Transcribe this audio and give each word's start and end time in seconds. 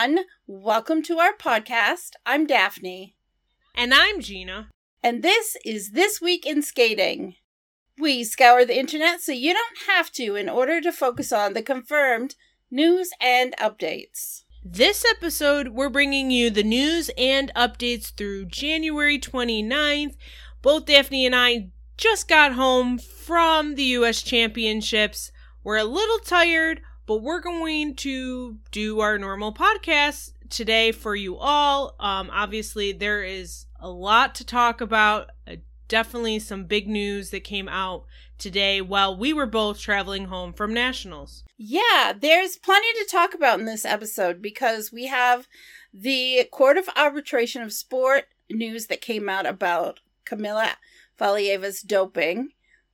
everyone. 0.00 0.24
Welcome 0.46 1.02
to 1.02 1.18
our 1.18 1.32
podcast. 1.34 2.12
I'm 2.24 2.46
Daphne. 2.46 3.16
And 3.74 3.92
I'm 3.92 4.20
Gina. 4.20 4.68
And 5.02 5.22
this 5.22 5.58
is 5.64 5.90
This 5.90 6.22
Week 6.22 6.46
in 6.46 6.62
Skating. 6.62 7.34
We 7.98 8.24
scour 8.24 8.64
the 8.64 8.78
internet 8.78 9.20
so 9.20 9.32
you 9.32 9.52
don't 9.52 9.78
have 9.88 10.10
to 10.12 10.36
in 10.36 10.48
order 10.48 10.80
to 10.80 10.90
focus 10.90 11.32
on 11.32 11.52
the 11.52 11.62
confirmed 11.62 12.36
news 12.70 13.10
and 13.20 13.54
updates. 13.58 14.44
This 14.64 15.04
episode, 15.04 15.68
we're 15.68 15.90
bringing 15.90 16.30
you 16.30 16.48
the 16.48 16.62
news 16.62 17.10
and 17.18 17.52
updates 17.54 18.14
through 18.16 18.46
January 18.46 19.18
29th. 19.18 20.16
Both 20.62 20.86
Daphne 20.86 21.26
and 21.26 21.36
I 21.36 21.70
just 21.98 22.26
got 22.26 22.52
home 22.52 22.98
from 22.98 23.74
the 23.74 23.84
US 23.84 24.22
Championships. 24.22 25.30
We're 25.62 25.76
a 25.76 25.84
little 25.84 26.20
tired, 26.20 26.80
but 27.10 27.22
we're 27.22 27.40
going 27.40 27.96
to 27.96 28.56
do 28.70 29.00
our 29.00 29.18
normal 29.18 29.52
podcast 29.52 30.30
today 30.48 30.92
for 30.92 31.16
you 31.16 31.36
all. 31.36 31.96
Um, 31.98 32.30
obviously, 32.32 32.92
there 32.92 33.24
is 33.24 33.66
a 33.80 33.90
lot 33.90 34.36
to 34.36 34.46
talk 34.46 34.80
about. 34.80 35.30
Uh, 35.44 35.56
definitely 35.88 36.38
some 36.38 36.66
big 36.66 36.86
news 36.86 37.30
that 37.30 37.42
came 37.42 37.68
out 37.68 38.04
today 38.38 38.80
while 38.80 39.16
we 39.16 39.32
were 39.32 39.46
both 39.46 39.80
traveling 39.80 40.26
home 40.26 40.52
from 40.52 40.72
nationals. 40.72 41.42
Yeah, 41.58 42.12
there's 42.16 42.56
plenty 42.56 42.86
to 43.00 43.08
talk 43.10 43.34
about 43.34 43.58
in 43.58 43.66
this 43.66 43.84
episode 43.84 44.40
because 44.40 44.92
we 44.92 45.06
have 45.06 45.48
the 45.92 46.44
Court 46.52 46.78
of 46.78 46.88
Arbitration 46.94 47.60
of 47.60 47.72
Sport 47.72 48.28
news 48.48 48.86
that 48.86 49.00
came 49.00 49.28
out 49.28 49.46
about 49.46 49.98
Kamila 50.24 50.74
Valieva's 51.18 51.80
doping. 51.80 52.50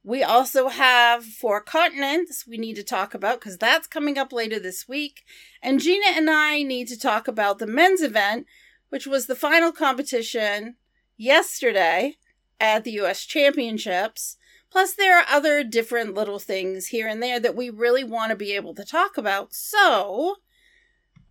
We 0.06 0.22
also 0.22 0.68
have 0.68 1.24
Four 1.24 1.60
Continents 1.60 2.46
we 2.46 2.58
need 2.58 2.76
to 2.76 2.84
talk 2.84 3.12
about 3.12 3.40
because 3.40 3.58
that's 3.58 3.88
coming 3.88 4.16
up 4.16 4.32
later 4.32 4.60
this 4.60 4.86
week. 4.86 5.24
And 5.60 5.80
Gina 5.80 6.06
and 6.14 6.30
I 6.30 6.62
need 6.62 6.86
to 6.88 6.96
talk 6.96 7.26
about 7.26 7.58
the 7.58 7.66
men's 7.66 8.00
event, 8.00 8.46
which 8.88 9.08
was 9.08 9.26
the 9.26 9.34
final 9.34 9.72
competition 9.72 10.76
yesterday 11.16 12.18
at 12.60 12.84
the 12.84 12.92
US 13.00 13.24
Championships. 13.24 14.36
Plus, 14.70 14.94
there 14.94 15.18
are 15.18 15.26
other 15.28 15.64
different 15.64 16.14
little 16.14 16.38
things 16.38 16.86
here 16.86 17.08
and 17.08 17.20
there 17.20 17.40
that 17.40 17.56
we 17.56 17.68
really 17.68 18.04
want 18.04 18.30
to 18.30 18.36
be 18.36 18.52
able 18.52 18.76
to 18.76 18.84
talk 18.84 19.18
about. 19.18 19.54
So, 19.54 20.36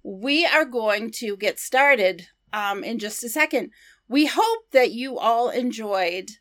we 0.04 0.46
are 0.46 0.66
going 0.66 1.12
to 1.12 1.38
get 1.38 1.60
started 1.60 2.28
um, 2.52 2.84
in 2.84 3.00
just 3.00 3.24
a 3.24 3.30
second. 3.30 3.72
We 4.10 4.26
hope 4.26 4.72
that 4.74 4.92
you 4.92 5.18
all 5.18 5.50
enjoyed 5.50 6.32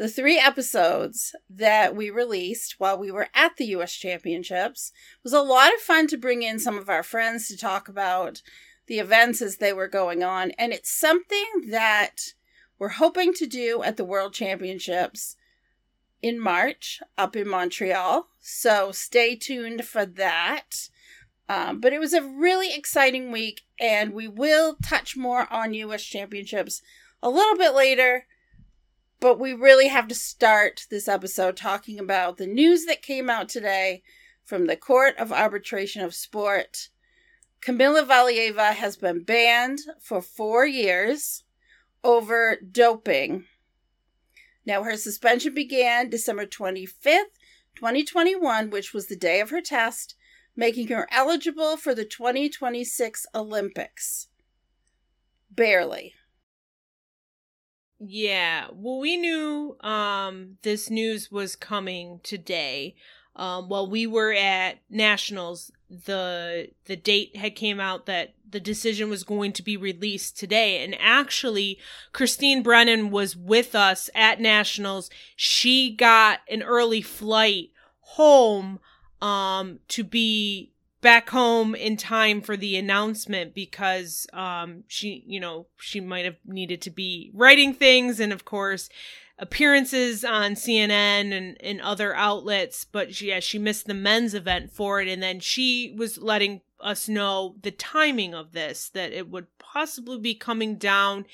the 0.00 0.08
three 0.08 0.38
episodes 0.38 1.34
that 1.50 1.94
we 1.94 2.08
released 2.08 2.76
while 2.78 2.98
we 2.98 3.10
were 3.10 3.28
at 3.34 3.58
the 3.58 3.66
US 3.66 3.92
Championships. 3.92 4.92
Was 5.22 5.34
a 5.34 5.42
lot 5.42 5.74
of 5.74 5.80
fun 5.80 6.06
to 6.06 6.16
bring 6.16 6.42
in 6.42 6.58
some 6.58 6.78
of 6.78 6.88
our 6.88 7.02
friends 7.02 7.48
to 7.48 7.56
talk 7.56 7.86
about 7.86 8.40
the 8.86 8.98
events 8.98 9.42
as 9.42 9.58
they 9.58 9.74
were 9.74 9.88
going 9.88 10.22
on. 10.22 10.52
And 10.52 10.72
it's 10.72 10.90
something 10.90 11.66
that 11.68 12.32
we're 12.78 12.88
hoping 12.88 13.34
to 13.34 13.46
do 13.46 13.82
at 13.82 13.98
the 13.98 14.04
World 14.06 14.32
Championships 14.32 15.36
in 16.22 16.40
March 16.40 17.02
up 17.18 17.36
in 17.36 17.46
Montreal. 17.46 18.28
So 18.40 18.92
stay 18.92 19.36
tuned 19.36 19.84
for 19.84 20.06
that. 20.06 20.88
Um, 21.46 21.78
but 21.78 21.92
it 21.92 22.00
was 22.00 22.14
a 22.14 22.22
really 22.22 22.74
exciting 22.74 23.30
week, 23.30 23.64
and 23.78 24.14
we 24.14 24.28
will 24.28 24.76
touch 24.82 25.14
more 25.14 25.46
on 25.52 25.74
US 25.74 26.02
Championships 26.04 26.80
a 27.22 27.28
little 27.28 27.58
bit 27.58 27.74
later. 27.74 28.24
But 29.20 29.38
we 29.38 29.52
really 29.52 29.88
have 29.88 30.08
to 30.08 30.14
start 30.14 30.86
this 30.88 31.06
episode 31.06 31.54
talking 31.54 31.98
about 31.98 32.38
the 32.38 32.46
news 32.46 32.86
that 32.86 33.02
came 33.02 33.28
out 33.28 33.50
today 33.50 34.02
from 34.46 34.66
the 34.66 34.76
Court 34.76 35.14
of 35.18 35.30
Arbitration 35.30 36.02
of 36.02 36.14
Sport. 36.14 36.88
Kamila 37.60 38.06
Valieva 38.06 38.72
has 38.72 38.96
been 38.96 39.22
banned 39.22 39.80
for 40.00 40.22
four 40.22 40.64
years 40.64 41.44
over 42.02 42.56
doping. 42.56 43.44
Now, 44.64 44.84
her 44.84 44.96
suspension 44.96 45.54
began 45.54 46.08
December 46.08 46.46
25th, 46.46 47.36
2021, 47.76 48.70
which 48.70 48.94
was 48.94 49.08
the 49.08 49.16
day 49.16 49.40
of 49.40 49.50
her 49.50 49.60
test, 49.60 50.14
making 50.56 50.88
her 50.88 51.06
eligible 51.10 51.76
for 51.76 51.94
the 51.94 52.06
2026 52.06 53.26
Olympics. 53.34 54.28
Barely. 55.50 56.14
Yeah, 58.02 58.68
well, 58.72 58.98
we 58.98 59.18
knew 59.18 59.76
um, 59.80 60.56
this 60.62 60.88
news 60.88 61.30
was 61.30 61.54
coming 61.54 62.20
today. 62.22 62.94
Um, 63.36 63.68
while 63.68 63.88
we 63.88 64.06
were 64.06 64.32
at 64.32 64.78
nationals, 64.88 65.70
the 65.88 66.70
the 66.86 66.96
date 66.96 67.36
had 67.36 67.54
came 67.54 67.78
out 67.78 68.06
that 68.06 68.34
the 68.48 68.58
decision 68.58 69.10
was 69.10 69.22
going 69.22 69.52
to 69.52 69.62
be 69.62 69.76
released 69.76 70.38
today, 70.38 70.82
and 70.82 70.96
actually, 70.98 71.78
Christine 72.12 72.62
Brennan 72.62 73.10
was 73.10 73.36
with 73.36 73.74
us 73.74 74.08
at 74.14 74.40
nationals. 74.40 75.10
She 75.36 75.94
got 75.94 76.40
an 76.50 76.62
early 76.62 77.02
flight 77.02 77.70
home 78.00 78.80
um, 79.20 79.80
to 79.88 80.04
be 80.04 80.72
back 81.00 81.30
home 81.30 81.74
in 81.74 81.96
time 81.96 82.40
for 82.42 82.56
the 82.56 82.76
announcement 82.76 83.54
because 83.54 84.26
um 84.32 84.84
she 84.86 85.24
you 85.26 85.40
know 85.40 85.66
she 85.78 86.00
might 86.00 86.24
have 86.24 86.36
needed 86.44 86.82
to 86.82 86.90
be 86.90 87.30
writing 87.34 87.72
things 87.72 88.20
and 88.20 88.32
of 88.32 88.44
course 88.44 88.90
appearances 89.40 90.22
on 90.22 90.52
CNN 90.52 91.32
and, 91.32 91.56
and 91.60 91.80
other 91.80 92.14
outlets. 92.14 92.84
But 92.84 93.14
she, 93.14 93.28
yeah 93.28 93.40
she 93.40 93.58
missed 93.58 93.86
the 93.86 93.94
men's 93.94 94.34
event 94.34 94.70
for 94.70 95.00
it. 95.00 95.08
And 95.08 95.22
then 95.22 95.40
she 95.40 95.94
was 95.96 96.18
letting 96.18 96.60
us 96.80 97.08
know 97.08 97.56
the 97.60 97.70
timing 97.70 98.34
of 98.34 98.52
this 98.52 98.90
that 98.90 99.12
it 99.12 99.28
would 99.28 99.46
possibly 99.58 100.18
be 100.18 100.34
coming 100.34 100.76
down 100.76 101.26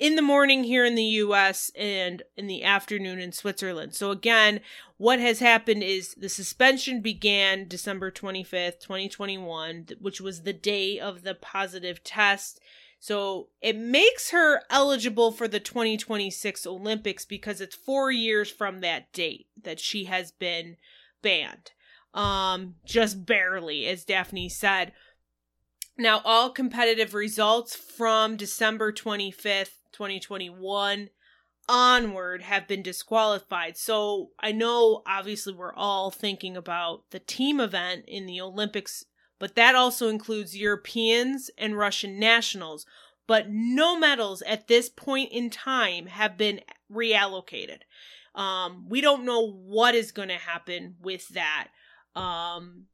in 0.00 0.16
the 0.16 0.22
morning 0.22 0.64
here 0.64 0.84
in 0.86 0.94
the 0.94 1.04
US 1.04 1.70
and 1.76 2.22
in 2.34 2.46
the 2.46 2.64
afternoon 2.64 3.20
in 3.20 3.32
Switzerland. 3.32 3.94
So 3.94 4.10
again, 4.10 4.60
what 4.96 5.20
has 5.20 5.40
happened 5.40 5.82
is 5.82 6.14
the 6.14 6.30
suspension 6.30 7.02
began 7.02 7.68
December 7.68 8.10
25th, 8.10 8.80
2021, 8.80 9.88
which 10.00 10.20
was 10.20 10.42
the 10.42 10.54
day 10.54 10.98
of 10.98 11.22
the 11.22 11.34
positive 11.34 12.02
test. 12.02 12.60
So 12.98 13.48
it 13.60 13.76
makes 13.76 14.30
her 14.30 14.62
eligible 14.70 15.32
for 15.32 15.46
the 15.46 15.60
2026 15.60 16.66
Olympics 16.66 17.26
because 17.26 17.60
it's 17.60 17.76
4 17.76 18.10
years 18.10 18.50
from 18.50 18.80
that 18.80 19.12
date 19.12 19.48
that 19.62 19.78
she 19.78 20.04
has 20.04 20.32
been 20.32 20.76
banned. 21.22 21.72
Um 22.14 22.76
just 22.86 23.26
barely 23.26 23.86
as 23.86 24.04
Daphne 24.04 24.48
said. 24.48 24.92
Now 25.96 26.22
all 26.24 26.50
competitive 26.50 27.12
results 27.12 27.76
from 27.76 28.36
December 28.36 28.92
25th 28.92 29.79
2021 30.00 31.10
onward 31.68 32.40
have 32.40 32.66
been 32.66 32.82
disqualified. 32.82 33.76
So 33.76 34.30
I 34.40 34.50
know 34.50 35.02
obviously 35.06 35.52
we're 35.52 35.74
all 35.74 36.10
thinking 36.10 36.56
about 36.56 37.02
the 37.10 37.18
team 37.18 37.60
event 37.60 38.06
in 38.08 38.24
the 38.24 38.40
Olympics, 38.40 39.04
but 39.38 39.56
that 39.56 39.74
also 39.74 40.08
includes 40.08 40.56
Europeans 40.56 41.50
and 41.58 41.76
Russian 41.76 42.18
nationals. 42.18 42.86
But 43.26 43.50
no 43.50 43.98
medals 43.98 44.40
at 44.42 44.68
this 44.68 44.88
point 44.88 45.32
in 45.32 45.50
time 45.50 46.06
have 46.06 46.38
been 46.38 46.62
reallocated. 46.90 47.80
Um, 48.34 48.86
we 48.88 49.02
don't 49.02 49.26
know 49.26 49.52
what 49.52 49.94
is 49.94 50.12
going 50.12 50.28
to 50.28 50.34
happen 50.36 50.96
with 51.02 51.28
that. 51.28 51.68
Um, 52.16 52.86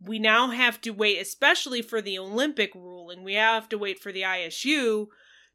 we 0.00 0.20
now 0.20 0.50
have 0.50 0.80
to 0.82 0.90
wait, 0.90 1.20
especially 1.20 1.82
for 1.82 2.00
the 2.00 2.20
Olympic 2.20 2.72
ruling, 2.76 3.24
we 3.24 3.34
have 3.34 3.68
to 3.70 3.78
wait 3.78 3.98
for 3.98 4.12
the 4.12 4.22
ISU 4.22 5.08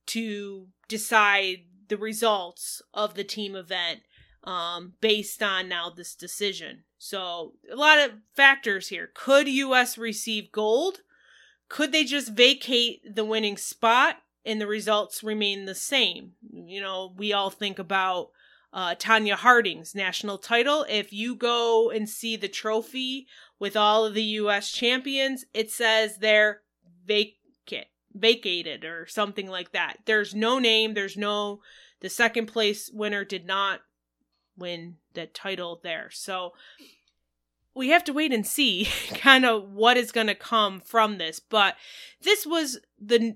to 0.07 0.68
decide 0.88 1.65
the 1.88 1.98
results 1.98 2.81
of 2.94 3.13
the 3.13 3.24
team 3.24 3.56
event 3.56 4.01
um, 4.44 4.94
based 5.01 5.44
on 5.44 5.68
now 5.68 5.89
this 5.89 6.15
decision. 6.15 6.83
So, 6.98 7.54
a 7.71 7.75
lot 7.75 8.00
of 8.00 8.12
factors 8.36 8.88
here. 8.88 9.12
Could 9.13 9.48
US 9.48 9.98
receive 9.98 10.51
gold? 10.51 11.00
Could 11.69 11.92
they 11.92 12.04
just 12.04 12.31
vacate 12.31 13.15
the 13.15 13.25
winning 13.25 13.57
spot 13.57 14.18
and 14.45 14.59
the 14.59 14.68
results 14.68 15.21
remain 15.21 15.65
the 15.65 15.75
same? 15.75 16.31
You 16.50 16.81
know, 16.81 17.13
we 17.15 17.33
all 17.33 17.50
think 17.50 17.77
about 17.77 18.30
uh, 18.71 18.95
Tonya 18.95 19.36
Harding's 19.36 19.94
national 19.94 20.38
title. 20.38 20.86
If 20.89 21.12
you 21.12 21.36
go 21.36 21.89
and 21.89 22.07
see 22.07 22.36
the 22.36 22.48
trophy 22.48 23.27
with 23.60 23.75
all 23.75 24.06
of 24.06 24.13
the 24.13 24.24
US 24.24 24.71
champions, 24.71 25.45
it 25.53 25.71
says 25.71 26.18
they're 26.18 26.62
vacant 27.06 27.88
vacated 28.19 28.86
or 28.86 29.06
something 29.08 29.48
like 29.48 29.72
that. 29.72 29.98
There's 30.06 30.34
no 30.36 30.60
name, 30.60 30.94
there's 30.94 31.18
no 31.18 31.62
the 32.00 32.10
second 32.10 32.46
place 32.48 32.92
winner 32.94 33.25
did 33.25 33.46
not 33.46 33.81
win 34.56 34.98
the 35.14 35.25
title 35.25 35.80
there. 35.84 36.10
So 36.12 36.54
we 37.74 37.90
have 37.90 38.04
to 38.06 38.14
wait 38.14 38.34
and 38.34 38.46
see 38.46 38.86
kind 39.14 39.46
of 39.46 39.69
what 39.72 39.98
is 39.98 40.12
going 40.12 40.28
to 40.28 40.36
come 40.36 40.80
from 40.80 41.18
this, 41.18 41.40
but 41.40 41.75
this 42.22 42.46
was 42.46 42.80
the 43.00 43.36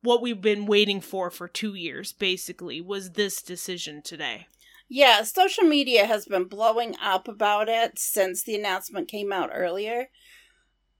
what 0.00 0.22
we've 0.22 0.40
been 0.40 0.64
waiting 0.64 1.00
for 1.00 1.28
for 1.28 1.48
2 1.48 1.74
years 1.74 2.12
basically 2.12 2.80
was 2.80 3.12
this 3.12 3.42
decision 3.42 4.00
today. 4.00 4.46
Yeah, 4.88 5.22
social 5.22 5.64
media 5.64 6.06
has 6.06 6.24
been 6.24 6.44
blowing 6.44 6.96
up 7.02 7.28
about 7.28 7.68
it 7.68 7.98
since 7.98 8.42
the 8.42 8.54
announcement 8.54 9.08
came 9.08 9.32
out 9.32 9.50
earlier. 9.52 10.08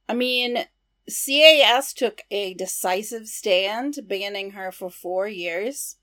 I 0.08 0.14
mean, 0.14 0.64
CAS 1.08 1.92
took 1.92 2.22
a 2.30 2.54
decisive 2.54 3.28
stand, 3.28 4.00
banning 4.06 4.52
her 4.52 4.70
for 4.70 4.90
four 4.90 5.26
years, 5.26 5.96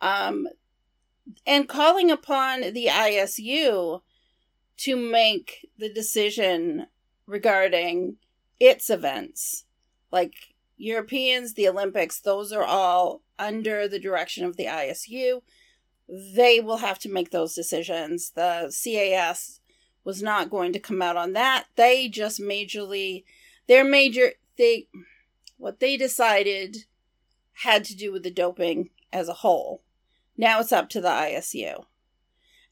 um, 0.00 0.46
and 1.46 1.68
calling 1.68 2.10
upon 2.10 2.60
the 2.72 2.86
ISU 2.86 4.02
to 4.78 4.96
make 4.96 5.66
the 5.78 5.92
decision 5.92 6.86
regarding 7.26 8.16
its 8.60 8.88
events. 8.88 9.64
Like 10.12 10.34
Europeans, 10.76 11.54
the 11.54 11.68
Olympics, 11.68 12.20
those 12.20 12.52
are 12.52 12.64
all 12.64 13.22
under 13.38 13.88
the 13.88 13.98
direction 13.98 14.44
of 14.44 14.56
the 14.56 14.66
ISU. 14.66 15.42
They 16.08 16.60
will 16.60 16.78
have 16.78 16.98
to 17.00 17.10
make 17.10 17.30
those 17.30 17.54
decisions. 17.54 18.30
The 18.30 18.72
CAS 18.72 19.60
was 20.04 20.22
not 20.22 20.50
going 20.50 20.72
to 20.72 20.78
come 20.78 21.02
out 21.02 21.16
on 21.16 21.32
that. 21.32 21.66
They 21.74 22.08
just 22.08 22.40
majorly 22.40 23.24
their 23.68 23.84
major 23.84 24.32
they 24.56 24.88
what 25.58 25.80
they 25.80 25.96
decided 25.96 26.84
had 27.62 27.84
to 27.84 27.96
do 27.96 28.12
with 28.12 28.22
the 28.22 28.30
doping 28.30 28.90
as 29.12 29.28
a 29.28 29.34
whole. 29.34 29.82
Now 30.36 30.60
it's 30.60 30.72
up 30.72 30.88
to 30.90 31.00
the 31.00 31.08
ISU. 31.08 31.84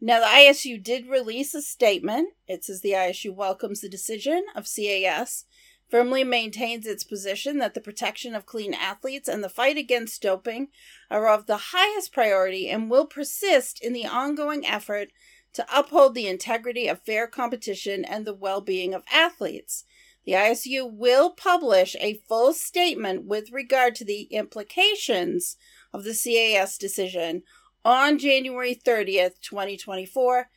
Now, 0.00 0.20
the 0.20 0.26
ISU 0.26 0.82
did 0.82 1.06
release 1.06 1.54
a 1.54 1.62
statement. 1.62 2.34
It 2.46 2.64
says 2.64 2.82
the 2.82 2.92
ISU 2.92 3.34
welcomes 3.34 3.80
the 3.80 3.88
decision 3.88 4.44
of 4.54 4.66
CAS, 4.66 5.46
firmly 5.88 6.24
maintains 6.24 6.86
its 6.86 7.04
position 7.04 7.58
that 7.58 7.72
the 7.72 7.80
protection 7.80 8.34
of 8.34 8.44
clean 8.44 8.74
athletes 8.74 9.28
and 9.28 9.42
the 9.42 9.48
fight 9.48 9.78
against 9.78 10.20
doping 10.20 10.68
are 11.10 11.28
of 11.28 11.46
the 11.46 11.70
highest 11.72 12.12
priority 12.12 12.68
and 12.68 12.90
will 12.90 13.06
persist 13.06 13.82
in 13.82 13.94
the 13.94 14.04
ongoing 14.04 14.66
effort 14.66 15.08
to 15.54 15.64
uphold 15.74 16.14
the 16.14 16.26
integrity 16.26 16.86
of 16.88 17.00
fair 17.00 17.26
competition 17.26 18.04
and 18.04 18.26
the 18.26 18.34
well 18.34 18.60
being 18.60 18.92
of 18.92 19.04
athletes. 19.10 19.84
The 20.24 20.32
ISU 20.32 20.90
will 20.90 21.30
publish 21.30 21.94
a 22.00 22.20
full 22.28 22.52
statement 22.54 23.24
with 23.24 23.52
regard 23.52 23.94
to 23.96 24.04
the 24.04 24.22
implications 24.24 25.56
of 25.92 26.04
the 26.04 26.14
CAS 26.14 26.78
decision 26.78 27.42
on 27.84 28.18
January 28.18 28.74
30th, 28.74 29.40
2024, 29.42 30.48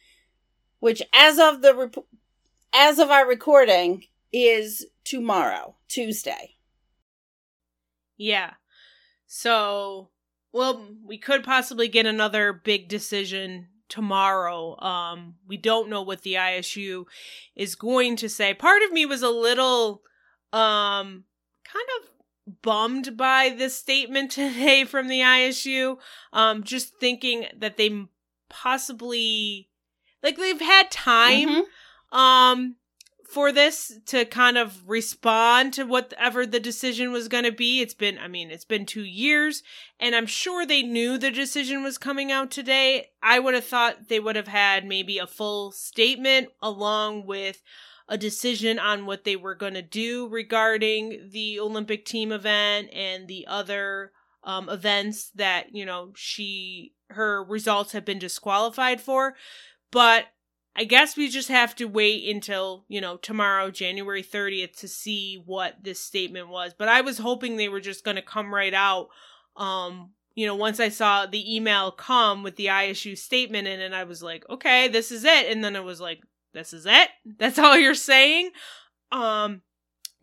which 0.80 1.02
as 1.14 1.38
of 1.38 1.62
the 1.62 1.76
rep- 1.76 2.06
as 2.74 3.00
of 3.00 3.10
our 3.10 3.28
recording 3.28 4.06
is 4.32 4.86
tomorrow, 5.04 5.76
Tuesday. 5.88 6.56
Yeah. 8.18 8.54
So, 9.26 10.10
well, 10.54 10.88
we 11.04 11.18
could 11.18 11.44
possibly 11.44 11.88
get 11.88 12.06
another 12.06 12.54
big 12.54 12.88
decision 12.88 13.68
tomorrow. 13.90 14.80
Um, 14.80 15.36
we 15.48 15.58
don't 15.58 15.90
know 15.90 16.02
what 16.02 16.22
the 16.22 16.36
ISU 16.36 17.06
is 17.56 17.76
going 17.76 18.16
to 18.18 18.30
say. 18.30 18.54
Part 18.54 18.82
of 18.84 18.92
me 18.92 19.06
was 19.06 19.22
a 19.22 19.30
little 19.30 20.02
um 20.54 21.26
kind 21.66 21.86
of 22.02 22.10
bummed 22.62 23.18
by 23.18 23.54
this 23.56 23.76
statement 23.76 24.32
today 24.32 24.86
from 24.86 25.08
the 25.08 25.20
ISU. 25.20 25.98
Um, 26.34 26.64
just 26.64 26.98
thinking 27.00 27.48
that 27.58 27.78
they 27.78 28.06
possibly 28.50 29.70
like 30.24 30.38
they've 30.38 30.62
had 30.62 30.90
time 30.90 31.50
mm-hmm. 31.50 32.18
um 32.18 32.76
for 33.28 33.52
this 33.52 34.00
to 34.06 34.24
kind 34.26 34.58
of 34.58 34.88
respond 34.88 35.74
to 35.74 35.84
whatever 35.84 36.46
the 36.46 36.62
decision 36.62 37.12
was 37.12 37.28
going 37.28 37.44
to 37.44 37.52
be. 37.52 37.82
It's 37.82 37.94
been, 37.94 38.18
I 38.18 38.28
mean, 38.30 38.50
it's 38.50 38.66
been 38.66 38.86
two 38.86 39.04
years, 39.04 39.64
and 40.00 40.16
I'm 40.16 40.26
sure 40.26 40.66
they 40.66 40.82
knew 40.82 41.18
the 41.18 41.30
decision 41.30 41.84
was 41.84 41.98
coming 41.98 42.32
out 42.32 42.52
today. 42.52 43.08
I 43.22 43.40
would 43.40 43.54
have 43.54 43.66
thought 43.66 44.08
they 44.08 44.22
would 44.22 44.38
have 44.38 44.48
had 44.48 44.86
maybe 44.86 45.18
a 45.18 45.28
full 45.28 45.72
statement 45.72 46.50
along 46.62 47.26
with 47.26 47.62
a 48.08 48.18
decision 48.18 48.80
on 48.80 49.06
what 49.06 49.26
they 49.26 49.36
were 49.36 49.56
going 49.56 49.74
to 49.74 49.82
do 49.82 50.30
regarding 50.30 51.30
the 51.32 51.60
Olympic 51.60 52.06
team 52.06 52.32
event 52.32 52.90
and 52.94 53.28
the 53.28 53.46
other 53.46 54.14
um, 54.46 54.70
events 54.70 55.32
that, 55.36 55.76
you 55.76 55.86
know, 55.86 56.14
she, 56.16 56.94
her 57.10 57.44
results 57.44 57.92
have 57.92 58.06
been 58.06 58.20
disqualified 58.20 59.02
for. 59.02 59.36
But 59.92 60.28
I 60.78 60.84
guess 60.84 61.18
we 61.18 61.28
just 61.28 61.50
have 61.50 61.76
to 61.78 61.86
wait 61.86 62.34
until, 62.34 62.86
you 62.88 63.02
know, 63.02 63.18
tomorrow, 63.18 63.72
January 63.72 64.22
30th, 64.22 64.78
to 64.78 64.88
see 64.88 65.42
what 65.44 65.84
this 65.84 66.00
statement 66.00 66.50
was. 66.50 66.76
But 66.78 66.88
I 66.88 67.02
was 67.02 67.18
hoping 67.18 67.58
they 67.58 67.68
were 67.68 67.82
just 67.82 68.04
going 68.04 68.16
to 68.16 68.22
come 68.22 68.54
right 68.54 68.76
out. 68.76 69.08
Um, 69.56 70.12
you 70.36 70.46
know, 70.46 70.54
once 70.54 70.80
I 70.80 70.90
saw 70.90 71.26
the 71.26 71.56
email 71.56 71.90
come 71.90 72.44
with 72.44 72.58
the 72.58 72.68
ISU 72.68 73.18
statement 73.18 73.68
in 73.68 73.80
it, 73.80 73.92
I 73.92 74.04
was 74.04 74.22
like, 74.22 74.48
okay, 74.52 74.88
this 74.88 75.12
is 75.12 75.24
it. 75.24 75.52
And 75.52 75.64
then 75.64 75.76
it 75.76 75.84
was 75.84 76.00
like, 76.00 76.22
this 76.54 76.74
is 76.74 76.86
it? 76.86 77.10
That's 77.26 77.58
all 77.60 77.76
you're 77.76 77.96
saying? 77.96 78.52
Um, 79.12 79.64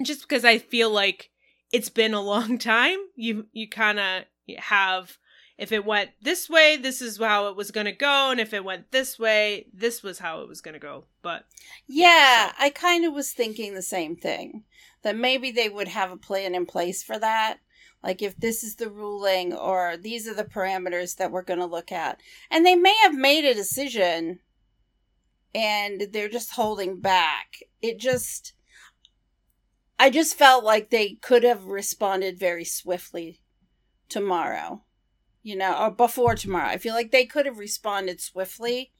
just 0.04 0.20
because 0.20 0.44
I 0.44 0.58
feel 0.58 0.88
like 0.88 1.30
it's 1.72 1.88
been 1.88 2.14
a 2.14 2.20
long 2.20 2.58
time. 2.58 2.98
You, 3.16 3.48
you 3.52 3.68
kind 3.68 3.98
of 3.98 4.24
have 4.58 5.18
if 5.56 5.70
it 5.70 5.84
went 5.84 6.10
this 6.20 6.50
way, 6.50 6.76
this 6.76 7.00
is 7.00 7.18
how 7.18 7.46
it 7.46 7.56
was 7.56 7.70
going 7.70 7.86
to 7.86 7.92
go, 7.92 8.30
and 8.30 8.40
if 8.40 8.52
it 8.52 8.64
went 8.64 8.90
this 8.90 9.18
way, 9.18 9.66
this 9.72 10.02
was 10.02 10.18
how 10.18 10.40
it 10.40 10.48
was 10.48 10.60
going 10.60 10.74
to 10.74 10.80
go. 10.80 11.04
But 11.22 11.46
yeah, 11.86 12.48
so. 12.48 12.54
I 12.58 12.70
kind 12.70 13.04
of 13.04 13.12
was 13.12 13.32
thinking 13.32 13.74
the 13.74 13.82
same 13.82 14.16
thing 14.16 14.64
that 15.02 15.16
maybe 15.16 15.52
they 15.52 15.68
would 15.68 15.88
have 15.88 16.10
a 16.10 16.16
plan 16.16 16.54
in 16.54 16.66
place 16.66 17.02
for 17.02 17.18
that. 17.18 17.58
Like 18.02 18.20
if 18.20 18.36
this 18.36 18.64
is 18.64 18.76
the 18.76 18.90
ruling 18.90 19.54
or 19.54 19.96
these 19.96 20.28
are 20.28 20.34
the 20.34 20.44
parameters 20.44 21.16
that 21.16 21.30
we're 21.30 21.42
going 21.42 21.60
to 21.60 21.66
look 21.66 21.90
at. 21.90 22.20
And 22.50 22.66
they 22.66 22.74
may 22.74 22.94
have 23.02 23.14
made 23.14 23.44
a 23.44 23.54
decision 23.54 24.40
and 25.54 26.08
they're 26.12 26.28
just 26.28 26.52
holding 26.52 27.00
back. 27.00 27.60
It 27.80 27.98
just 27.98 28.52
I 29.98 30.10
just 30.10 30.36
felt 30.36 30.64
like 30.64 30.90
they 30.90 31.14
could 31.14 31.44
have 31.44 31.66
responded 31.66 32.38
very 32.38 32.64
swiftly 32.64 33.40
tomorrow 34.08 34.82
you 35.44 35.54
know, 35.54 35.78
or 35.78 35.90
before 35.90 36.34
tomorrow. 36.34 36.68
I 36.68 36.78
feel 36.78 36.94
like 36.94 37.12
they 37.12 37.26
could 37.26 37.46
have 37.46 37.58
responded 37.58 38.20
swiftly 38.20 38.90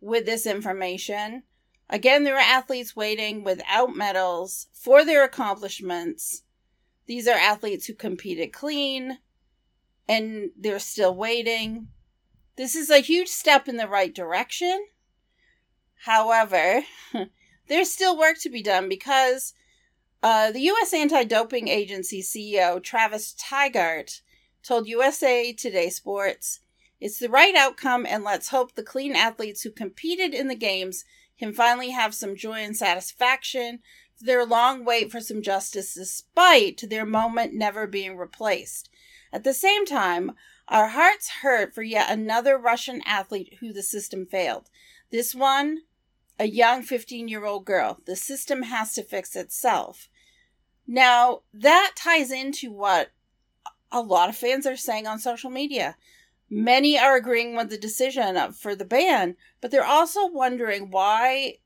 with 0.00 0.24
this 0.24 0.46
information. 0.46 1.42
Again, 1.90 2.24
there 2.24 2.36
are 2.36 2.40
athletes 2.40 2.96
waiting 2.96 3.44
without 3.44 3.94
medals 3.94 4.68
for 4.72 5.04
their 5.04 5.24
accomplishments. 5.24 6.44
These 7.06 7.26
are 7.28 7.36
athletes 7.36 7.86
who 7.86 7.94
competed 7.94 8.52
clean 8.52 9.18
and 10.08 10.50
they're 10.56 10.78
still 10.78 11.14
waiting. 11.14 11.88
This 12.56 12.76
is 12.76 12.88
a 12.88 13.00
huge 13.00 13.28
step 13.28 13.68
in 13.68 13.76
the 13.76 13.88
right 13.88 14.14
direction. 14.14 14.86
However, 16.04 16.82
there's 17.68 17.90
still 17.90 18.16
work 18.16 18.38
to 18.40 18.50
be 18.50 18.62
done 18.62 18.88
because 18.88 19.52
uh, 20.22 20.52
the 20.52 20.60
U.S. 20.60 20.94
Anti 20.94 21.24
Doping 21.24 21.66
Agency 21.66 22.22
CEO 22.22 22.80
Travis 22.80 23.34
Tygart 23.34 24.20
told 24.62 24.86
USA 24.86 25.52
Today 25.52 25.90
Sports, 25.90 26.60
It's 27.00 27.18
the 27.18 27.28
right 27.28 27.54
outcome, 27.54 28.06
and 28.06 28.22
let's 28.22 28.48
hope 28.48 28.74
the 28.74 28.82
clean 28.82 29.16
athletes 29.16 29.62
who 29.62 29.70
competed 29.70 30.34
in 30.34 30.48
the 30.48 30.54
games 30.54 31.04
can 31.38 31.52
finally 31.52 31.90
have 31.90 32.14
some 32.14 32.36
joy 32.36 32.60
and 32.60 32.76
satisfaction 32.76 33.80
for 34.16 34.24
their 34.24 34.46
long 34.46 34.84
wait 34.84 35.10
for 35.10 35.20
some 35.20 35.42
justice 35.42 35.94
despite 35.94 36.88
their 36.88 37.04
moment 37.04 37.54
never 37.54 37.86
being 37.86 38.16
replaced. 38.16 38.88
At 39.32 39.44
the 39.44 39.54
same 39.54 39.84
time, 39.86 40.32
our 40.68 40.88
hearts 40.88 41.28
hurt 41.42 41.74
for 41.74 41.82
yet 41.82 42.10
another 42.10 42.56
Russian 42.56 43.02
athlete 43.04 43.56
who 43.60 43.72
the 43.72 43.82
system 43.82 44.26
failed. 44.26 44.70
This 45.10 45.34
one, 45.34 45.80
a 46.38 46.46
young 46.46 46.82
15 46.82 47.28
year 47.28 47.44
old 47.44 47.64
girl. 47.64 47.98
The 48.06 48.16
system 48.16 48.62
has 48.62 48.94
to 48.94 49.02
fix 49.02 49.36
itself. 49.36 50.08
Now, 50.86 51.42
that 51.52 51.92
ties 51.96 52.30
into 52.30 52.72
what 52.72 53.10
a 53.92 54.00
lot 54.00 54.28
of 54.28 54.36
fans 54.36 54.66
are 54.66 54.76
saying 54.76 55.06
on 55.06 55.18
social 55.18 55.50
media. 55.50 55.96
Many 56.50 56.98
are 56.98 57.16
agreeing 57.16 57.54
with 57.54 57.70
the 57.70 57.78
decision 57.78 58.52
for 58.52 58.74
the 58.74 58.84
ban, 58.84 59.36
but 59.60 59.70
they're 59.70 59.84
also 59.84 60.26
wondering 60.26 60.90
why 60.90 61.58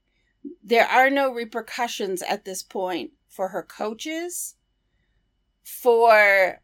there 0.62 0.86
are 0.86 1.10
no 1.10 1.32
repercussions 1.32 2.22
at 2.22 2.44
this 2.44 2.62
point 2.62 3.12
for 3.28 3.48
her 3.48 3.62
coaches, 3.62 4.54
for 5.62 6.60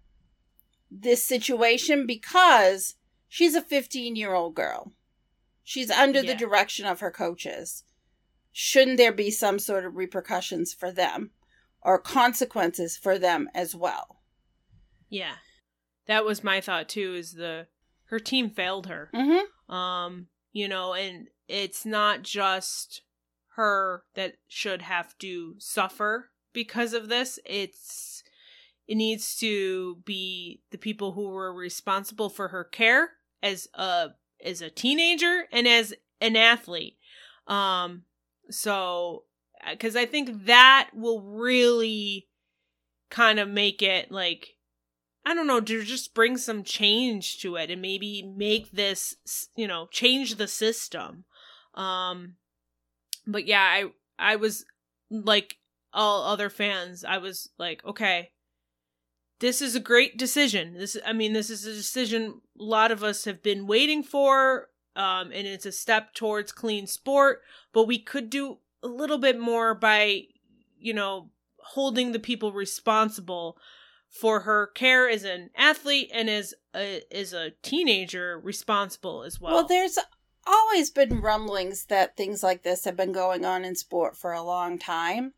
this 0.91 1.25
situation, 1.25 2.07
because 2.07 2.95
she's 3.29 3.55
a 3.55 3.63
15 3.63 4.15
year 4.15 4.35
old 4.35 4.55
girl. 4.55 4.93
She's 5.65 5.91
under 5.91 6.21
yeah. 6.21 6.33
the 6.33 6.39
direction 6.39 6.87
of 6.87 7.01
her 7.01 7.11
coaches. 7.11 7.85
Shouldn't 8.53 8.99
there 8.99 9.13
be 9.13 9.31
some 9.31 9.59
sort 9.59 9.85
of 9.85 9.97
repercussions 9.97 10.73
for 10.73 10.93
them 10.93 11.31
or 11.81 11.99
consequences 11.99 12.97
for 12.97 13.19
them 13.19 13.49
as 13.55 13.75
well? 13.75 14.21
Yeah 15.09 15.37
that 16.07 16.25
was 16.25 16.45
my 16.45 16.61
thought 16.61 16.89
too 16.89 17.15
is 17.15 17.33
the 17.33 17.67
her 18.07 18.19
team 18.19 18.51
failed 18.51 18.87
her. 18.87 19.11
Mm-hmm. 19.15 19.73
um 19.75 20.27
you 20.53 20.69
know 20.69 20.95
and 20.95 21.29
it's 21.49 21.85
not 21.85 22.23
just 22.23 23.03
her 23.57 24.05
that 24.15 24.35
should 24.49 24.83
have 24.83 25.17
to 25.19 25.55
suffer 25.59 26.31
because 26.53 26.93
of 26.95 27.09
this. 27.09 27.39
It's 27.45 28.23
it 28.89 28.97
needs 28.97 29.37
to 29.37 29.97
be 30.05 30.63
the 30.71 30.79
people 30.79 31.13
who 31.13 31.29
were 31.29 31.53
responsible 31.53 32.29
for 32.29 32.49
her 32.49 32.65
care 32.65 33.11
as 33.43 33.69
a 33.75 34.11
as 34.45 34.61
a 34.61 34.71
teenager 34.71 35.45
and 35.53 35.67
as 35.69 35.95
an 36.21 36.37
athlete. 36.37 36.97
Um 37.47 38.05
so 38.51 39.25
because 39.71 39.97
i 39.97 40.05
think 40.05 40.47
that 40.47 40.91
will 40.95 41.23
really 41.23 42.29
kind 43.11 43.39
of 43.39 43.49
make 43.49 43.83
it 43.83 44.11
like 44.11 44.57
I 45.25 45.35
don't 45.35 45.47
know, 45.47 45.61
to 45.61 45.83
just 45.85 46.15
bring 46.15 46.37
some 46.37 46.65
change 46.65 47.41
to 47.41 47.57
it 47.57 47.71
and 47.71 47.81
maybe 47.81 48.23
make 48.23 48.73
this, 48.73 49.49
you 49.55 49.69
know, 49.69 49.87
change 49.91 50.37
the 50.37 50.49
system. 50.49 51.25
Um 51.75 52.37
but 53.27 53.47
yeah, 53.47 53.63
I 53.63 53.85
I 54.19 54.37
was 54.37 54.65
like 55.11 55.59
all 55.93 56.25
other 56.25 56.51
fans, 56.51 57.05
I 57.05 57.19
was 57.19 57.51
like, 57.59 57.85
okay, 57.85 58.31
this 59.39 59.61
is 59.63 59.75
a 59.75 59.81
great 59.81 60.17
decision. 60.17 60.75
This 60.75 60.97
I 61.07 61.13
mean, 61.13 61.33
this 61.33 61.51
is 61.51 61.65
a 61.65 61.73
decision 61.73 62.41
a 62.59 62.63
lot 62.63 62.91
of 62.91 63.05
us 63.05 63.25
have 63.25 63.43
been 63.43 63.67
waiting 63.67 64.03
for 64.03 64.69
um 64.97 65.31
and 65.33 65.47
it's 65.47 65.67
a 65.67 65.73
step 65.73 66.15
towards 66.15 66.53
clean 66.53 66.87
sport, 66.87 67.43
but 67.73 67.87
we 67.87 67.99
could 67.99 68.29
do 68.29 68.59
a 68.83 68.89
little 68.89 69.19
bit 69.19 69.39
more 69.39 69.75
by 69.75 70.25
you 70.79 70.93
know, 70.93 71.31
holding 71.59 72.11
the 72.11 72.19
people 72.19 72.53
responsible 72.53 73.57
for 74.13 74.41
her 74.41 74.67
care 74.67 75.09
as 75.09 75.25
an 75.25 75.49
athlete 75.57 76.11
and 76.13 76.29
as 76.29 76.53
a, 76.77 77.03
as 77.11 77.33
a 77.33 77.53
teenager 77.63 78.39
responsible 78.39 79.23
as 79.23 79.41
well. 79.41 79.55
Well, 79.55 79.67
there's 79.67 79.99
always 80.47 80.91
been 80.91 81.23
rumblings 81.23 81.87
that 81.87 82.15
things 82.15 82.43
like 82.43 82.63
this 82.63 82.85
have 82.85 82.97
been 82.97 83.13
going 83.13 83.47
on 83.47 83.65
in 83.65 83.75
sport 83.75 84.17
for 84.17 84.33
a 84.33 84.43
long 84.43 84.79
time. 84.79 85.33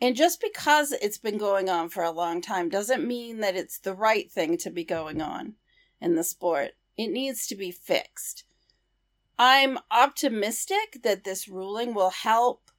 And 0.00 0.16
just 0.16 0.40
because 0.40 0.92
it's 0.92 1.18
been 1.18 1.36
going 1.36 1.68
on 1.68 1.90
for 1.90 2.02
a 2.02 2.10
long 2.10 2.40
time 2.40 2.70
doesn't 2.70 3.06
mean 3.06 3.40
that 3.40 3.54
it's 3.54 3.78
the 3.78 3.94
right 3.94 4.32
thing 4.32 4.56
to 4.58 4.70
be 4.70 4.82
going 4.82 5.20
on 5.20 5.56
in 6.00 6.14
the 6.14 6.24
sport. 6.24 6.70
It 6.96 7.08
needs 7.08 7.46
to 7.48 7.54
be 7.54 7.70
fixed. 7.70 8.44
I'm 9.38 9.78
optimistic 9.90 11.00
that 11.02 11.24
this 11.24 11.48
ruling 11.48 11.92
will 11.92 12.10
help 12.10 12.70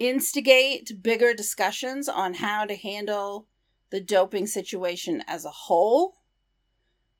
instigate 0.00 1.00
bigger 1.00 1.32
discussions 1.32 2.08
on 2.08 2.34
how 2.34 2.64
to 2.64 2.74
handle 2.74 3.46
the 3.92 4.00
doping 4.00 4.46
situation 4.46 5.22
as 5.28 5.44
a 5.44 5.50
whole 5.50 6.16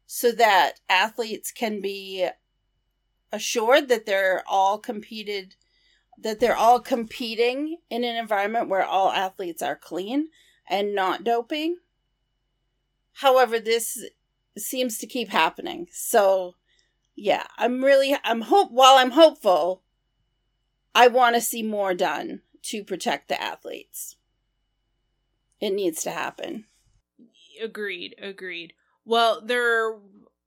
so 0.07 0.33
that 0.33 0.81
athletes 0.89 1.53
can 1.53 1.83
be 1.83 2.27
assured 3.31 3.89
that 3.89 4.07
they're 4.07 4.43
all 4.47 4.79
competed 4.79 5.55
that 6.19 6.41
they're 6.41 6.57
all 6.57 6.81
competing 6.81 7.77
in 7.91 8.05
an 8.05 8.17
environment 8.17 8.69
where 8.69 8.85
all 8.85 9.11
athletes 9.13 9.61
are 9.61 9.77
clean 9.77 10.29
and 10.69 10.95
not 10.95 11.25
doping. 11.25 11.77
However, 13.15 13.59
this 13.59 14.05
seems 14.57 14.99
to 14.99 15.07
keep 15.07 15.31
happening. 15.31 15.89
So, 15.91 16.55
yeah, 17.15 17.47
I'm 17.59 17.85
really 17.85 18.17
I'm 18.25 18.43
hope 18.43 18.71
while 18.71 18.97
I'm 18.97 19.11
hopeful, 19.11 19.83
I 20.95 21.09
want 21.09 21.35
to 21.35 21.41
see 21.41 21.63
more 21.63 21.93
done 21.93 22.41
to 22.65 22.83
protect 22.83 23.29
the 23.29 23.41
athletes. 23.43 24.17
It 25.63 25.73
needs 25.73 26.03
to 26.03 26.11
happen. 26.11 26.67
Agreed, 27.63 28.17
agreed. 28.21 28.75
Well, 29.05 29.41
there 29.41 29.97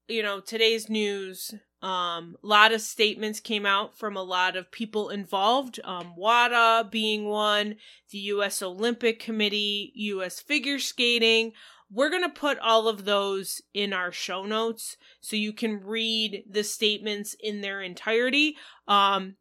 you 0.08 0.22
know, 0.22 0.38
today's 0.38 0.88
news 0.88 1.52
um, 1.82 2.36
a 2.42 2.46
lot 2.46 2.72
of 2.72 2.80
statements 2.80 3.38
came 3.38 3.66
out 3.66 3.98
from 3.98 4.16
a 4.16 4.22
lot 4.22 4.56
of 4.56 4.72
people 4.72 5.10
involved, 5.10 5.78
um, 5.84 6.14
WADA 6.16 6.88
being 6.90 7.26
one, 7.26 7.76
the 8.10 8.18
U.S. 8.18 8.62
Olympic 8.62 9.20
Committee, 9.20 9.92
U.S. 9.94 10.40
Figure 10.40 10.78
Skating. 10.78 11.52
We're 11.90 12.10
going 12.10 12.22
to 12.22 12.28
put 12.28 12.58
all 12.58 12.88
of 12.88 13.04
those 13.04 13.60
in 13.74 13.92
our 13.92 14.10
show 14.10 14.44
notes 14.44 14.96
so 15.20 15.36
you 15.36 15.52
can 15.52 15.80
read 15.84 16.44
the 16.50 16.64
statements 16.64 17.36
in 17.38 17.60
their 17.60 17.82
entirety. 17.82 18.56
Um, 18.88 19.36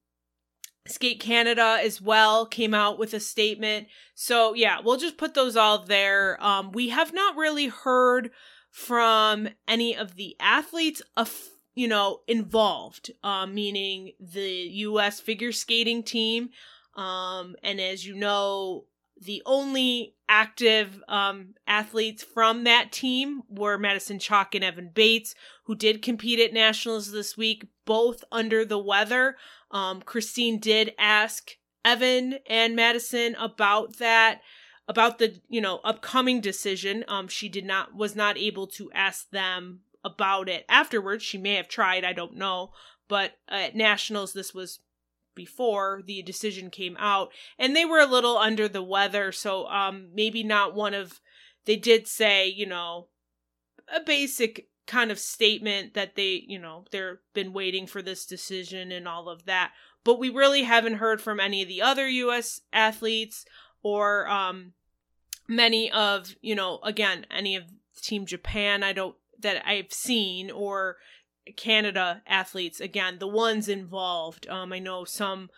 Skate 0.88 1.20
Canada 1.20 1.80
as 1.82 2.00
well 2.00 2.46
came 2.46 2.74
out 2.74 3.00
with 3.00 3.14
a 3.14 3.20
statement. 3.20 3.88
So 4.14 4.54
yeah, 4.54 4.80
we'll 4.84 4.98
just 4.98 5.18
put 5.18 5.34
those 5.34 5.56
all 5.56 5.84
there. 5.84 6.42
Um, 6.44 6.72
we 6.72 6.90
have 6.90 7.14
not 7.14 7.36
really 7.36 7.68
heard 7.68 8.32
from 8.72 9.50
any 9.68 9.96
of 9.96 10.16
the 10.16 10.36
athletes, 10.40 11.02
you 11.76 11.88
know, 11.88 12.20
involved, 12.28 13.12
uh, 13.24 13.46
meaning 13.46 14.12
the 14.20 14.50
U.S. 14.50 15.20
figure 15.20 15.52
skating 15.52 16.04
team. 16.04 16.50
Um, 16.96 17.56
and 17.64 17.80
as 17.80 18.06
you 18.06 18.16
know, 18.16 18.86
the 19.20 19.42
only 19.46 20.15
active 20.28 21.04
um, 21.08 21.56
athletes 21.68 22.24
from 22.24 22.64
that 22.64 22.92
team 22.92 23.44
were 23.50 23.78
Madison 23.78 24.20
Chock 24.20 24.56
and 24.56 24.64
Evan 24.64 24.90
Bates, 24.94 25.36
who 25.66 25.76
did 25.76 26.02
compete 26.02 26.40
at 26.40 26.54
nationals 26.54 27.12
this 27.12 27.38
week, 27.38 27.66
both 27.86 28.24
under 28.32 28.66
the 28.66 28.80
weather. 28.80 29.36
Um, 29.72 30.02
Christine 30.02 30.60
did 30.60 30.94
ask 30.98 31.52
Evan 31.84 32.40
and 32.48 32.76
Madison 32.76 33.36
about 33.36 33.98
that, 33.98 34.42
about 34.88 35.20
the 35.20 35.40
you 35.48 35.62
know 35.62 35.80
upcoming 35.84 36.42
decision. 36.42 37.06
Um, 37.08 37.28
she 37.28 37.50
did 37.50 37.66
not 37.66 37.96
was 37.96 38.16
not 38.16 38.38
able 38.38 38.68
to 38.68 38.92
ask 38.94 39.30
them 39.30 39.82
about 40.04 40.50
it 40.50 40.66
afterwards. 40.70 41.24
She 41.24 41.38
may 41.38 41.56
have 41.56 41.68
tried, 41.68 42.04
I 42.04 42.14
don't 42.14 42.36
know. 42.36 42.72
But 43.08 43.34
at 43.48 43.76
nationals, 43.76 44.34
this 44.34 44.54
was 44.54 44.80
before 45.36 46.02
the 46.06 46.22
decision 46.22 46.70
came 46.70 46.96
out, 46.98 47.30
and 47.60 47.76
they 47.76 47.86
were 47.86 48.00
a 48.00 48.08
little 48.08 48.38
under 48.38 48.68
the 48.68 48.84
weather, 48.84 49.32
so 49.32 49.68
um, 49.68 50.10
maybe 50.14 50.44
not 50.44 50.76
one 50.76 50.94
of. 50.94 51.20
They 51.66 51.76
did 51.76 52.08
say, 52.08 52.48
you 52.48 52.68
know, 52.68 53.08
a 53.94 54.00
basic 54.00 54.68
kind 54.88 55.12
of 55.12 55.20
statement 55.20 55.94
that 55.94 56.16
they, 56.16 56.44
you 56.48 56.60
know, 56.60 56.86
they've 56.92 57.18
been 57.34 57.54
waiting 57.54 57.88
for 57.88 58.02
this 58.02 58.26
decision 58.26 58.92
and 58.92 59.08
all 59.08 59.30
of 59.30 59.46
that. 59.46 59.72
But 60.04 60.20
we 60.20 60.30
really 60.30 60.64
haven't 60.64 60.96
heard 60.96 61.22
from 61.22 61.40
any 61.40 61.62
of 61.62 61.68
the 61.68 61.82
other 61.82 62.08
US 62.08 62.62
athletes 62.72 63.46
or 63.82 64.28
um 64.28 64.74
many 65.48 65.92
of, 65.92 66.36
you 66.42 66.56
know, 66.56 66.80
again, 66.84 67.26
any 67.32 67.56
of 67.56 67.64
Team 68.02 68.26
Japan 68.26 68.84
I 68.84 68.94
don't 68.94 69.16
that 69.40 69.68
I've 69.68 69.92
seen 69.92 70.52
or 70.52 70.98
Canada 71.58 72.22
athletes 72.28 72.80
again, 72.80 73.20
the 73.20 73.28
ones 73.28 73.70
involved. 73.70 74.48
Um 74.50 74.74
I 74.74 74.80
know 74.80 75.06
some 75.06 75.50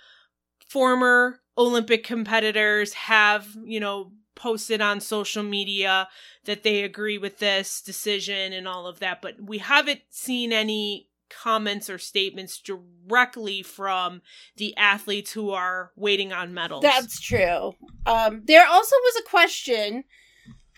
former 0.67 1.39
Olympic 1.57 2.03
competitors 2.03 2.93
have, 2.93 3.47
you 3.63 3.79
know, 3.79 4.11
posted 4.35 4.81
on 4.81 4.99
social 4.99 5.43
media 5.43 6.07
that 6.45 6.63
they 6.63 6.83
agree 6.83 7.17
with 7.17 7.39
this 7.39 7.81
decision 7.81 8.53
and 8.53 8.67
all 8.67 8.85
of 8.85 8.99
that, 8.99 9.21
but 9.21 9.35
we 9.41 9.57
haven't 9.57 10.01
seen 10.09 10.53
any 10.53 11.09
comments 11.29 11.89
or 11.89 11.97
statements 11.97 12.61
directly 12.61 13.61
from 13.61 14.21
the 14.55 14.77
athletes 14.77 15.31
who 15.31 15.49
are 15.51 15.91
waiting 15.95 16.31
on 16.31 16.53
medals. 16.53 16.83
That's 16.83 17.19
true. 17.19 17.73
Um, 18.05 18.43
there 18.45 18.65
also 18.65 18.95
was 18.95 19.21
a 19.21 19.29
question, 19.29 20.03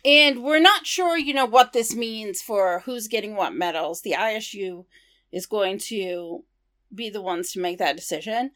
and 0.05 0.43
we're 0.43 0.59
not 0.59 0.85
sure, 0.85 1.17
you 1.17 1.33
know, 1.33 1.45
what 1.45 1.73
this 1.73 1.95
means 1.95 2.41
for 2.41 2.81
who's 2.85 3.07
getting 3.07 3.35
what 3.35 3.53
medals. 3.53 4.01
The 4.01 4.15
ISU 4.17 4.85
is 5.31 5.45
going 5.45 5.77
to 5.79 6.43
be 6.93 7.09
the 7.09 7.21
ones 7.21 7.51
to 7.51 7.59
make 7.59 7.77
that 7.79 7.95
decision. 7.95 8.51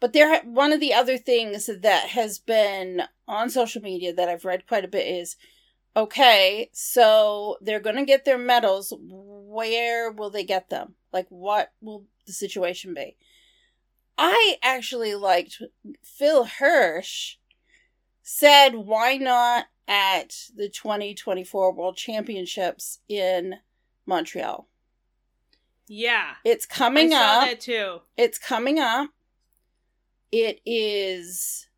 But 0.00 0.12
there, 0.12 0.40
one 0.42 0.72
of 0.72 0.80
the 0.80 0.94
other 0.94 1.18
things 1.18 1.66
that 1.66 2.08
has 2.10 2.38
been 2.38 3.02
on 3.26 3.50
social 3.50 3.82
media 3.82 4.12
that 4.14 4.28
I've 4.28 4.44
read 4.44 4.66
quite 4.66 4.84
a 4.84 4.88
bit 4.88 5.06
is, 5.06 5.36
okay, 5.96 6.70
so 6.72 7.56
they're 7.60 7.80
going 7.80 7.96
to 7.96 8.04
get 8.04 8.24
their 8.24 8.38
medals. 8.38 8.94
Where 9.00 10.12
will 10.12 10.30
they 10.30 10.44
get 10.44 10.70
them? 10.70 10.94
Like, 11.12 11.26
what 11.30 11.72
will 11.80 12.04
the 12.26 12.32
situation 12.32 12.94
be? 12.94 13.16
I 14.16 14.56
actually 14.62 15.14
liked 15.14 15.62
Phil 16.02 16.46
Hersh 16.46 17.36
said, 18.22 18.74
why 18.74 19.16
not 19.16 19.66
at 19.88 20.34
the 20.54 20.68
2024 20.68 21.72
World 21.72 21.96
Championships 21.96 23.00
in 23.08 23.56
Montreal? 24.06 24.68
Yeah. 25.88 26.34
It's 26.44 26.66
coming 26.66 27.12
I 27.14 27.16
saw 27.16 27.40
up. 27.40 27.48
that 27.48 27.60
too. 27.60 28.00
It's 28.16 28.38
coming 28.38 28.78
up 28.78 29.10
it 30.30 30.60
is 30.66 31.68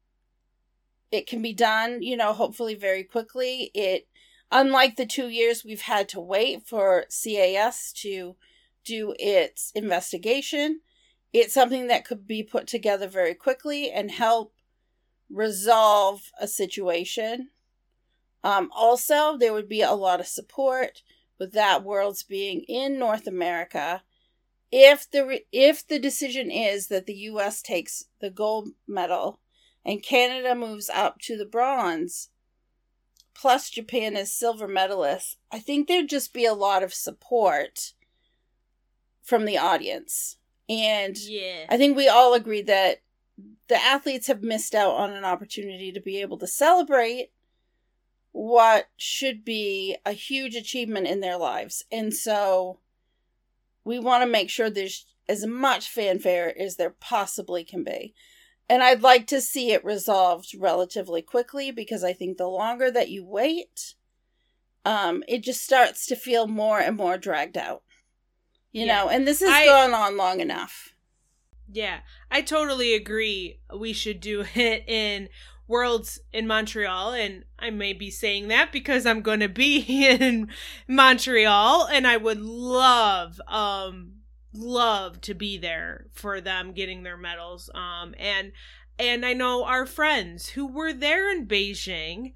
it 1.10 1.26
can 1.26 1.42
be 1.42 1.52
done 1.52 2.02
you 2.02 2.16
know 2.16 2.32
hopefully 2.32 2.74
very 2.74 3.04
quickly 3.04 3.70
it 3.74 4.08
unlike 4.50 4.96
the 4.96 5.06
two 5.06 5.28
years 5.28 5.64
we've 5.64 5.82
had 5.82 6.08
to 6.08 6.20
wait 6.20 6.66
for 6.66 7.04
cas 7.24 7.92
to 7.92 8.36
do 8.84 9.14
its 9.18 9.70
investigation 9.74 10.80
it's 11.32 11.54
something 11.54 11.86
that 11.86 12.04
could 12.04 12.26
be 12.26 12.42
put 12.42 12.66
together 12.66 13.06
very 13.06 13.34
quickly 13.34 13.90
and 13.90 14.10
help 14.10 14.52
resolve 15.28 16.32
a 16.40 16.48
situation 16.48 17.50
um, 18.42 18.70
also 18.74 19.36
there 19.36 19.52
would 19.52 19.68
be 19.68 19.82
a 19.82 19.92
lot 19.92 20.20
of 20.20 20.26
support 20.26 21.02
with 21.38 21.52
that 21.52 21.84
worlds 21.84 22.22
being 22.22 22.62
in 22.62 22.98
north 22.98 23.26
america 23.26 24.02
if 24.72 25.10
the 25.10 25.40
if 25.50 25.86
the 25.86 25.98
decision 25.98 26.50
is 26.50 26.88
that 26.88 27.06
the 27.06 27.14
US 27.14 27.60
takes 27.60 28.04
the 28.20 28.30
gold 28.30 28.70
medal 28.86 29.40
and 29.84 30.02
Canada 30.02 30.54
moves 30.54 30.88
up 30.88 31.18
to 31.22 31.36
the 31.36 31.46
bronze 31.46 32.28
plus 33.34 33.70
Japan 33.70 34.16
is 34.16 34.32
silver 34.32 34.68
medalist, 34.68 35.38
I 35.50 35.60
think 35.60 35.88
there'd 35.88 36.08
just 36.08 36.34
be 36.34 36.44
a 36.44 36.54
lot 36.54 36.82
of 36.82 36.92
support 36.92 37.94
from 39.22 39.44
the 39.44 39.56
audience. 39.56 40.36
And 40.68 41.16
yeah. 41.16 41.64
I 41.68 41.76
think 41.76 41.96
we 41.96 42.06
all 42.06 42.34
agree 42.34 42.62
that 42.62 43.02
the 43.68 43.82
athletes 43.82 44.26
have 44.26 44.42
missed 44.42 44.74
out 44.74 44.94
on 44.94 45.12
an 45.12 45.24
opportunity 45.24 45.90
to 45.90 46.00
be 46.00 46.20
able 46.20 46.36
to 46.38 46.46
celebrate 46.46 47.30
what 48.32 48.88
should 48.96 49.44
be 49.44 49.96
a 50.06 50.12
huge 50.12 50.54
achievement 50.54 51.06
in 51.06 51.20
their 51.20 51.36
lives. 51.36 51.84
And 51.90 52.14
so 52.14 52.78
we 53.84 53.98
want 53.98 54.22
to 54.22 54.30
make 54.30 54.50
sure 54.50 54.70
there's 54.70 55.06
as 55.28 55.46
much 55.46 55.88
fanfare 55.88 56.54
as 56.58 56.76
there 56.76 56.94
possibly 57.00 57.64
can 57.64 57.84
be. 57.84 58.14
And 58.68 58.82
I'd 58.82 59.02
like 59.02 59.26
to 59.28 59.40
see 59.40 59.72
it 59.72 59.84
resolved 59.84 60.54
relatively 60.56 61.22
quickly 61.22 61.72
because 61.72 62.04
I 62.04 62.12
think 62.12 62.36
the 62.36 62.46
longer 62.46 62.90
that 62.90 63.08
you 63.08 63.24
wait, 63.24 63.94
um, 64.84 65.24
it 65.26 65.42
just 65.42 65.62
starts 65.62 66.06
to 66.06 66.16
feel 66.16 66.46
more 66.46 66.78
and 66.78 66.96
more 66.96 67.18
dragged 67.18 67.58
out. 67.58 67.82
You 68.72 68.86
yeah. 68.86 69.02
know, 69.02 69.08
and 69.08 69.26
this 69.26 69.40
has 69.40 69.50
I, 69.50 69.66
gone 69.66 69.92
on 69.92 70.16
long 70.16 70.40
enough. 70.40 70.94
Yeah, 71.72 72.00
I 72.30 72.42
totally 72.42 72.94
agree. 72.94 73.60
We 73.76 73.92
should 73.92 74.20
do 74.20 74.44
it 74.54 74.84
in 74.88 75.28
Worlds 75.70 76.18
in 76.32 76.46
Montreal, 76.46 77.14
and 77.14 77.44
I 77.58 77.70
may 77.70 77.92
be 77.92 78.10
saying 78.10 78.48
that 78.48 78.72
because 78.72 79.06
I'm 79.06 79.22
going 79.22 79.40
to 79.40 79.48
be 79.48 79.78
in 80.08 80.48
Montreal, 80.88 81.86
and 81.86 82.06
I 82.06 82.16
would 82.16 82.40
love, 82.40 83.40
um, 83.46 84.16
love 84.52 85.20
to 85.22 85.34
be 85.34 85.56
there 85.56 86.06
for 86.12 86.40
them 86.40 86.72
getting 86.72 87.04
their 87.04 87.16
medals. 87.16 87.70
Um, 87.72 88.14
and 88.18 88.52
and 88.98 89.24
I 89.24 89.32
know 89.32 89.64
our 89.64 89.86
friends 89.86 90.50
who 90.50 90.66
were 90.66 90.92
there 90.92 91.30
in 91.30 91.46
Beijing 91.46 92.34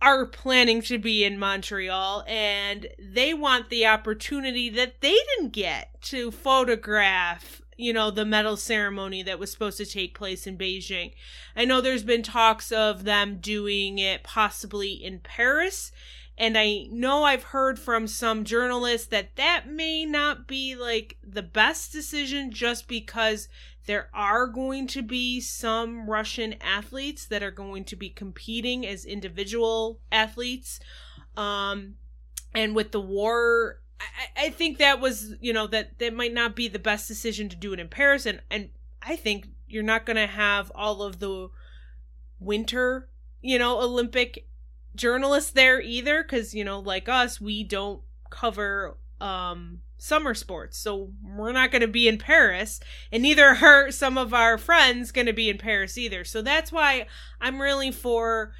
are 0.00 0.24
planning 0.24 0.80
to 0.82 0.98
be 0.98 1.24
in 1.24 1.38
Montreal 1.38 2.24
and 2.26 2.86
they 2.98 3.34
want 3.34 3.68
the 3.68 3.86
opportunity 3.86 4.70
that 4.70 5.00
they 5.00 5.16
didn't 5.36 5.52
get 5.52 6.00
to 6.02 6.30
photograph 6.30 7.60
you 7.76 7.92
know, 7.92 8.10
the 8.10 8.24
medal 8.24 8.56
ceremony 8.56 9.22
that 9.22 9.38
was 9.38 9.50
supposed 9.50 9.78
to 9.78 9.86
take 9.86 10.16
place 10.16 10.46
in 10.46 10.56
Beijing. 10.56 11.12
I 11.54 11.64
know 11.64 11.80
there's 11.80 12.02
been 12.02 12.22
talks 12.22 12.72
of 12.72 13.04
them 13.04 13.38
doing 13.38 13.98
it 13.98 14.22
possibly 14.22 14.92
in 14.92 15.20
Paris. 15.20 15.92
And 16.38 16.58
I 16.58 16.86
know 16.90 17.24
I've 17.24 17.44
heard 17.44 17.78
from 17.78 18.06
some 18.06 18.44
journalists 18.44 19.06
that 19.08 19.36
that 19.36 19.68
may 19.68 20.04
not 20.04 20.46
be 20.46 20.74
like 20.74 21.16
the 21.22 21.42
best 21.42 21.92
decision 21.92 22.50
just 22.50 22.88
because 22.88 23.48
there 23.86 24.10
are 24.12 24.46
going 24.46 24.86
to 24.88 25.02
be 25.02 25.40
some 25.40 26.10
Russian 26.10 26.56
athletes 26.60 27.26
that 27.26 27.42
are 27.42 27.50
going 27.52 27.84
to 27.84 27.96
be 27.96 28.10
competing 28.10 28.86
as 28.86 29.04
individual 29.04 30.00
athletes. 30.12 30.80
Um, 31.36 31.94
and 32.54 32.74
with 32.74 32.92
the 32.92 33.00
war 33.00 33.80
I, 34.00 34.46
I 34.46 34.50
think 34.50 34.78
that 34.78 35.00
was 35.00 35.34
you 35.40 35.52
know 35.52 35.66
that 35.68 35.98
that 35.98 36.14
might 36.14 36.34
not 36.34 36.56
be 36.56 36.68
the 36.68 36.78
best 36.78 37.08
decision 37.08 37.48
to 37.48 37.56
do 37.56 37.72
it 37.72 37.80
in 37.80 37.88
Paris, 37.88 38.26
and 38.26 38.40
and 38.50 38.70
I 39.02 39.16
think 39.16 39.48
you're 39.68 39.82
not 39.82 40.06
going 40.06 40.16
to 40.16 40.26
have 40.26 40.70
all 40.74 41.02
of 41.02 41.18
the 41.18 41.48
winter 42.38 43.08
you 43.42 43.58
know 43.58 43.80
Olympic 43.80 44.46
journalists 44.94 45.50
there 45.50 45.80
either, 45.80 46.22
because 46.22 46.54
you 46.54 46.64
know 46.64 46.78
like 46.78 47.08
us, 47.08 47.40
we 47.40 47.62
don't 47.64 48.02
cover 48.30 48.96
um 49.20 49.80
summer 49.98 50.34
sports. 50.34 50.78
So 50.78 51.10
we're 51.22 51.52
not 51.52 51.70
going 51.70 51.82
to 51.82 51.88
be 51.88 52.08
in 52.08 52.18
Paris, 52.18 52.80
and 53.10 53.22
neither 53.22 53.46
are 53.62 53.90
some 53.90 54.18
of 54.18 54.34
our 54.34 54.58
friends 54.58 55.12
going 55.12 55.26
to 55.26 55.32
be 55.32 55.48
in 55.48 55.58
Paris 55.58 55.96
either. 55.96 56.24
So 56.24 56.42
that's 56.42 56.72
why 56.72 57.06
I'm 57.40 57.60
really 57.60 57.90
for 57.90 58.52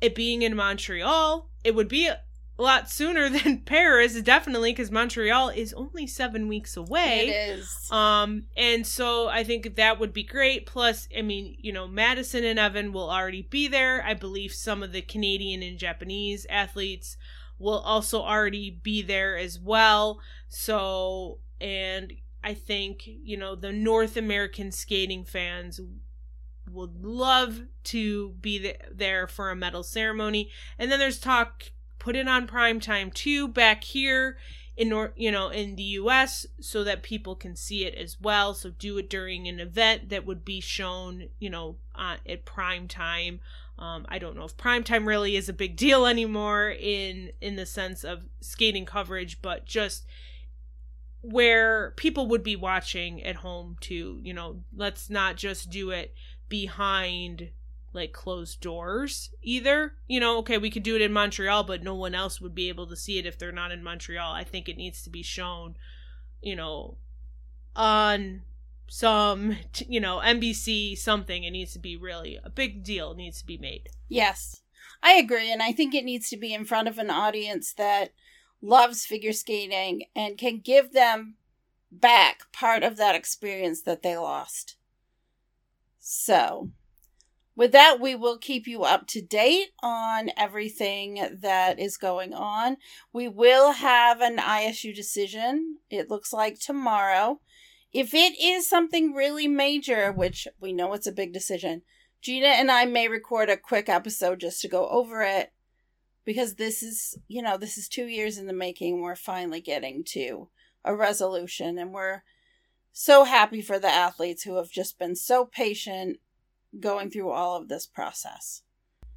it 0.00 0.14
being 0.14 0.42
in 0.42 0.54
Montreal. 0.54 1.48
It 1.62 1.74
would 1.74 1.88
be 1.88 2.10
a 2.58 2.62
lot 2.62 2.90
sooner 2.90 3.28
than 3.30 3.58
Paris, 3.60 4.20
definitely, 4.20 4.72
because 4.72 4.90
Montreal 4.90 5.48
is 5.50 5.72
only 5.74 6.06
seven 6.06 6.48
weeks 6.48 6.76
away. 6.76 7.28
It 7.28 7.58
is. 7.58 7.90
Um, 7.90 8.44
and 8.56 8.86
so 8.86 9.28
I 9.28 9.44
think 9.44 9.76
that 9.76 9.98
would 9.98 10.12
be 10.12 10.22
great. 10.22 10.66
Plus, 10.66 11.08
I 11.16 11.22
mean, 11.22 11.56
you 11.60 11.72
know, 11.72 11.86
Madison 11.86 12.44
and 12.44 12.58
Evan 12.58 12.92
will 12.92 13.10
already 13.10 13.42
be 13.42 13.68
there. 13.68 14.04
I 14.04 14.14
believe 14.14 14.52
some 14.52 14.82
of 14.82 14.92
the 14.92 15.02
Canadian 15.02 15.62
and 15.62 15.78
Japanese 15.78 16.46
athletes 16.48 17.16
will 17.58 17.80
also 17.80 18.22
already 18.22 18.70
be 18.70 19.02
there 19.02 19.36
as 19.36 19.58
well. 19.58 20.20
So, 20.48 21.38
and 21.60 22.12
I 22.42 22.54
think, 22.54 23.04
you 23.06 23.36
know, 23.36 23.54
the 23.54 23.72
North 23.72 24.16
American 24.16 24.70
skating 24.70 25.24
fans 25.24 25.80
would 26.70 27.04
love 27.04 27.62
to 27.84 28.30
be 28.40 28.74
there 28.90 29.26
for 29.26 29.50
a 29.50 29.56
medal 29.56 29.82
ceremony. 29.82 30.50
And 30.78 30.90
then 30.90 30.98
there's 30.98 31.20
talk 31.20 31.70
put 32.04 32.16
it 32.16 32.28
on 32.28 32.46
prime 32.46 32.80
time 32.80 33.10
too 33.10 33.48
back 33.48 33.82
here 33.82 34.36
in 34.76 34.88
you 35.16 35.32
know 35.32 35.48
in 35.48 35.74
the 35.76 35.82
US 35.82 36.44
so 36.60 36.84
that 36.84 37.02
people 37.02 37.34
can 37.34 37.56
see 37.56 37.86
it 37.86 37.94
as 37.94 38.20
well. 38.20 38.52
So 38.52 38.68
do 38.68 38.98
it 38.98 39.08
during 39.08 39.48
an 39.48 39.58
event 39.58 40.10
that 40.10 40.26
would 40.26 40.44
be 40.44 40.60
shown 40.60 41.30
you 41.38 41.48
know 41.48 41.76
uh, 41.94 42.16
at 42.28 42.44
prime 42.44 42.88
time. 42.88 43.40
Um, 43.78 44.04
I 44.10 44.18
don't 44.18 44.36
know 44.36 44.44
if 44.44 44.54
prime 44.58 44.84
time 44.84 45.08
really 45.08 45.34
is 45.34 45.48
a 45.48 45.54
big 45.54 45.76
deal 45.84 46.04
anymore 46.04 46.68
in 46.68 47.30
in 47.40 47.56
the 47.56 47.64
sense 47.64 48.04
of 48.04 48.26
skating 48.42 48.84
coverage 48.84 49.40
but 49.40 49.64
just 49.64 50.04
where 51.22 51.92
people 51.92 52.26
would 52.26 52.42
be 52.42 52.54
watching 52.54 53.22
at 53.22 53.36
home 53.36 53.78
too. 53.80 54.20
You 54.22 54.34
know 54.34 54.60
let's 54.76 55.08
not 55.08 55.36
just 55.36 55.70
do 55.70 55.88
it 55.88 56.12
behind 56.50 57.48
like 57.94 58.12
closed 58.12 58.60
doors 58.60 59.30
either. 59.42 59.94
You 60.06 60.20
know, 60.20 60.38
okay, 60.38 60.58
we 60.58 60.70
could 60.70 60.82
do 60.82 60.96
it 60.96 61.02
in 61.02 61.12
Montreal, 61.12 61.64
but 61.64 61.82
no 61.82 61.94
one 61.94 62.14
else 62.14 62.40
would 62.40 62.54
be 62.54 62.68
able 62.68 62.86
to 62.88 62.96
see 62.96 63.18
it 63.18 63.26
if 63.26 63.38
they're 63.38 63.52
not 63.52 63.72
in 63.72 63.82
Montreal. 63.82 64.32
I 64.32 64.44
think 64.44 64.68
it 64.68 64.76
needs 64.76 65.02
to 65.02 65.10
be 65.10 65.22
shown, 65.22 65.76
you 66.42 66.56
know, 66.56 66.98
on 67.76 68.42
some, 68.88 69.56
you 69.86 70.00
know, 70.00 70.20
NBC 70.24 70.96
something. 70.98 71.44
It 71.44 71.50
needs 71.50 71.72
to 71.72 71.78
be 71.78 71.96
really 71.96 72.38
a 72.42 72.50
big 72.50 72.82
deal 72.82 73.12
it 73.12 73.16
needs 73.16 73.40
to 73.40 73.46
be 73.46 73.58
made. 73.58 73.88
Yes. 74.08 74.62
I 75.02 75.14
agree 75.14 75.52
and 75.52 75.62
I 75.62 75.72
think 75.72 75.94
it 75.94 76.04
needs 76.04 76.30
to 76.30 76.36
be 76.36 76.54
in 76.54 76.64
front 76.64 76.88
of 76.88 76.98
an 76.98 77.10
audience 77.10 77.74
that 77.74 78.12
loves 78.62 79.04
figure 79.04 79.32
skating 79.32 80.04
and 80.16 80.38
can 80.38 80.60
give 80.60 80.92
them 80.92 81.34
back 81.92 82.50
part 82.52 82.82
of 82.82 82.96
that 82.96 83.14
experience 83.14 83.82
that 83.82 84.02
they 84.02 84.16
lost. 84.16 84.76
So, 86.00 86.70
with 87.56 87.72
that, 87.72 88.00
we 88.00 88.14
will 88.14 88.38
keep 88.38 88.66
you 88.66 88.82
up 88.82 89.06
to 89.08 89.22
date 89.22 89.68
on 89.82 90.30
everything 90.36 91.38
that 91.40 91.78
is 91.78 91.96
going 91.96 92.34
on. 92.34 92.78
We 93.12 93.28
will 93.28 93.72
have 93.72 94.20
an 94.20 94.38
ISU 94.38 94.94
decision, 94.94 95.78
it 95.88 96.10
looks 96.10 96.32
like 96.32 96.58
tomorrow. 96.58 97.40
If 97.92 98.12
it 98.12 98.40
is 98.40 98.68
something 98.68 99.14
really 99.14 99.46
major, 99.46 100.10
which 100.10 100.48
we 100.60 100.72
know 100.72 100.92
it's 100.94 101.06
a 101.06 101.12
big 101.12 101.32
decision, 101.32 101.82
Gina 102.20 102.48
and 102.48 102.70
I 102.70 102.86
may 102.86 103.06
record 103.06 103.48
a 103.48 103.56
quick 103.56 103.88
episode 103.88 104.40
just 104.40 104.60
to 104.62 104.68
go 104.68 104.88
over 104.88 105.22
it 105.22 105.52
because 106.24 106.54
this 106.54 106.82
is, 106.82 107.18
you 107.28 107.42
know, 107.42 107.56
this 107.56 107.78
is 107.78 107.88
two 107.88 108.06
years 108.06 108.38
in 108.38 108.46
the 108.46 108.52
making. 108.52 109.00
We're 109.00 109.14
finally 109.14 109.60
getting 109.60 110.02
to 110.08 110.48
a 110.84 110.94
resolution, 110.96 111.78
and 111.78 111.92
we're 111.92 112.22
so 112.92 113.24
happy 113.24 113.60
for 113.60 113.78
the 113.78 113.88
athletes 113.88 114.42
who 114.42 114.56
have 114.56 114.70
just 114.70 114.98
been 114.98 115.14
so 115.14 115.44
patient 115.44 116.18
going 116.80 117.10
through 117.10 117.30
all 117.30 117.56
of 117.56 117.68
this 117.68 117.86
process. 117.86 118.62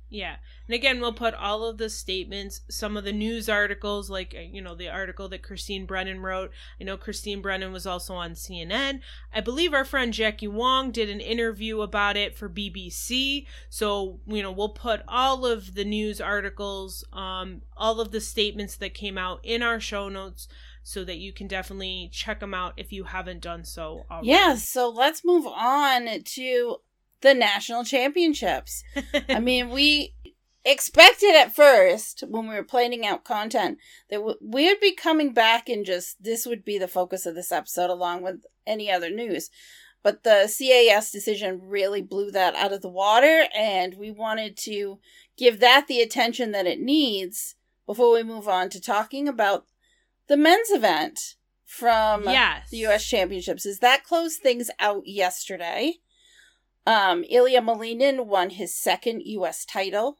Yeah. 0.09 0.37
And 0.67 0.75
again, 0.75 1.01
we'll 1.01 1.13
put 1.13 1.33
all 1.33 1.65
of 1.65 1.77
the 1.77 1.89
statements, 1.89 2.61
some 2.69 2.95
of 2.95 3.03
the 3.03 3.11
news 3.11 3.49
articles, 3.49 4.09
like, 4.09 4.33
uh, 4.37 4.41
you 4.41 4.61
know, 4.61 4.73
the 4.73 4.89
article 4.89 5.27
that 5.29 5.43
Christine 5.43 5.85
Brennan 5.85 6.21
wrote. 6.21 6.51
I 6.79 6.85
know 6.85 6.95
Christine 6.95 7.41
Brennan 7.41 7.73
was 7.73 7.85
also 7.85 8.13
on 8.13 8.31
CNN. 8.31 9.01
I 9.33 9.41
believe 9.41 9.73
our 9.73 9.83
friend 9.83 10.13
Jackie 10.13 10.47
Wong 10.47 10.91
did 10.91 11.09
an 11.09 11.19
interview 11.19 11.81
about 11.81 12.15
it 12.15 12.37
for 12.37 12.49
BBC. 12.49 13.47
So, 13.69 14.21
you 14.25 14.41
know, 14.41 14.51
we'll 14.51 14.69
put 14.69 15.01
all 15.07 15.45
of 15.45 15.75
the 15.75 15.85
news 15.85 16.21
articles, 16.21 17.03
um, 17.11 17.61
all 17.75 17.99
of 17.99 18.11
the 18.11 18.21
statements 18.21 18.77
that 18.77 18.93
came 18.93 19.17
out 19.17 19.41
in 19.43 19.61
our 19.61 19.79
show 19.79 20.07
notes 20.07 20.47
so 20.83 21.03
that 21.03 21.17
you 21.17 21.33
can 21.33 21.47
definitely 21.47 22.09
check 22.13 22.39
them 22.39 22.53
out 22.53 22.73
if 22.77 22.93
you 22.93 23.03
haven't 23.03 23.41
done 23.41 23.65
so 23.65 24.05
already. 24.09 24.29
Yes. 24.29 24.47
Yeah, 24.47 24.55
so 24.55 24.89
let's 24.89 25.25
move 25.25 25.45
on 25.45 26.23
to 26.23 26.77
the 27.21 27.33
national 27.33 27.83
championships. 27.83 28.83
I 29.29 29.39
mean, 29.39 29.69
we 29.69 30.13
expected 30.65 31.33
at 31.33 31.55
first 31.55 32.23
when 32.27 32.47
we 32.47 32.55
were 32.55 32.63
planning 32.63 33.05
out 33.05 33.23
content 33.23 33.77
that 34.09 34.21
we 34.21 34.65
would 34.65 34.79
be 34.81 34.93
coming 34.93 35.33
back 35.33 35.69
and 35.69 35.85
just 35.85 36.21
this 36.21 36.45
would 36.45 36.65
be 36.65 36.77
the 36.77 36.87
focus 36.87 37.25
of 37.25 37.35
this 37.35 37.51
episode 37.51 37.89
along 37.89 38.21
with 38.21 38.45
any 38.65 38.91
other 38.91 39.09
news. 39.09 39.49
But 40.03 40.23
the 40.23 40.51
CAS 40.57 41.11
decision 41.11 41.61
really 41.63 42.01
blew 42.01 42.31
that 42.31 42.55
out 42.55 42.71
of 42.71 42.81
the 42.81 42.89
water, 42.89 43.45
and 43.55 43.95
we 43.95 44.11
wanted 44.11 44.55
to 44.59 44.99
give 45.37 45.59
that 45.59 45.87
the 45.87 46.01
attention 46.01 46.51
that 46.51 46.67
it 46.67 46.79
needs 46.79 47.55
before 47.85 48.13
we 48.13 48.23
move 48.23 48.47
on 48.47 48.69
to 48.69 48.79
talking 48.79 49.27
about 49.27 49.65
the 50.27 50.37
men's 50.37 50.69
event 50.69 51.35
from 51.65 52.23
yes. 52.23 52.69
the 52.69 52.77
U.S. 52.77 53.05
Championships. 53.05 53.65
Is 53.65 53.79
that 53.79 54.03
closed 54.03 54.39
things 54.39 54.69
out 54.79 55.07
yesterday? 55.07 55.95
Um, 56.87 57.25
Ilia 57.29 57.59
Malinin 57.61 58.25
won 58.27 58.51
his 58.51 58.73
second 58.73 59.21
U.S. 59.25 59.65
title, 59.65 60.19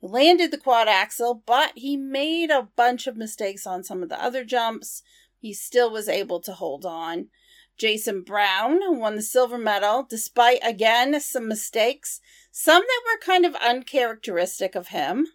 landed 0.00 0.52
the 0.52 0.58
quad 0.58 0.86
axel, 0.86 1.42
but 1.44 1.72
he 1.74 1.96
made 1.96 2.50
a 2.50 2.68
bunch 2.76 3.08
of 3.08 3.16
mistakes 3.16 3.66
on 3.66 3.82
some 3.82 4.00
of 4.00 4.08
the 4.08 4.22
other 4.22 4.44
jumps. 4.44 5.02
He 5.40 5.52
still 5.52 5.90
was 5.90 6.08
able 6.08 6.38
to 6.42 6.52
hold 6.52 6.86
on. 6.86 7.30
Jason 7.76 8.22
Brown 8.22 8.78
won 9.00 9.16
the 9.16 9.22
silver 9.22 9.58
medal, 9.58 10.06
despite 10.08 10.60
again 10.62 11.20
some 11.20 11.48
mistakes, 11.48 12.20
some 12.52 12.82
that 12.82 13.02
were 13.04 13.18
kind 13.18 13.44
of 13.44 13.56
uncharacteristic 13.56 14.76
of 14.76 14.88
him. 14.88 15.26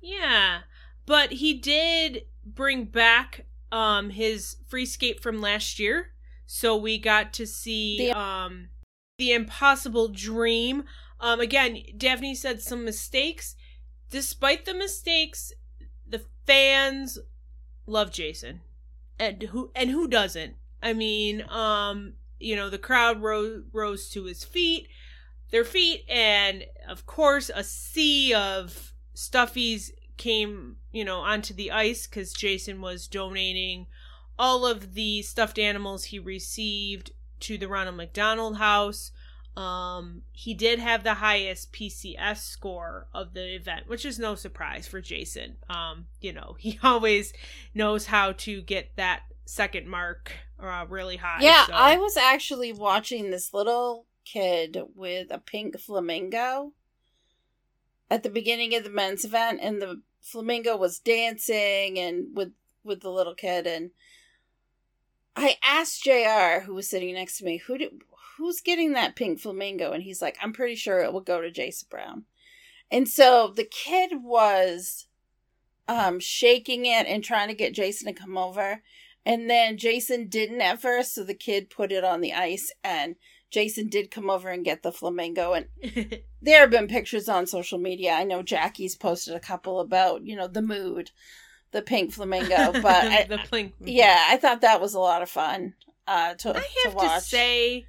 Yeah. 0.00 0.60
But 1.06 1.32
he 1.32 1.54
did 1.54 2.22
bring 2.44 2.84
back 2.84 3.46
um 3.72 4.10
his 4.10 4.56
free 4.68 4.86
skate 4.86 5.20
from 5.20 5.40
last 5.40 5.80
year. 5.80 6.12
So 6.46 6.76
we 6.76 6.98
got 6.98 7.32
to 7.34 7.46
see 7.48 7.98
The- 7.98 8.16
um 8.16 8.68
the 9.18 9.32
impossible 9.32 10.08
dream. 10.08 10.84
Um 11.20 11.40
again, 11.40 11.82
Daphne 11.96 12.34
said 12.34 12.62
some 12.62 12.84
mistakes. 12.84 13.56
Despite 14.10 14.64
the 14.64 14.72
mistakes, 14.72 15.52
the 16.08 16.22
fans 16.46 17.18
love 17.84 18.10
Jason. 18.10 18.60
And 19.18 19.42
who 19.42 19.70
and 19.74 19.90
who 19.90 20.08
doesn't? 20.08 20.54
I 20.80 20.92
mean, 20.92 21.44
um, 21.50 22.14
you 22.38 22.54
know, 22.54 22.70
the 22.70 22.78
crowd 22.78 23.20
rose 23.20 23.64
rose 23.72 24.08
to 24.10 24.24
his 24.24 24.44
feet, 24.44 24.86
their 25.50 25.64
feet, 25.64 26.04
and 26.08 26.64
of 26.88 27.04
course, 27.04 27.50
a 27.52 27.64
sea 27.64 28.32
of 28.32 28.92
stuffies 29.14 29.90
came, 30.16 30.76
you 30.92 31.04
know, 31.04 31.18
onto 31.18 31.52
the 31.52 31.72
ice 31.72 32.06
because 32.06 32.32
Jason 32.32 32.80
was 32.80 33.08
donating 33.08 33.86
all 34.38 34.64
of 34.64 34.94
the 34.94 35.20
stuffed 35.22 35.58
animals 35.58 36.04
he 36.04 36.20
received 36.20 37.10
to 37.40 37.58
the 37.58 37.68
Ronald 37.68 37.96
McDonald 37.96 38.56
House. 38.58 39.12
Um, 39.56 40.22
he 40.32 40.54
did 40.54 40.78
have 40.78 41.02
the 41.02 41.14
highest 41.14 41.72
PCS 41.72 42.38
score 42.38 43.08
of 43.12 43.34
the 43.34 43.56
event, 43.56 43.88
which 43.88 44.04
is 44.04 44.18
no 44.18 44.36
surprise 44.36 44.86
for 44.86 45.00
Jason. 45.00 45.56
Um, 45.68 46.06
you 46.20 46.32
know, 46.32 46.56
he 46.58 46.78
always 46.82 47.32
knows 47.74 48.06
how 48.06 48.32
to 48.32 48.62
get 48.62 48.94
that 48.96 49.22
second 49.44 49.88
mark 49.88 50.32
uh, 50.60 50.84
really 50.88 51.16
high. 51.16 51.40
Yeah, 51.40 51.66
so- 51.66 51.72
I 51.72 51.96
was 51.96 52.16
actually 52.16 52.72
watching 52.72 53.30
this 53.30 53.52
little 53.52 54.06
kid 54.24 54.78
with 54.94 55.28
a 55.30 55.38
pink 55.38 55.78
flamingo 55.80 56.72
at 58.10 58.22
the 58.22 58.30
beginning 58.30 58.74
of 58.74 58.84
the 58.84 58.90
men's 58.90 59.24
event, 59.24 59.60
and 59.62 59.80
the 59.82 60.02
flamingo 60.20 60.76
was 60.76 60.98
dancing 60.98 61.98
and 61.98 62.36
with 62.36 62.52
with 62.84 63.00
the 63.00 63.10
little 63.10 63.34
kid, 63.34 63.66
and 63.66 63.90
I 65.38 65.56
asked 65.62 66.02
Jr. 66.02 66.64
who 66.64 66.74
was 66.74 66.88
sitting 66.88 67.14
next 67.14 67.38
to 67.38 67.44
me, 67.44 67.58
who 67.58 67.78
did 67.78 68.02
who's 68.36 68.60
getting 68.60 68.92
that 68.92 69.16
pink 69.16 69.40
flamingo, 69.40 69.92
and 69.92 70.02
he's 70.02 70.22
like, 70.22 70.36
I'm 70.42 70.52
pretty 70.52 70.74
sure 70.74 71.00
it 71.00 71.12
will 71.12 71.20
go 71.20 71.40
to 71.40 71.50
Jason 71.50 71.88
Brown, 71.90 72.24
and 72.90 73.08
so 73.08 73.52
the 73.54 73.64
kid 73.64 74.22
was 74.22 75.06
um 75.86 76.20
shaking 76.20 76.86
it 76.86 77.06
and 77.06 77.22
trying 77.22 77.48
to 77.48 77.54
get 77.54 77.74
Jason 77.74 78.06
to 78.06 78.20
come 78.20 78.36
over. 78.36 78.82
And 79.26 79.50
then 79.50 79.76
Jason 79.76 80.28
didn't 80.28 80.62
at 80.62 80.80
first, 80.80 81.14
so 81.14 81.22
the 81.22 81.34
kid 81.34 81.68
put 81.68 81.92
it 81.92 82.02
on 82.02 82.22
the 82.22 82.32
ice, 82.32 82.72
and 82.82 83.16
Jason 83.50 83.88
did 83.88 84.10
come 84.10 84.30
over 84.30 84.48
and 84.48 84.64
get 84.64 84.82
the 84.82 84.92
flamingo. 84.92 85.52
And 85.52 85.66
there 86.42 86.60
have 86.60 86.70
been 86.70 86.88
pictures 86.88 87.28
on 87.28 87.46
social 87.46 87.78
media. 87.78 88.12
I 88.12 88.24
know 88.24 88.42
Jackie's 88.42 88.96
posted 88.96 89.34
a 89.34 89.40
couple 89.40 89.80
about, 89.80 90.24
you 90.24 90.36
know, 90.36 90.46
the 90.46 90.62
mood, 90.62 91.10
the 91.72 91.82
pink 91.82 92.12
flamingo. 92.12 92.72
But 92.82 92.86
I, 92.86 93.24
the 93.24 93.38
plink. 93.38 93.72
yeah, 93.80 94.26
I 94.28 94.36
thought 94.36 94.60
that 94.62 94.80
was 94.80 94.94
a 94.94 95.00
lot 95.00 95.22
of 95.22 95.30
fun 95.30 95.74
uh, 96.06 96.34
to, 96.34 96.50
I 96.50 96.66
have 96.84 96.92
to, 96.92 96.96
watch. 96.96 97.22
say, 97.22 97.86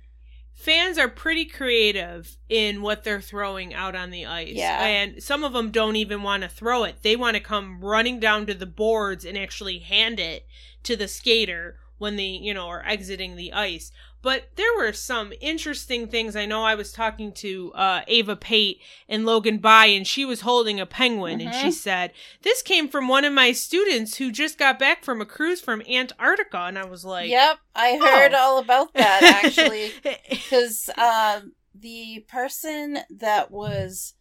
fans 0.54 0.98
are 0.98 1.08
pretty 1.08 1.46
creative 1.46 2.38
in 2.50 2.82
what 2.82 3.04
they're 3.04 3.22
throwing 3.22 3.74
out 3.74 3.96
on 3.96 4.10
the 4.10 4.26
ice. 4.26 4.52
Yeah. 4.52 4.86
And 4.86 5.24
some 5.24 5.44
of 5.44 5.54
them 5.54 5.72
don't 5.72 5.96
even 5.96 6.22
want 6.22 6.44
to 6.44 6.50
throw 6.50 6.84
it. 6.84 6.98
They 7.02 7.16
want 7.16 7.38
to 7.38 7.44
come 7.44 7.80
running 7.82 8.20
down 8.20 8.46
to 8.48 8.54
the 8.54 8.66
boards 8.66 9.24
and 9.26 9.38
actually 9.38 9.80
hand 9.80 10.20
it 10.20 10.46
to 10.84 10.96
the 10.96 11.08
skater 11.08 11.78
when 12.00 12.16
they, 12.16 12.24
you 12.28 12.54
know, 12.54 12.68
are 12.68 12.84
exiting 12.86 13.36
the 13.36 13.54
ice. 13.54 13.92
But 14.22 14.50
there 14.58 14.76
were 14.76 14.92
some 14.92 15.32
interesting 15.40 16.08
things. 16.08 16.36
I 16.36 16.46
know 16.46 16.64
I 16.64 16.76
was 16.76 16.92
talking 16.92 17.32
to 17.36 17.72
uh, 17.74 18.02
Ava 18.08 18.36
Pate 18.36 18.82
and 19.08 19.26
Logan 19.26 19.60
Bye, 19.60 19.86
and 19.86 20.06
she 20.06 20.26
was 20.26 20.42
holding 20.42 20.78
a 20.78 20.86
penguin, 20.86 21.40
and 21.40 21.54
she 21.54 21.68
Mhm. 21.68 21.74
said, 21.74 22.12
This 22.42 22.62
came 22.62 22.90
from 22.90 23.08
one 23.08 23.24
of 23.24 23.32
my 23.32 23.54
students 23.54 24.18
who 24.18 24.30
just 24.30 24.58
got 24.58 24.78
back 24.78 25.06
from 25.06 25.22
a 25.22 25.26
cruise 25.26 25.62
from 25.62 25.82
Antarctica. 25.84 26.58
And 26.64 26.78
I 26.78 26.84
was 26.84 27.06
like, 27.06 27.30
yep, 27.30 27.60
I 27.74 27.98
heard 27.98 28.34
Oh. 28.34 28.38
all 28.38 28.58
about 28.58 28.94
that 28.96 29.24
actually. 29.24 29.94
because 30.30 30.90
uh, 30.98 31.42
the 31.74 32.26
person 32.28 33.00
that 33.10 33.52
was 33.52 34.16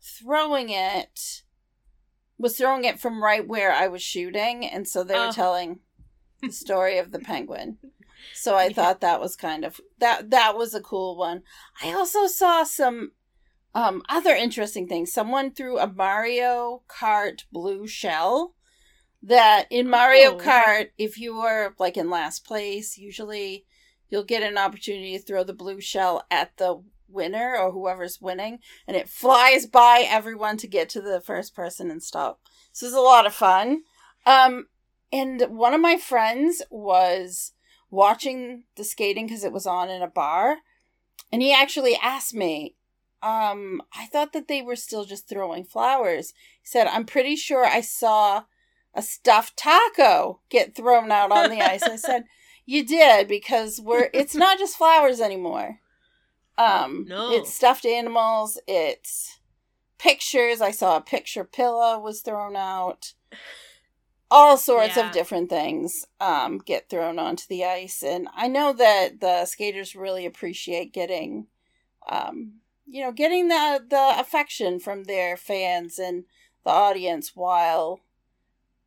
throwing 0.00 0.68
it 0.70 1.42
was 2.38 2.56
throwing 2.56 2.84
it 2.84 2.98
from 3.00 3.22
right 3.22 3.46
where 3.46 3.72
I 3.72 3.88
was 3.88 4.00
shooting, 4.02 4.64
and 4.64 4.86
so 4.88 5.02
they 5.04 5.14
were 5.18 5.26
Oh. 5.28 5.32
telling 5.32 5.80
the 6.42 6.52
story 6.52 6.98
of 6.98 7.12
the 7.12 7.18
penguin. 7.20 7.78
So 8.34 8.54
I 8.56 8.64
Yeah. 8.68 8.72
thought 8.74 9.00
that 9.00 9.20
was 9.20 9.36
kind 9.36 9.64
of 9.64 9.80
that 9.98 10.30
that 10.30 10.56
was 10.56 10.74
a 10.74 10.80
cool 10.80 11.16
one. 11.16 11.42
I 11.82 11.92
also 11.92 12.26
saw 12.26 12.64
some 12.64 13.12
um 13.74 14.02
other 14.08 14.34
interesting 14.34 14.86
things. 14.88 15.12
Someone 15.12 15.52
threw 15.52 15.78
a 15.78 15.86
Mario 15.86 16.82
Kart 16.88 17.44
blue 17.52 17.86
shell 17.86 18.54
that 19.22 19.66
in 19.70 19.88
Mario 19.88 20.34
Oh. 20.34 20.38
Kart 20.38 20.88
if 20.98 21.18
you 21.18 21.36
were 21.36 21.74
like 21.78 21.96
in 21.96 22.10
last 22.10 22.44
place, 22.44 22.96
usually 22.98 23.66
you'll 24.08 24.24
get 24.24 24.42
an 24.42 24.58
opportunity 24.58 25.16
to 25.16 25.22
throw 25.24 25.44
the 25.44 25.52
blue 25.54 25.80
shell 25.80 26.24
at 26.30 26.56
the 26.56 26.82
winner 27.08 27.56
or 27.56 27.72
whoever's 27.72 28.20
winning 28.20 28.58
and 28.86 28.96
it 28.96 29.08
flies 29.08 29.66
by 29.66 30.04
everyone 30.08 30.56
to 30.56 30.68
get 30.68 30.88
to 30.88 31.00
the 31.00 31.20
first 31.20 31.54
person 31.54 31.90
and 31.90 32.02
stop. 32.02 32.40
So 32.72 32.86
it's 32.86 32.94
a 32.94 33.00
lot 33.00 33.26
of 33.26 33.34
fun. 33.34 33.82
Um 34.26 34.66
and 35.12 35.40
one 35.48 35.74
of 35.74 35.80
my 35.80 35.96
friends 35.96 36.62
was 36.70 37.52
watching 37.90 38.64
the 38.76 38.84
skating 38.84 39.26
because 39.26 39.44
it 39.44 39.52
was 39.52 39.66
on 39.66 39.90
in 39.90 40.02
a 40.02 40.06
bar 40.08 40.58
and 41.32 41.42
he 41.42 41.52
actually 41.52 41.96
asked 42.00 42.34
me 42.34 42.74
um 43.22 43.82
i 43.92 44.06
thought 44.06 44.32
that 44.32 44.48
they 44.48 44.62
were 44.62 44.76
still 44.76 45.04
just 45.04 45.28
throwing 45.28 45.64
flowers. 45.64 46.32
He 46.62 46.66
said 46.66 46.86
i'm 46.86 47.04
pretty 47.04 47.36
sure 47.36 47.64
i 47.64 47.80
saw 47.80 48.44
a 48.94 49.02
stuffed 49.02 49.56
taco 49.56 50.40
get 50.48 50.74
thrown 50.74 51.12
out 51.12 51.30
on 51.30 51.50
the 51.50 51.60
ice. 51.60 51.82
I 51.82 51.96
said 51.96 52.24
you 52.66 52.84
did 52.84 53.28
because 53.28 53.80
we're 53.80 54.10
it's 54.12 54.34
not 54.34 54.58
just 54.58 54.76
flowers 54.76 55.20
anymore. 55.20 55.80
Um 56.58 57.06
No. 57.08 57.30
it's 57.32 57.52
stuffed 57.54 57.86
animals 57.86 58.58
it's 58.66 59.38
pictures. 59.98 60.60
I 60.60 60.70
saw 60.70 60.96
a 60.96 61.00
picture 61.02 61.44
pillow 61.44 61.98
was 62.00 62.20
thrown 62.22 62.56
out 62.56 63.12
all 64.30 64.56
sorts 64.56 64.96
Yeah. 64.96 65.06
of 65.06 65.12
different 65.12 65.50
things 65.50 66.06
um, 66.20 66.58
get 66.58 66.88
thrown 66.88 67.18
onto 67.18 67.44
the 67.48 67.64
ice 67.64 68.02
and 68.02 68.28
i 68.34 68.46
know 68.46 68.72
that 68.72 69.20
the 69.20 69.44
skaters 69.44 69.96
really 69.96 70.24
appreciate 70.24 70.92
getting 70.92 71.46
um, 72.08 72.60
you 72.86 73.02
know 73.02 73.12
getting 73.12 73.48
the 73.48 73.84
the 73.88 74.14
affection 74.20 74.78
from 74.80 75.04
their 75.04 75.36
fans 75.36 75.98
and 75.98 76.24
the 76.64 76.70
audience 76.70 77.32
while 77.34 78.00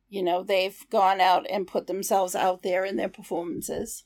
you 0.08 0.22
know 0.22 0.42
they've 0.42 0.78
gone 0.90 1.20
out 1.20 1.46
and 1.50 1.66
put 1.66 1.86
themselves 1.86 2.34
out 2.34 2.62
there 2.62 2.84
in 2.84 2.96
their 2.96 3.08
performances 3.08 4.04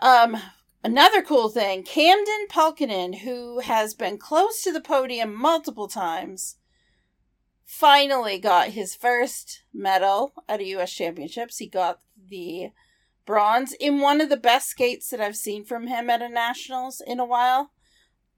um 0.00 0.36
another 0.82 1.22
cool 1.22 1.48
thing 1.48 1.82
camden 1.82 2.46
Pulkinen, 2.50 3.18
who 3.20 3.60
has 3.60 3.94
been 3.94 4.18
close 4.18 4.62
to 4.62 4.72
the 4.72 4.80
podium 4.80 5.34
multiple 5.34 5.88
times 5.88 6.56
finally 7.64 8.38
got 8.38 8.68
his 8.68 8.94
first 8.94 9.62
medal 9.72 10.32
at 10.48 10.60
a 10.60 10.64
U.S. 10.66 10.92
Championships. 10.92 11.58
He 11.58 11.66
got 11.66 12.00
the 12.28 12.70
bronze 13.26 13.72
in 13.74 14.00
one 14.00 14.20
of 14.20 14.28
the 14.28 14.36
best 14.36 14.68
skates 14.70 15.08
that 15.10 15.20
I've 15.20 15.36
seen 15.36 15.64
from 15.64 15.86
him 15.86 16.10
at 16.10 16.22
a 16.22 16.28
nationals 16.28 17.00
in 17.06 17.20
a 17.20 17.24
while. 17.24 17.70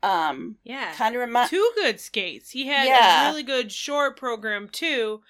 Um, 0.02 0.56
yeah. 0.64 0.92
kind 0.94 1.14
of 1.14 1.20
remind. 1.22 1.48
two 1.48 1.70
good 1.76 1.98
skates. 1.98 2.50
He 2.50 2.66
had 2.66 2.86
Yeah. 2.86 3.24
a 3.24 3.30
really 3.30 3.42
good 3.42 3.72
short 3.72 4.18
program 4.18 4.68
too, 4.68 5.22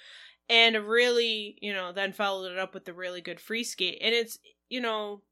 and 0.48 0.74
a 0.74 0.82
really, 0.82 1.56
you 1.62 1.72
know, 1.72 1.92
then 1.92 2.12
followed 2.12 2.50
it 2.50 2.58
up 2.58 2.74
with 2.74 2.88
a 2.88 2.92
really 2.92 3.20
good 3.20 3.38
free 3.40 3.62
skate. 3.62 3.98
And 4.02 4.12
it's, 4.14 4.38
you 4.68 4.80
know, 4.80 5.22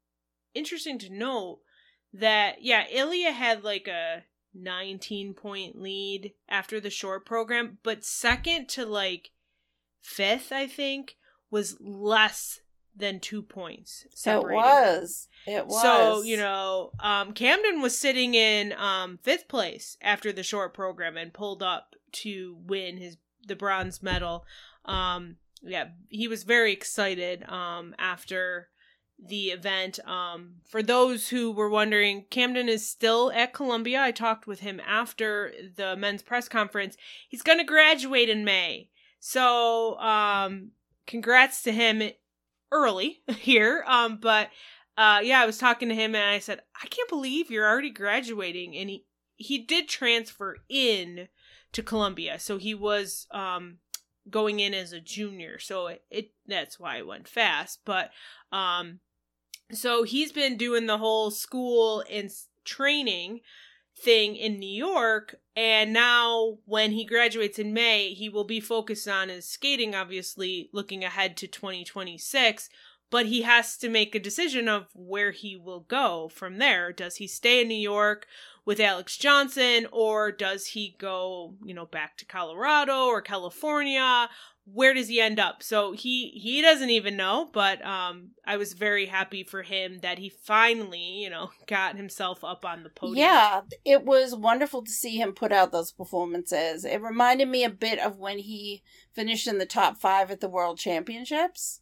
interesting 0.53 0.97
to 0.99 1.09
note 1.13 1.59
that 2.13 2.61
yeah, 2.61 2.85
Ilia 2.89 3.31
had 3.31 3.63
like 3.65 3.87
a 3.89 4.23
19 4.53 5.33
point 5.33 5.79
lead 5.79 6.33
after 6.47 6.79
the 6.79 6.89
short 6.89 7.25
program, 7.25 7.77
but 7.83 8.03
second 8.03 8.67
to 8.69 8.85
like 8.85 9.31
fifth, 10.01 10.51
I 10.51 10.67
think, 10.67 11.15
was 11.49 11.77
less 11.79 12.59
than 12.95 13.19
two 13.19 13.41
points. 13.41 14.05
So 14.13 14.41
it 14.41 14.53
was. 14.53 15.27
It 15.47 15.67
was. 15.67 15.81
So, 15.81 16.21
you 16.21 16.37
know, 16.37 16.91
um, 16.99 17.33
Camden 17.33 17.81
was 17.81 17.97
sitting 17.97 18.35
in 18.35 18.73
um, 18.73 19.19
fifth 19.23 19.47
place 19.47 19.97
after 20.01 20.31
the 20.31 20.43
short 20.43 20.73
program 20.73 21.17
and 21.17 21.33
pulled 21.33 21.63
up 21.63 21.95
to 22.11 22.57
win 22.65 22.97
his 22.97 23.17
the 23.45 23.55
bronze 23.55 24.01
medal. 24.01 24.45
Um, 24.85 25.37
yeah, 25.61 25.89
he 26.09 26.27
was 26.27 26.43
very 26.43 26.71
excited 26.71 27.43
um, 27.49 27.95
after 27.97 28.69
the 29.17 29.47
event. 29.47 29.99
Um, 30.05 30.55
for 30.67 30.83
those 30.83 31.29
who 31.29 31.51
were 31.51 31.69
wondering, 31.69 32.25
Camden 32.29 32.69
is 32.69 32.89
still 32.89 33.31
at 33.31 33.53
Columbia. 33.53 34.01
I 34.01 34.11
talked 34.11 34.47
with 34.47 34.61
him 34.61 34.81
after 34.85 35.53
the 35.75 35.95
men's 35.95 36.21
press 36.21 36.47
conference. 36.47 36.97
He's 37.27 37.41
going 37.41 37.59
to 37.59 37.63
graduate 37.63 38.29
in 38.29 38.45
May. 38.45 38.89
So, 39.19 39.97
um, 39.99 40.71
congrats 41.07 41.63
to 41.63 41.71
him 41.71 42.11
early 42.71 43.21
here. 43.37 43.83
Um, 43.87 44.17
but 44.17 44.49
uh, 44.97 45.21
yeah, 45.23 45.41
I 45.41 45.45
was 45.45 45.57
talking 45.57 45.89
to 45.89 45.95
him 45.95 46.15
and 46.15 46.23
I 46.23 46.39
said, 46.39 46.61
I 46.81 46.87
can't 46.87 47.09
believe 47.09 47.49
you're 47.49 47.67
already 47.67 47.89
graduating. 47.89 48.75
And 48.75 48.89
he, 48.89 49.05
he 49.35 49.57
did 49.59 49.87
transfer 49.87 50.57
in 50.69 51.27
to 51.71 51.83
Columbia. 51.83 52.39
So 52.39 52.57
he 52.57 52.73
was 52.73 53.27
um 53.31 53.79
going 54.29 54.59
in 54.59 54.73
as 54.73 54.93
a 54.93 54.99
junior. 54.99 55.59
So 55.59 55.87
it, 55.87 56.03
it 56.09 56.31
that's 56.47 56.79
why 56.79 56.97
it 56.97 57.07
went 57.07 57.27
fast, 57.27 57.81
but 57.85 58.11
um 58.51 58.99
so 59.71 60.03
he's 60.03 60.31
been 60.31 60.57
doing 60.57 60.85
the 60.85 60.97
whole 60.99 61.31
school 61.31 62.03
and 62.11 62.29
training 62.63 63.41
thing 63.97 64.35
in 64.35 64.59
New 64.59 64.65
York 64.65 65.35
and 65.55 65.93
now 65.93 66.57
when 66.65 66.91
he 66.91 67.05
graduates 67.05 67.59
in 67.59 67.73
May, 67.73 68.13
he 68.13 68.27
will 68.27 68.43
be 68.43 68.59
focused 68.59 69.07
on 69.07 69.29
his 69.29 69.47
skating 69.47 69.93
obviously 69.95 70.69
looking 70.73 71.03
ahead 71.03 71.37
to 71.37 71.47
2026 71.47 72.69
but 73.13 73.27
he 73.27 73.43
has 73.43 73.77
to 73.77 73.89
make 73.89 74.15
a 74.15 74.19
decision 74.19 74.67
of 74.67 74.87
where 74.95 75.29
he 75.29 75.55
will 75.55 75.81
go 75.81 76.27
from 76.33 76.57
there. 76.57 76.91
Does 76.91 77.17
he 77.17 77.27
stay 77.27 77.61
in 77.61 77.67
New 77.67 77.75
York 77.75 78.25
with 78.65 78.79
Alex 78.79 79.17
Johnson 79.17 79.87
or 79.91 80.31
does 80.31 80.67
he 80.67 80.95
go, 80.99 81.55
you 81.63 81.73
know, 81.73 81.85
back 81.85 82.17
to 82.17 82.25
Colorado 82.25 83.05
or 83.05 83.21
California? 83.21 84.29
Where 84.65 84.93
does 84.93 85.09
he 85.09 85.19
end 85.19 85.39
up? 85.39 85.61
So 85.61 85.91
he 85.91 86.29
he 86.41 86.61
doesn't 86.61 86.89
even 86.89 87.17
know, 87.17 87.49
but 87.51 87.85
um 87.85 88.29
I 88.45 88.55
was 88.55 88.73
very 88.73 89.07
happy 89.07 89.43
for 89.43 89.63
him 89.63 89.99
that 89.99 90.19
he 90.19 90.29
finally, 90.29 91.21
you 91.21 91.29
know, 91.29 91.51
got 91.67 91.97
himself 91.97 92.43
up 92.43 92.63
on 92.63 92.83
the 92.83 92.89
podium. 92.89 93.17
Yeah, 93.17 93.61
it 93.83 94.05
was 94.05 94.35
wonderful 94.35 94.83
to 94.83 94.91
see 94.91 95.17
him 95.17 95.33
put 95.33 95.51
out 95.51 95.73
those 95.73 95.91
performances. 95.91 96.85
It 96.85 97.01
reminded 97.01 97.49
me 97.49 97.65
a 97.65 97.69
bit 97.69 97.99
of 97.99 98.17
when 98.17 98.39
he 98.39 98.83
finished 99.11 99.47
in 99.47 99.57
the 99.57 99.65
top 99.65 99.97
5 99.97 100.31
at 100.31 100.39
the 100.39 100.49
World 100.49 100.77
Championships 100.77 101.81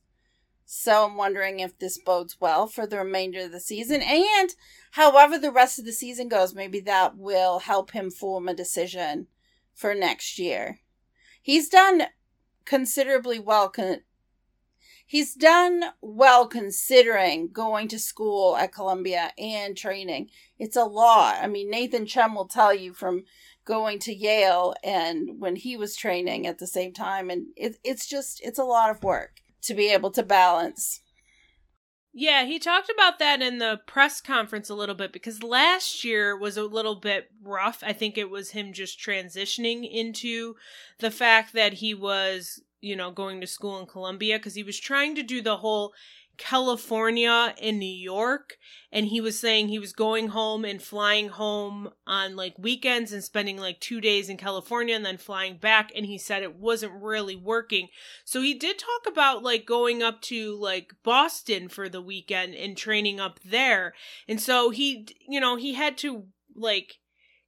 so 0.74 1.06
I'm 1.06 1.18
wondering 1.18 1.60
if 1.60 1.78
this 1.78 1.98
bodes 1.98 2.38
well 2.40 2.66
for 2.66 2.88
the 2.88 2.98
remainder 2.98 3.42
of 3.42 3.52
the 3.52 3.60
season. 3.60 4.02
And 4.02 4.56
however 4.92 5.38
the 5.38 5.52
rest 5.52 5.78
of 5.78 5.84
the 5.84 5.92
season 5.92 6.30
goes, 6.30 6.56
maybe 6.56 6.80
that 6.80 7.18
will 7.18 7.60
help 7.60 7.92
him 7.92 8.10
form 8.10 8.48
a 8.48 8.54
decision 8.54 9.28
for 9.74 9.94
next 9.94 10.40
year. 10.40 10.80
He's 11.42 11.68
done 11.68 12.04
considerably 12.64 13.38
well. 13.38 13.68
Con- 13.68 14.04
he's 15.06 15.36
done 15.36 15.84
well 16.00 16.48
considering 16.48 17.50
going 17.52 17.90
to 17.90 18.00
school 18.00 18.56
at 18.56 18.72
Columbia 18.72 19.34
and 19.38 19.76
training. 19.76 20.30
It's 20.58 20.78
a 20.78 20.86
lot. 20.86 21.40
I 21.42 21.48
mean, 21.48 21.70
Nathan 21.70 22.06
Chen 22.06 22.34
will 22.34 22.48
tell 22.48 22.74
you 22.74 22.94
from 22.94 23.26
going 23.66 24.00
to 24.00 24.16
Yale 24.16 24.74
and 24.86 25.38
when 25.38 25.58
he 25.58 25.76
was 25.76 25.98
training 25.98 26.48
at 26.48 26.60
the 26.60 26.68
same 26.68 26.94
time. 26.94 27.30
And 27.30 27.48
it, 27.58 27.76
it's 27.84 28.08
just, 28.08 28.40
it's 28.42 28.58
a 28.58 28.64
lot 28.64 28.90
of 28.90 29.04
work 29.04 29.41
to 29.64 29.74
be 29.74 29.92
able 29.92 30.12
to 30.12 30.24
balance. 30.24 31.02
Yeah, 32.14 32.46
he 32.46 32.60
talked 32.60 32.90
about 32.90 33.20
that 33.20 33.42
in 33.42 33.60
the 33.60 33.80
press 33.88 34.20
conference 34.20 34.70
a 34.70 34.76
little 34.76 34.96
bit 34.96 35.14
because 35.14 35.44
last 35.44 36.04
year 36.04 36.38
was 36.38 36.58
a 36.58 36.64
little 36.64 36.96
bit 36.96 37.32
rough. 37.42 37.82
I 37.86 37.94
think 37.94 38.18
it 38.18 38.30
was 38.30 38.52
him 38.52 38.74
just 38.74 39.00
transitioning 39.00 39.90
into 39.90 40.56
the 41.00 41.12
fact 41.12 41.54
that 41.54 41.74
he 41.74 41.94
was, 41.94 42.62
you 42.82 42.98
know, 42.98 43.12
going 43.12 43.40
to 43.40 43.48
school 43.48 43.80
in 43.80 43.86
Columbia 43.86 44.38
because 44.38 44.56
he 44.56 44.64
was 44.64 44.78
trying 44.78 45.16
to 45.16 45.24
do 45.24 45.42
the 45.42 45.58
whole 45.58 45.94
California 46.38 47.54
and 47.62 47.80
New 47.80 47.86
York. 47.86 48.58
And 48.92 49.08
he 49.08 49.22
was 49.22 49.40
saying 49.40 49.68
he 49.68 49.80
was 49.80 49.94
going 49.94 50.30
home 50.30 50.66
and 50.66 50.82
flying 50.82 51.30
home 51.30 51.92
on 52.06 52.36
like 52.36 52.56
weekends 52.58 53.14
and 53.14 53.24
spending 53.24 53.58
like 53.58 53.80
two 53.80 54.02
days 54.02 54.28
in 54.28 54.38
California 54.38 54.96
and 54.96 55.06
then 55.06 55.18
flying 55.18 55.58
back. 55.58 55.92
And 55.96 56.06
he 56.06 56.18
said 56.18 56.44
it 56.44 56.56
wasn't 56.56 57.02
really 57.02 57.36
working. 57.36 57.88
So 58.26 58.42
he 58.42 58.54
did 58.54 58.80
talk 58.80 59.08
about 59.08 59.44
like 59.44 59.66
going 59.66 60.04
up 60.04 60.22
to 60.24 60.56
like 60.56 60.94
Boston 61.04 61.70
for 61.70 61.88
the 61.88 62.02
weekend 62.02 62.56
and 62.56 62.76
training 62.76 63.20
up 63.20 63.40
there. 63.46 63.94
And 64.28 64.42
so 64.42 64.72
he, 64.72 65.08
you 65.28 65.40
know, 65.40 65.56
he 65.56 65.74
had 65.74 65.98
to 66.00 66.26
like 66.56 66.96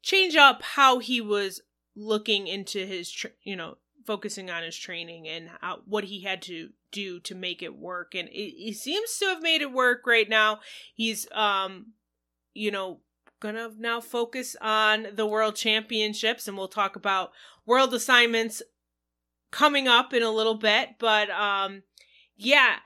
change 0.02 0.36
up 0.36 0.62
how 0.62 1.00
he 1.00 1.20
was 1.20 1.62
looking 1.96 2.48
into 2.48 2.86
his, 2.86 3.12
tra- 3.12 3.32
you 3.44 3.56
know, 3.56 3.78
focusing 4.06 4.50
on 4.50 4.64
his 4.64 4.78
training 4.78 5.28
and 5.28 5.50
how, 5.62 5.80
what 5.86 6.06
he 6.06 6.22
had 6.22 6.42
to 6.44 6.70
do 6.94 7.20
to 7.20 7.36
make 7.36 7.62
it 7.62 7.76
work 7.76 8.16
and 8.16 8.30
it, 8.30 8.54
he 8.56 8.72
seems 8.72 9.18
to 9.18 9.26
have 9.26 9.42
made 9.42 9.62
it 9.62 9.72
work 9.74 10.08
right 10.08 10.30
now. 10.30 10.60
He's 10.96 11.28
um 11.34 11.88
you 12.54 12.72
know 12.72 13.00
gonna 13.42 13.72
now 13.78 14.00
focus 14.00 14.56
on 14.62 15.08
the 15.14 15.26
world 15.26 15.56
championships 15.56 16.48
and 16.48 16.58
we'll 16.58 16.70
talk 16.70 16.96
about 16.96 17.32
world 17.66 17.94
assignments 17.94 18.62
coming 19.52 19.88
up 19.88 20.14
in 20.14 20.24
a 20.24 20.32
little 20.32 20.56
bit 20.56 20.92
but 20.98 21.30
um 21.30 21.84
yeah 22.38 22.78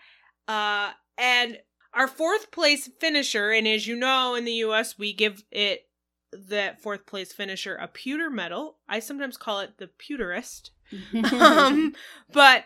uh 0.47 0.91
and 1.17 1.59
our 1.93 2.07
fourth 2.07 2.49
place 2.49 2.89
finisher 2.99 3.51
and 3.51 3.67
as 3.67 3.85
you 3.85 3.95
know 3.95 4.33
in 4.33 4.45
the 4.45 4.53
us 4.53 4.97
we 4.97 5.13
give 5.13 5.43
it 5.51 5.87
that 6.31 6.81
fourth 6.81 7.05
place 7.05 7.31
finisher 7.31 7.75
a 7.75 7.87
pewter 7.87 8.29
medal. 8.29 8.77
I 8.87 8.99
sometimes 8.99 9.37
call 9.37 9.59
it 9.59 9.77
the 9.77 9.89
pewterist. 9.99 10.71
Um, 11.41 11.93
but 12.31 12.63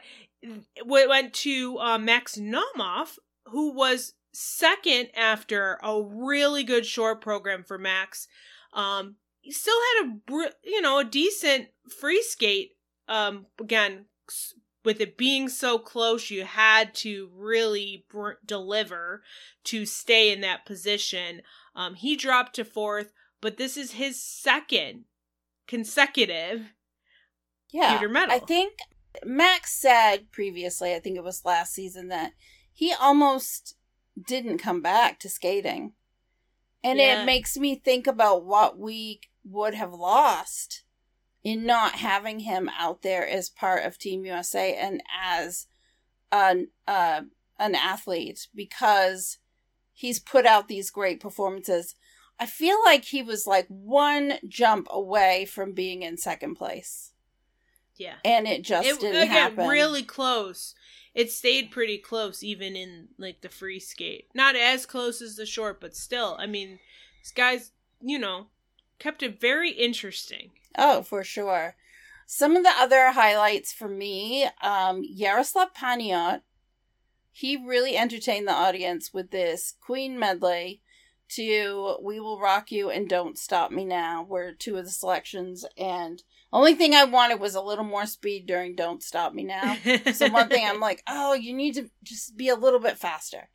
we 0.86 1.08
went 1.08 1.34
to 1.34 1.78
uh, 1.80 1.98
Max 1.98 2.38
Naumov, 2.38 3.18
who 3.48 3.74
was 3.74 4.14
second 4.34 5.10
after 5.16 5.78
a 5.84 6.02
really 6.02 6.64
good 6.64 6.86
short 6.86 7.22
program 7.22 7.64
for 7.64 7.78
Max. 7.78 8.28
Um, 8.74 9.16
he 9.42 9.52
still 9.52 9.78
had 9.98 10.08
a 10.08 10.50
you 10.64 10.82
know 10.82 11.00
a 11.00 11.04
decent 11.04 11.68
free 12.00 12.24
skate. 12.24 12.72
Um, 13.08 13.48
again, 13.60 14.06
with 14.86 15.02
it 15.02 15.18
being 15.18 15.50
so 15.50 15.78
close, 15.78 16.30
you 16.30 16.46
had 16.46 16.94
to 16.96 17.30
really 17.36 18.06
br- 18.10 18.40
deliver 18.46 19.24
to 19.66 19.86
stay 19.86 20.32
in 20.32 20.42
that 20.42 20.66
position. 20.66 21.42
Um, 21.76 21.96
he 21.96 22.16
dropped 22.16 22.56
to 22.56 22.66
fourth, 22.66 23.12
but 23.42 23.58
this 23.58 23.76
is 23.78 23.94
his 23.94 24.22
second 24.22 25.06
consecutive 25.68 26.74
yeah, 27.72 27.94
I 28.30 28.40
think 28.40 28.80
Max 29.24 29.74
said 29.74 30.32
previously, 30.32 30.94
I 30.94 31.00
think 31.00 31.18
it 31.18 31.24
was 31.24 31.46
last 31.46 31.74
season, 31.74 32.08
that 32.10 32.34
he 32.74 32.94
almost 32.94 33.76
didn't 34.26 34.58
come 34.58 34.82
back 34.82 35.20
to 35.20 35.30
skating. 35.30 35.94
And 36.84 37.00
yeah. 37.00 37.22
it 37.22 37.26
makes 37.26 37.58
me 37.58 37.76
think 37.76 38.08
about 38.08 38.46
what 38.46 38.78
we 38.78 39.22
would 39.44 39.74
have 39.74 39.94
lost 39.94 40.84
in 41.44 41.66
not 41.66 41.94
having 41.94 42.42
him 42.42 42.70
out 42.78 43.02
there 43.02 43.28
as 43.28 43.50
part 43.50 43.84
of 43.84 43.98
Team 43.98 44.26
USA 44.26 44.76
and 44.76 45.02
as 45.24 45.68
an 46.32 46.70
uh, 46.88 47.22
an 47.60 47.76
athlete 47.76 48.48
because 48.56 49.38
he's 49.94 50.20
put 50.20 50.46
out 50.46 50.68
these 50.68 50.90
great 50.90 51.20
performances. 51.20 51.96
I 52.40 52.46
feel 52.48 52.78
like 52.84 53.06
he 53.06 53.22
was 53.22 53.46
like 53.46 53.68
one 53.68 54.34
jump 54.48 54.88
away 54.90 55.46
from 55.46 55.74
being 55.74 56.02
in 56.02 56.18
second 56.18 56.56
place. 56.56 57.11
Yeah. 58.02 58.16
And 58.26 58.48
it 58.48 58.64
just 58.64 58.88
it, 58.88 59.00
didn't 59.00 59.22
again, 59.22 59.28
happen. 59.28 59.68
Really 59.68 60.02
close. 60.02 60.74
It 61.14 61.32
stayed 61.32 61.70
pretty 61.70 62.00
close, 62.00 62.42
even 62.44 62.76
in 62.76 63.10
like 63.20 63.42
the 63.42 63.50
free 63.50 63.80
skate. 63.80 64.28
Not 64.34 64.56
as 64.56 64.88
close 64.88 65.22
as 65.22 65.36
the 65.36 65.46
short, 65.46 65.80
but 65.80 65.96
still. 65.96 66.36
I 66.40 66.48
mean, 66.48 66.80
this 67.22 67.32
guy's 67.32 67.72
you 68.02 68.18
know 68.18 68.48
kept 68.98 69.22
it 69.22 69.40
very 69.40 69.70
interesting. 69.70 70.50
Oh, 70.76 71.04
for 71.04 71.24
sure. 71.24 71.76
Some 72.26 72.56
of 72.56 72.64
the 72.64 72.74
other 72.76 73.12
highlights 73.12 73.72
for 73.72 73.90
me, 73.90 74.48
um, 74.64 75.04
Yaroslav 75.04 75.74
Paniot, 75.76 76.42
he 77.32 77.56
really 77.56 77.98
entertained 77.98 78.48
the 78.48 78.54
audience 78.54 79.14
with 79.14 79.30
this 79.30 79.76
Queen 79.80 80.18
medley 80.18 80.82
to 81.30 81.98
We 82.02 82.20
Will 82.20 82.40
Rock 82.40 82.72
You 82.72 82.90
and 82.90 83.08
Don't 83.08 83.38
Stop 83.38 83.72
Me 83.72 83.86
Now 83.86 84.24
were 84.24 84.54
two 84.54 84.78
of 84.78 84.86
the 84.86 84.92
selections 84.92 85.66
and 85.78 86.24
only 86.54 86.76
thing 86.76 86.94
I 86.94 87.06
wanted 87.06 87.40
was 87.40 87.56
a 87.56 87.62
little 87.62 87.86
more 87.86 88.06
speed 88.06 88.46
during 88.46 88.76
Don't 88.76 89.02
Stop 89.02 89.34
Me 89.34 89.44
Now. 89.44 89.78
so 90.14 90.30
one 90.30 90.50
thing 90.50 90.66
I'm 90.66 90.80
like, 90.80 91.02
oh, 91.08 91.34
you 91.34 91.54
need 91.54 91.76
to 91.76 91.90
just 92.04 92.36
be 92.36 92.50
a 92.50 92.56
little 92.56 92.80
bit 92.80 92.98
faster. 92.98 93.50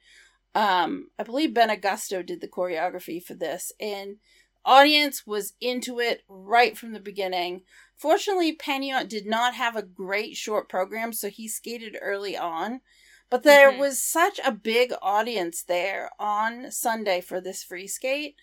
Um, 0.55 1.09
I 1.19 1.23
believe 1.23 1.53
Ben 1.53 1.69
Agosto 1.69 2.25
did 2.25 2.41
the 2.41 2.49
choreography 2.49 3.23
for 3.23 3.35
this, 3.35 3.73
and 3.79 4.17
audience 4.65 5.27
was 5.27 5.53
into 5.61 6.01
it 6.01 6.23
right 6.29 6.77
from 6.79 6.93
the 6.93 7.01
beginning. 7.01 7.63
Fortunately, 7.97 8.57
Paniot 8.57 9.09
did 9.09 9.27
not 9.27 9.55
have 9.55 9.77
a 9.77 9.83
great 9.83 10.37
short 10.37 10.69
program, 10.69 11.13
so 11.13 11.29
he 11.29 11.47
skated 11.47 11.97
early 12.01 12.37
on. 12.37 12.81
But 13.29 13.43
there 13.43 13.71
mm-hmm. 13.71 13.81
was 13.81 14.03
such 14.03 14.41
a 14.45 14.53
big 14.53 14.93
audience 15.03 15.63
there 15.63 16.11
on 16.19 16.71
Sunday 16.71 17.21
for 17.21 17.41
this 17.41 17.63
free 17.63 17.87
skate 17.87 18.37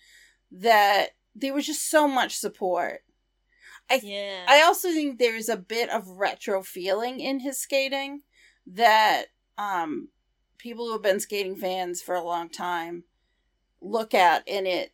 that 0.52 1.10
there 1.34 1.54
was 1.54 1.66
just 1.66 1.90
so 1.90 2.06
much 2.06 2.36
support. 2.36 3.02
I 3.90 4.00
yeah. 4.02 4.44
I 4.48 4.62
also 4.62 4.88
think 4.88 5.18
there's 5.18 5.48
a 5.48 5.56
bit 5.56 5.90
of 5.90 6.08
retro 6.08 6.62
feeling 6.62 7.20
in 7.20 7.40
his 7.40 7.58
skating 7.58 8.22
that 8.66 9.26
um 9.58 10.08
people 10.58 10.86
who 10.86 10.92
have 10.92 11.02
been 11.02 11.20
skating 11.20 11.56
fans 11.56 12.00
for 12.00 12.14
a 12.14 12.24
long 12.24 12.48
time 12.48 13.04
look 13.80 14.14
at 14.14 14.42
and 14.48 14.66
it 14.66 14.92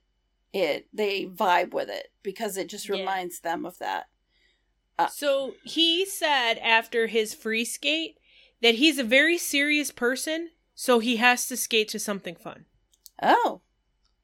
it 0.53 0.89
they 0.93 1.27
vibe 1.27 1.73
with 1.73 1.89
it 1.89 2.09
because 2.23 2.57
it 2.57 2.69
just 2.69 2.89
reminds 2.89 3.41
yeah. 3.43 3.53
them 3.53 3.65
of 3.65 3.79
that. 3.79 4.09
Uh, 4.99 5.07
so 5.07 5.55
he 5.65 6.05
said 6.05 6.55
after 6.59 7.07
his 7.07 7.33
free 7.33 7.65
skate 7.65 8.19
that 8.61 8.75
he's 8.75 8.99
a 8.99 9.05
very 9.05 9.39
serious 9.39 9.91
person, 9.91 10.51
so 10.75 10.99
he 10.99 11.17
has 11.17 11.47
to 11.47 11.57
skate 11.57 11.89
to 11.89 11.99
something 11.99 12.35
fun. 12.35 12.67
Oh. 13.23 13.63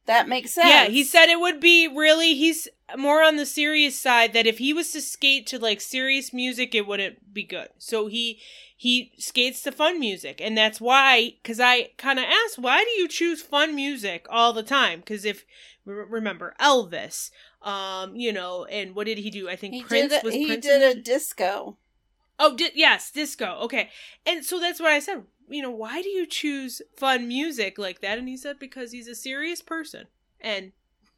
That 0.07 0.29
makes 0.29 0.53
sense. 0.53 0.69
Yeah, 0.69 0.87
he 0.87 1.03
said 1.03 1.27
it 1.27 1.41
would 1.41 1.61
be 1.61 1.89
really 1.89 2.35
he's 2.35 2.69
more 2.97 3.23
on 3.23 3.37
the 3.37 3.47
serious 3.47 3.99
side 3.99 4.33
that 4.33 4.47
if 4.47 4.59
he 4.59 4.73
was 4.73 4.93
to 4.93 5.01
skate 5.01 5.47
to 5.49 5.59
like 5.59 5.81
serious 5.81 6.33
music 6.33 6.75
it 6.75 6.87
wouldn't 6.87 7.35
be 7.35 7.43
good. 7.43 7.69
So 7.79 8.07
he 8.07 8.41
he 8.77 9.13
skates 9.19 9.63
to 9.63 9.73
fun 9.73 9.99
music. 9.99 10.41
And 10.41 10.57
that's 10.57 10.81
why 10.81 11.35
because 11.43 11.59
i 11.59 11.91
kind 11.99 12.19
of 12.19 12.25
asked 12.27 12.59
why 12.59 12.85
do 12.85 12.91
you 12.91 13.09
choose 13.09 13.43
fun 13.43 13.75
music 13.75 14.27
all 14.31 14.53
the 14.53 14.63
time? 14.63 15.01
Because 15.01 15.25
if 15.25 15.45
remember 15.85 16.55
elvis 16.61 17.31
um 17.63 18.17
you 18.17 18.33
know 18.33 18.65
and 18.67 18.95
what 18.95 19.07
did 19.07 19.19
he 19.19 19.31
do? 19.31 19.49
I 19.49 19.57
think 19.57 19.75
He 19.75 19.83
prince 19.83 20.13
did 20.13 20.23
a, 20.23 20.25
was 20.27 20.35
he 20.35 20.47
prince 20.47 20.67
did 20.67 20.83
a 20.83 21.01
disco. 21.01 21.77
oh 22.39 22.55
di- 22.57 22.71
yes 22.75 23.11
disco. 23.11 23.59
Okay. 23.63 23.91
And 24.25 24.45
so 24.45 24.61
that's 24.61 24.79
what 24.81 24.91
i 24.93 25.01
said. 25.01 25.25
You 25.49 25.63
know 25.63 25.71
why 25.71 26.03
do 26.03 26.09
you 26.09 26.27
choose 26.27 26.83
fun 26.97 27.27
music 27.27 27.79
like 27.79 28.01
that? 28.01 28.19
And 28.19 28.29
he 28.29 28.37
said 28.37 28.59
because 28.61 28.93
he's 28.93 29.09
a 29.09 29.15
serious 29.15 29.61
person. 29.63 30.07
And 30.41 30.73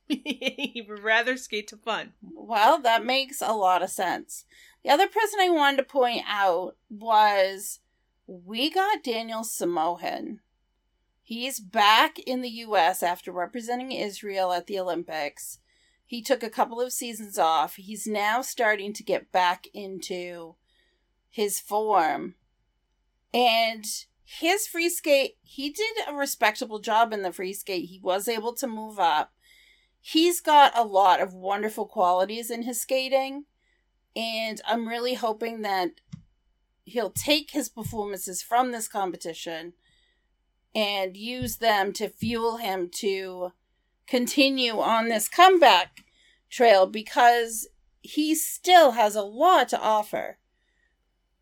he 0.24 0.84
would 0.88 1.02
rather 1.02 1.36
skate 1.36 1.68
to 1.68 1.76
fun 1.76 2.12
Well, 2.22 2.80
that 2.80 3.04
makes 3.04 3.42
a 3.42 3.52
lot 3.52 3.82
of 3.82 3.90
sense. 3.90 4.44
The 4.82 4.90
other 4.90 5.06
person 5.06 5.40
I 5.40 5.50
wanted 5.50 5.78
to 5.78 5.82
point 5.82 6.24
out 6.26 6.76
was 6.88 7.80
we 8.26 8.70
got 8.70 9.02
Daniel 9.02 9.42
Samohin. 9.42 10.38
He's 11.22 11.60
back 11.60 12.18
in 12.18 12.40
the 12.40 12.48
US 12.48 13.02
after 13.02 13.30
representing 13.30 13.92
Israel 13.92 14.52
at 14.52 14.66
the 14.66 14.78
Olympics. 14.78 15.58
He 16.06 16.22
took 16.22 16.42
a 16.42 16.48
couple 16.48 16.80
of 16.80 16.92
seasons 16.92 17.38
off. 17.38 17.76
He's 17.76 18.06
now 18.06 18.40
starting 18.40 18.94
to 18.94 19.02
get 19.02 19.30
back 19.30 19.66
into 19.74 20.54
his 21.28 21.60
form. 21.60 22.36
And 23.34 23.84
his 24.24 24.66
free 24.66 24.88
skate, 24.88 25.36
he 25.42 25.70
did 25.70 25.96
a 26.06 26.14
respectable 26.14 26.78
job 26.78 27.12
in 27.12 27.22
the 27.22 27.32
free 27.32 27.52
skate. 27.52 27.90
He 27.90 28.00
was 28.02 28.26
able 28.26 28.54
to 28.54 28.66
move 28.66 28.98
up 28.98 29.32
he's 30.12 30.40
got 30.40 30.76
a 30.76 30.82
lot 30.82 31.20
of 31.20 31.34
wonderful 31.34 31.86
qualities 31.86 32.50
in 32.50 32.62
his 32.62 32.80
skating 32.80 33.44
and 34.16 34.60
i'm 34.66 34.88
really 34.88 35.14
hoping 35.14 35.62
that 35.62 35.90
he'll 36.84 37.10
take 37.10 37.50
his 37.50 37.68
performances 37.68 38.42
from 38.42 38.72
this 38.72 38.88
competition 38.88 39.74
and 40.74 41.16
use 41.16 41.56
them 41.56 41.92
to 41.92 42.08
fuel 42.08 42.56
him 42.56 42.88
to 42.88 43.52
continue 44.06 44.78
on 44.78 45.08
this 45.08 45.28
comeback 45.28 46.04
trail 46.48 46.86
because 46.86 47.68
he 48.00 48.34
still 48.34 48.92
has 48.92 49.14
a 49.14 49.22
lot 49.22 49.68
to 49.68 49.78
offer 49.78 50.38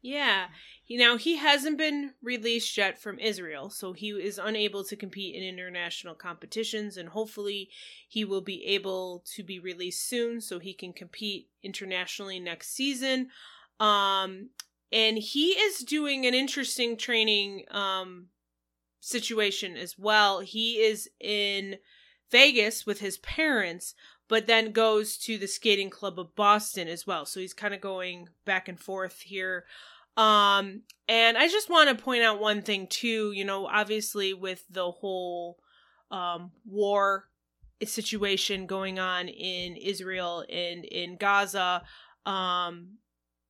Yeah. 0.03 0.47
He, 0.87 0.97
now 0.97 1.17
he 1.17 1.37
hasn't 1.37 1.79
been 1.79 2.15
released 2.23 2.77
yet 2.77 2.97
from 2.97 3.19
Israel, 3.19 3.71
so 3.71 3.93
he 3.93 4.11
is 4.11 4.39
unable 4.39 4.85
to 4.85 4.95
compete 4.95 5.35
in 5.35 5.43
international 5.43 6.15
competitions 6.15 6.97
and 6.97 7.09
hopefully 7.09 7.71
he 8.09 8.25
will 8.25 8.41
be 8.41 8.65
able 8.67 9.25
to 9.35 9.43
be 9.43 9.59
released 9.59 10.09
soon 10.09 10.41
so 10.41 10.61
he 10.61 10.73
can 10.73 10.93
compete 10.93 11.49
internationally 11.61 12.39
next 12.39 12.73
season. 12.73 13.31
Um 13.81 14.51
and 14.93 15.19
he 15.19 15.49
is 15.51 15.81
doing 15.81 16.25
an 16.25 16.35
interesting 16.35 16.97
training 16.97 17.65
um 17.73 18.29
situation 19.01 19.77
as 19.77 19.99
well. 19.99 20.39
He 20.39 20.77
is 20.77 21.11
in 21.19 21.79
Vegas 22.31 22.87
with 22.87 23.01
his 23.01 23.19
parents, 23.19 23.95
but 24.29 24.47
then 24.47 24.71
goes 24.71 25.17
to 25.19 25.37
the 25.37 25.49
skating 25.49 25.91
club 25.91 26.19
of 26.21 26.37
Boston 26.37 26.87
as 26.87 27.09
well. 27.09 27.27
So 27.27 27.41
he's 27.41 27.55
kind 27.55 27.75
of 27.75 27.81
going 27.81 28.29
back 28.45 28.69
and 28.69 28.79
forth 28.79 29.23
here. 29.23 29.65
Um, 30.17 30.83
and 31.09 31.37
I 31.37 31.49
just 31.49 31.71
want 31.71 31.89
to 31.91 32.03
point 32.05 32.23
out 32.23 32.41
one 32.41 32.63
thing 32.63 32.87
too, 32.89 33.33
you 33.33 33.45
know, 33.45 33.67
obviously 33.67 34.35
with 34.35 34.65
the 34.71 34.91
whole 34.91 35.59
um 36.11 36.53
war 36.65 37.25
situation 37.85 38.67
going 38.67 38.99
on 38.99 39.29
in 39.29 39.77
Israel 39.77 40.45
and 40.49 40.85
in 40.85 41.17
Gaza, 41.17 41.83
um 42.25 42.99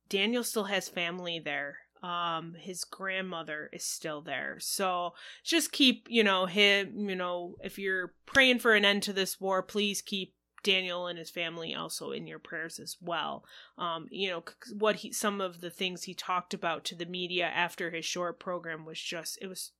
Daniel 0.09 0.43
still 0.43 0.65
has 0.65 0.89
family 0.89 1.39
there. 1.39 1.77
Um 2.03 2.55
his 2.59 2.83
grandmother 2.83 3.69
is 3.71 3.85
still 3.85 4.21
there. 4.21 4.57
So 4.59 5.13
just 5.43 5.71
keep, 5.71 6.07
you 6.09 6.23
know, 6.23 6.45
him, 6.45 7.09
you 7.09 7.15
know, 7.15 7.55
if 7.63 7.79
you're 7.79 8.13
praying 8.25 8.59
for 8.59 8.73
an 8.73 8.85
end 8.85 9.03
to 9.03 9.13
this 9.13 9.39
war, 9.39 9.63
please 9.63 10.01
keep 10.01 10.33
Daniel 10.63 11.07
and 11.07 11.17
his 11.17 11.29
family 11.29 11.73
also 11.73 12.11
in 12.11 12.27
your 12.27 12.39
prayers 12.39 12.79
as 12.79 12.97
well. 13.01 13.43
Um, 13.77 14.07
you 14.09 14.29
know, 14.29 14.43
what 14.77 14.97
he 14.97 15.11
some 15.11 15.41
of 15.41 15.61
the 15.61 15.69
things 15.69 16.03
he 16.03 16.13
talked 16.13 16.53
about 16.53 16.83
to 16.85 16.95
the 16.95 17.05
media 17.05 17.45
after 17.45 17.91
his 17.91 18.05
short 18.05 18.39
program 18.39 18.85
was 18.85 18.99
just 18.99 19.37
it 19.41 19.47
was 19.47 19.71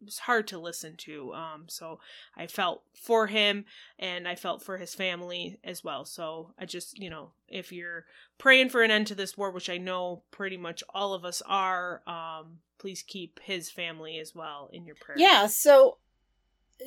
it 0.00 0.04
was 0.04 0.18
hard 0.20 0.46
to 0.48 0.58
listen 0.58 0.96
to. 0.98 1.32
Um, 1.32 1.64
so 1.68 2.00
I 2.36 2.46
felt 2.46 2.82
for 2.94 3.28
him 3.28 3.64
and 3.98 4.28
I 4.28 4.34
felt 4.34 4.62
for 4.62 4.76
his 4.76 4.94
family 4.94 5.58
as 5.64 5.82
well. 5.82 6.04
So 6.04 6.52
I 6.58 6.66
just, 6.66 6.98
you 6.98 7.08
know, 7.08 7.30
if 7.48 7.72
you're 7.72 8.04
praying 8.38 8.68
for 8.68 8.82
an 8.82 8.90
end 8.90 9.06
to 9.08 9.14
this 9.14 9.38
war, 9.38 9.50
which 9.50 9.70
I 9.70 9.78
know 9.78 10.22
pretty 10.30 10.58
much 10.58 10.84
all 10.90 11.14
of 11.14 11.24
us 11.24 11.42
are, 11.46 12.02
um, 12.06 12.58
please 12.78 13.02
keep 13.02 13.40
his 13.42 13.70
family 13.70 14.18
as 14.18 14.34
well 14.34 14.68
in 14.72 14.84
your 14.84 14.96
prayers. 14.96 15.20
Yeah, 15.20 15.46
so 15.46 15.96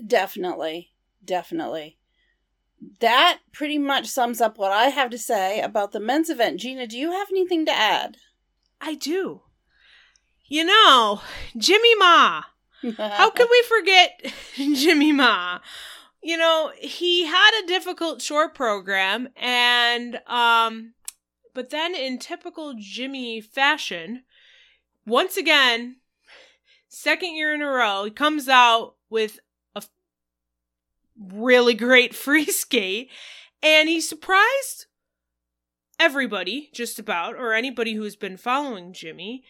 definitely, 0.05 0.91
definitely. 1.23 1.97
That 2.99 3.39
pretty 3.51 3.77
much 3.77 4.07
sums 4.07 4.41
up 4.41 4.57
what 4.57 4.71
I 4.71 4.85
have 4.85 5.09
to 5.11 5.17
say 5.17 5.61
about 5.61 5.91
the 5.91 5.99
men's 5.99 6.29
event. 6.29 6.59
Gina, 6.59 6.87
do 6.87 6.97
you 6.97 7.11
have 7.11 7.29
anything 7.29 7.65
to 7.65 7.71
add? 7.71 8.17
I 8.79 8.95
do. 8.95 9.41
You 10.47 10.65
know, 10.65 11.21
Jimmy 11.57 11.95
Ma. 11.95 12.43
How 12.97 13.29
can 13.29 13.47
we 13.51 13.63
forget 13.67 14.33
Jimmy 14.55 15.11
Ma? 15.11 15.59
You 16.21 16.37
know, 16.37 16.71
he 16.77 17.25
had 17.25 17.61
a 17.61 17.67
difficult 17.67 18.21
short 18.21 18.55
program 18.55 19.29
and 19.37 20.19
um 20.27 20.93
but 21.53 21.71
then 21.71 21.95
in 21.95 22.19
typical 22.19 22.73
Jimmy 22.77 23.41
fashion, 23.41 24.23
once 25.05 25.35
again, 25.35 25.97
second 26.87 27.35
year 27.35 27.53
in 27.53 27.61
a 27.61 27.67
row, 27.67 28.05
he 28.05 28.11
comes 28.11 28.47
out 28.47 28.95
with 29.09 29.39
really 31.19 31.73
great 31.73 32.15
free 32.25 32.45
skate 32.45 33.09
and 33.61 33.89
he 33.89 33.99
surprised 33.99 34.85
everybody 35.99 36.69
just 36.73 36.97
about 36.97 37.35
or 37.35 37.53
anybody 37.53 37.93
who's 37.93 38.15
been 38.15 38.37
following 38.37 38.93
Jimmy 38.93 39.43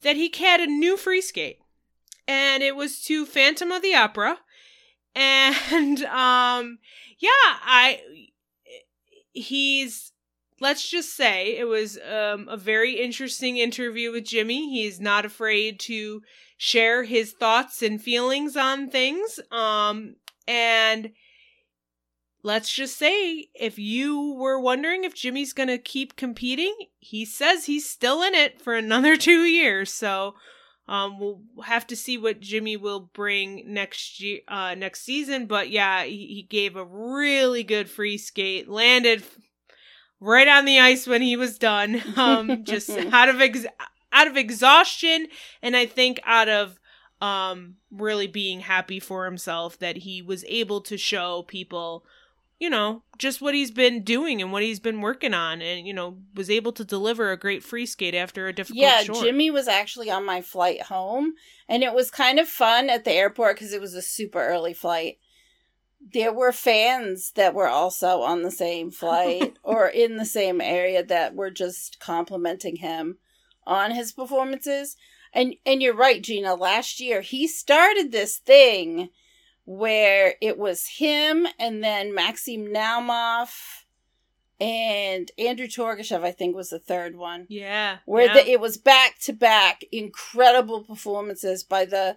that 0.00 0.16
he 0.16 0.32
had 0.38 0.60
a 0.60 0.66
new 0.66 0.96
free 0.96 1.20
skate 1.20 1.58
and 2.26 2.62
it 2.62 2.76
was 2.76 3.00
to 3.02 3.26
Phantom 3.26 3.70
of 3.72 3.82
the 3.82 3.94
Opera. 3.94 4.38
And 5.14 6.02
um 6.04 6.78
yeah, 7.18 7.28
I 7.36 8.00
he's 9.34 10.12
let's 10.58 10.88
just 10.88 11.14
say 11.14 11.58
it 11.58 11.64
was 11.64 11.98
um 11.98 12.48
a 12.48 12.56
very 12.56 12.94
interesting 12.94 13.58
interview 13.58 14.10
with 14.10 14.24
Jimmy. 14.24 14.70
He's 14.70 14.98
not 14.98 15.26
afraid 15.26 15.78
to 15.80 16.22
share 16.56 17.04
his 17.04 17.32
thoughts 17.32 17.82
and 17.82 18.00
feelings 18.00 18.56
on 18.56 18.88
things. 18.88 19.38
Um 19.50 20.14
and 20.52 21.12
let's 22.42 22.70
just 22.70 22.98
say 22.98 23.48
if 23.54 23.78
you 23.78 24.34
were 24.34 24.60
wondering 24.60 25.04
if 25.04 25.14
Jimmy's 25.14 25.54
going 25.54 25.68
to 25.68 25.78
keep 25.78 26.16
competing, 26.16 26.74
he 26.98 27.24
says 27.24 27.64
he's 27.64 27.88
still 27.88 28.22
in 28.22 28.34
it 28.34 28.60
for 28.60 28.74
another 28.74 29.16
2 29.16 29.44
years. 29.44 29.92
So 29.92 30.34
um, 30.88 31.18
we'll 31.18 31.40
have 31.64 31.86
to 31.86 31.96
see 31.96 32.18
what 32.18 32.40
Jimmy 32.40 32.76
will 32.76 33.00
bring 33.00 33.72
next 33.72 34.20
year, 34.20 34.40
uh, 34.48 34.74
next 34.74 35.02
season. 35.02 35.46
But 35.46 35.70
yeah, 35.70 36.04
he, 36.04 36.26
he 36.26 36.42
gave 36.42 36.76
a 36.76 36.84
really 36.84 37.62
good 37.62 37.88
free 37.88 38.18
skate, 38.18 38.68
landed 38.68 39.22
right 40.20 40.48
on 40.48 40.66
the 40.66 40.80
ice 40.80 41.06
when 41.06 41.22
he 41.22 41.36
was 41.36 41.58
done. 41.58 42.02
Um, 42.16 42.64
just 42.64 42.90
out 43.12 43.30
of 43.30 43.40
ex- 43.40 43.66
out 44.12 44.26
of 44.26 44.36
exhaustion, 44.36 45.28
and 45.62 45.74
I 45.74 45.86
think 45.86 46.20
out 46.24 46.50
of 46.50 46.78
um 47.22 47.76
really 47.90 48.26
being 48.26 48.60
happy 48.60 48.98
for 48.98 49.24
himself 49.24 49.78
that 49.78 49.98
he 49.98 50.20
was 50.20 50.44
able 50.48 50.80
to 50.80 50.98
show 50.98 51.42
people 51.42 52.04
you 52.62 52.70
know, 52.70 53.02
just 53.18 53.40
what 53.40 53.56
he's 53.56 53.72
been 53.72 54.04
doing 54.04 54.40
and 54.40 54.52
what 54.52 54.62
he's 54.62 54.78
been 54.78 55.00
working 55.00 55.34
on, 55.34 55.60
and 55.60 55.84
you 55.84 55.92
know, 55.92 56.18
was 56.36 56.48
able 56.48 56.70
to 56.70 56.84
deliver 56.84 57.32
a 57.32 57.36
great 57.36 57.64
free 57.64 57.86
skate 57.86 58.14
after 58.14 58.46
a 58.46 58.52
difficult 58.52 58.80
yeah, 58.80 59.02
short. 59.02 59.24
Jimmy 59.24 59.50
was 59.50 59.66
actually 59.66 60.12
on 60.12 60.24
my 60.24 60.40
flight 60.40 60.82
home, 60.82 61.34
and 61.68 61.82
it 61.82 61.92
was 61.92 62.08
kind 62.08 62.38
of 62.38 62.46
fun 62.46 62.88
at 62.88 63.04
the 63.04 63.10
airport 63.10 63.56
because 63.56 63.72
it 63.72 63.80
was 63.80 63.94
a 63.94 64.00
super 64.00 64.38
early 64.38 64.72
flight. 64.72 65.18
There 66.12 66.32
were 66.32 66.52
fans 66.52 67.32
that 67.32 67.52
were 67.52 67.66
also 67.66 68.20
on 68.20 68.42
the 68.42 68.52
same 68.52 68.90
flight 68.92 69.58
or 69.64 69.88
in 69.88 70.16
the 70.16 70.24
same 70.24 70.60
area 70.60 71.04
that 71.04 71.34
were 71.34 71.50
just 71.50 71.98
complimenting 71.98 72.76
him 72.76 73.18
on 73.66 73.90
his 73.90 74.12
performances. 74.12 74.94
And 75.32 75.54
and 75.64 75.82
you're 75.82 75.96
right, 75.96 76.22
Gina. 76.22 76.54
Last 76.54 77.00
year 77.00 77.20
he 77.20 77.46
started 77.46 78.12
this 78.12 78.38
thing 78.38 79.10
where 79.64 80.34
it 80.40 80.58
was 80.58 80.86
him 80.98 81.46
and 81.58 81.82
then 81.82 82.14
Maxim 82.14 82.66
Naumov 82.66 83.50
and 84.60 85.30
Andrew 85.38 85.66
Torgashev, 85.66 86.22
I 86.22 86.32
think, 86.32 86.54
was 86.54 86.70
the 86.70 86.78
third 86.78 87.16
one 87.16 87.46
yeah, 87.48 87.98
where 88.04 88.26
yeah. 88.26 88.34
the, 88.34 88.50
it 88.50 88.60
was 88.60 88.76
back 88.76 89.18
to 89.20 89.32
back 89.32 89.84
incredible 89.90 90.82
performances 90.82 91.64
by 91.64 91.84
the 91.84 92.16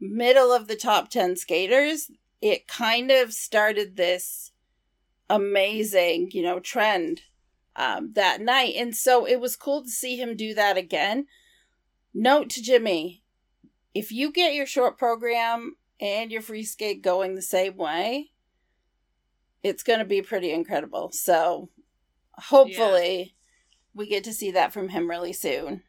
middle 0.00 0.52
of 0.52 0.68
the 0.68 0.76
top 0.76 1.10
10 1.10 1.36
skaters 1.36 2.10
it 2.40 2.68
kind 2.68 3.10
of 3.10 3.32
started 3.32 3.96
this 3.96 4.52
amazing, 5.28 6.30
you 6.32 6.42
know, 6.42 6.60
trend 6.60 7.22
um, 7.76 8.12
that 8.14 8.40
night. 8.40 8.74
And 8.76 8.94
so 8.94 9.26
it 9.26 9.40
was 9.40 9.56
cool 9.56 9.82
to 9.82 9.90
see 9.90 10.16
him 10.16 10.36
do 10.36 10.54
that 10.54 10.76
again. 10.76 11.26
Note 12.14 12.50
to 12.50 12.62
Jimmy 12.62 13.22
if 13.94 14.12
you 14.12 14.30
get 14.30 14.54
your 14.54 14.66
short 14.66 14.98
program 14.98 15.76
and 16.00 16.30
your 16.30 16.42
free 16.42 16.62
skate 16.62 17.02
going 17.02 17.34
the 17.34 17.42
same 17.42 17.76
way, 17.76 18.30
it's 19.62 19.82
going 19.82 19.98
to 19.98 20.04
be 20.04 20.22
pretty 20.22 20.52
incredible. 20.52 21.10
So 21.12 21.70
hopefully 22.34 23.18
yeah. 23.18 23.32
we 23.94 24.06
get 24.06 24.24
to 24.24 24.32
see 24.32 24.52
that 24.52 24.72
from 24.72 24.90
him 24.90 25.10
really 25.10 25.32
soon. 25.32 25.82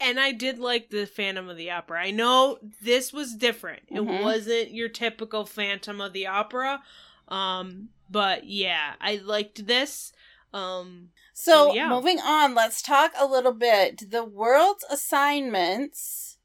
And 0.00 0.18
I 0.18 0.32
did 0.32 0.58
like 0.58 0.88
the 0.88 1.06
Phantom 1.06 1.48
of 1.48 1.56
the 1.56 1.70
Opera. 1.70 2.02
I 2.02 2.10
know 2.10 2.58
this 2.82 3.12
was 3.12 3.36
different. 3.36 3.82
It 3.88 4.00
mm-hmm. 4.00 4.24
wasn't 4.24 4.72
your 4.72 4.88
typical 4.88 5.44
Phantom 5.44 6.00
of 6.00 6.14
the 6.14 6.26
Opera. 6.26 6.82
Um, 7.28 7.90
but 8.10 8.44
yeah, 8.44 8.94
I 9.00 9.16
liked 9.16 9.66
this. 9.66 10.12
Um, 10.52 11.08
so, 11.32 11.68
so 11.68 11.74
yeah. 11.74 11.88
moving 11.88 12.18
on, 12.18 12.54
let's 12.54 12.82
talk 12.82 13.12
a 13.18 13.26
little 13.26 13.52
bit. 13.52 14.10
The 14.10 14.24
world's 14.24 14.84
assignments 14.90 16.38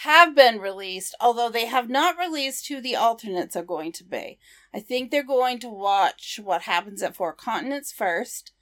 have 0.00 0.34
been 0.34 0.58
released, 0.58 1.14
although 1.20 1.48
they 1.48 1.66
have 1.66 1.88
not 1.88 2.18
released 2.18 2.68
who 2.68 2.80
the 2.80 2.96
alternates 2.96 3.56
are 3.56 3.62
going 3.62 3.92
to 3.92 4.04
be. 4.04 4.38
I 4.74 4.80
think 4.80 5.10
they're 5.10 5.22
going 5.22 5.58
to 5.60 5.68
watch 5.68 6.38
what 6.42 6.62
happens 6.62 7.02
at 7.02 7.16
Four 7.16 7.32
Continents 7.32 7.92
first 7.92 8.52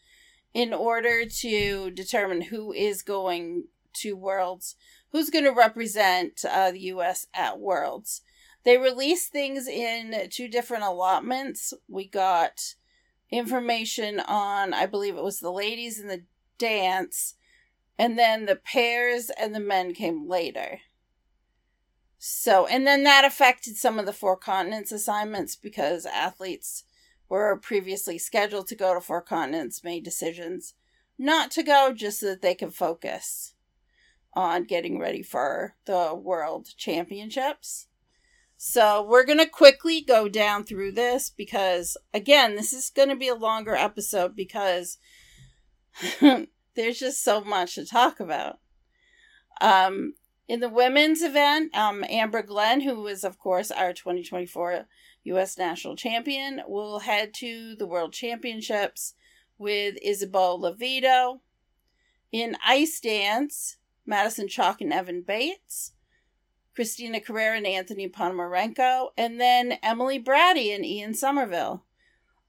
in 0.52 0.72
order 0.72 1.24
to 1.24 1.90
determine 1.90 2.42
who 2.42 2.72
is 2.72 3.02
going 3.02 3.64
to 3.94 4.16
Worlds, 4.16 4.76
who's 5.10 5.30
going 5.30 5.44
to 5.44 5.52
represent 5.52 6.44
uh, 6.48 6.70
the 6.70 6.80
U.S. 6.80 7.26
at 7.34 7.58
Worlds. 7.58 8.22
They 8.64 8.78
released 8.78 9.32
things 9.32 9.66
in 9.66 10.28
two 10.30 10.48
different 10.48 10.84
allotments. 10.84 11.74
We 11.88 12.08
got 12.08 12.74
information 13.38 14.20
on, 14.20 14.72
I 14.72 14.86
believe 14.86 15.16
it 15.16 15.24
was 15.24 15.40
the 15.40 15.52
ladies 15.52 16.00
in 16.00 16.08
the 16.08 16.24
dance, 16.58 17.34
and 17.98 18.18
then 18.18 18.46
the 18.46 18.56
pairs 18.56 19.30
and 19.38 19.54
the 19.54 19.60
men 19.60 19.94
came 19.94 20.28
later. 20.28 20.80
So, 22.18 22.66
and 22.66 22.86
then 22.86 23.04
that 23.04 23.24
affected 23.24 23.76
some 23.76 23.98
of 23.98 24.06
the 24.06 24.12
Four 24.12 24.36
Continents 24.36 24.92
assignments 24.92 25.56
because 25.56 26.06
athletes 26.06 26.84
were 27.28 27.58
previously 27.58 28.18
scheduled 28.18 28.66
to 28.68 28.74
go 28.74 28.94
to 28.94 29.00
Four 29.00 29.20
Continents 29.20 29.84
made 29.84 30.04
decisions 30.04 30.74
not 31.18 31.50
to 31.52 31.62
go 31.62 31.92
just 31.94 32.20
so 32.20 32.26
that 32.26 32.42
they 32.42 32.54
could 32.54 32.74
focus 32.74 33.54
on 34.32 34.64
getting 34.64 34.98
ready 34.98 35.22
for 35.22 35.76
the 35.84 36.14
World 36.14 36.68
Championships. 36.76 37.88
So, 38.66 39.02
we're 39.02 39.26
going 39.26 39.40
to 39.40 39.46
quickly 39.46 40.00
go 40.00 40.26
down 40.26 40.64
through 40.64 40.92
this 40.92 41.28
because, 41.28 41.98
again, 42.14 42.56
this 42.56 42.72
is 42.72 42.88
going 42.88 43.10
to 43.10 43.14
be 43.14 43.28
a 43.28 43.34
longer 43.34 43.74
episode 43.74 44.34
because 44.34 44.96
there's 46.20 46.98
just 46.98 47.22
so 47.22 47.42
much 47.42 47.74
to 47.74 47.84
talk 47.84 48.20
about. 48.20 48.60
Um, 49.60 50.14
in 50.48 50.60
the 50.60 50.70
women's 50.70 51.20
event, 51.20 51.76
um, 51.76 52.06
Amber 52.08 52.40
Glenn, 52.40 52.80
who 52.80 53.06
is, 53.06 53.22
of 53.22 53.38
course, 53.38 53.70
our 53.70 53.92
2024 53.92 54.86
U.S. 55.24 55.58
national 55.58 55.94
champion, 55.94 56.62
will 56.66 57.00
head 57.00 57.34
to 57.34 57.76
the 57.76 57.86
World 57.86 58.14
Championships 58.14 59.12
with 59.58 59.98
Isabeau 60.02 60.58
Levito. 60.58 61.40
In 62.32 62.56
ice 62.66 62.98
dance, 62.98 63.76
Madison 64.06 64.48
Chock 64.48 64.80
and 64.80 64.90
Evan 64.90 65.20
Bates, 65.20 65.92
Christina 66.74 67.20
Carreira 67.20 67.56
and 67.56 67.66
Anthony 67.66 68.08
Ponomarenko, 68.08 69.10
and 69.16 69.40
then 69.40 69.78
Emily 69.82 70.18
Brady 70.18 70.72
and 70.72 70.84
Ian 70.84 71.14
Somerville. 71.14 71.84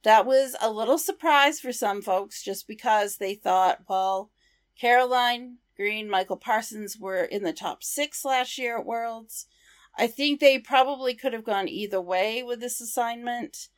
That 0.04 0.26
was 0.26 0.56
a 0.62 0.72
little 0.72 0.98
surprise 0.98 1.60
for 1.60 1.72
some 1.72 2.02
folks 2.02 2.44
just 2.44 2.68
because 2.68 3.18
they 3.18 3.36
thought, 3.36 3.82
well, 3.88 4.30
Caroline 4.80 5.58
Green, 5.76 6.10
Michael 6.10 6.38
Parsons 6.38 6.98
were 6.98 7.24
in 7.24 7.44
the 7.44 7.54
top 7.54 7.84
six 7.84 8.24
last 8.24 8.58
year 8.58 8.78
at 8.78 8.86
Worlds. 8.86 9.48
I 9.98 10.08
think 10.08 10.40
they 10.40 10.60
probably 10.60 11.14
could 11.14 11.34
have 11.34 11.44
gone 11.44 11.68
either 11.68 12.02
way 12.02 12.44
with 12.44 12.60
this 12.60 12.80
assignment. 12.80 13.70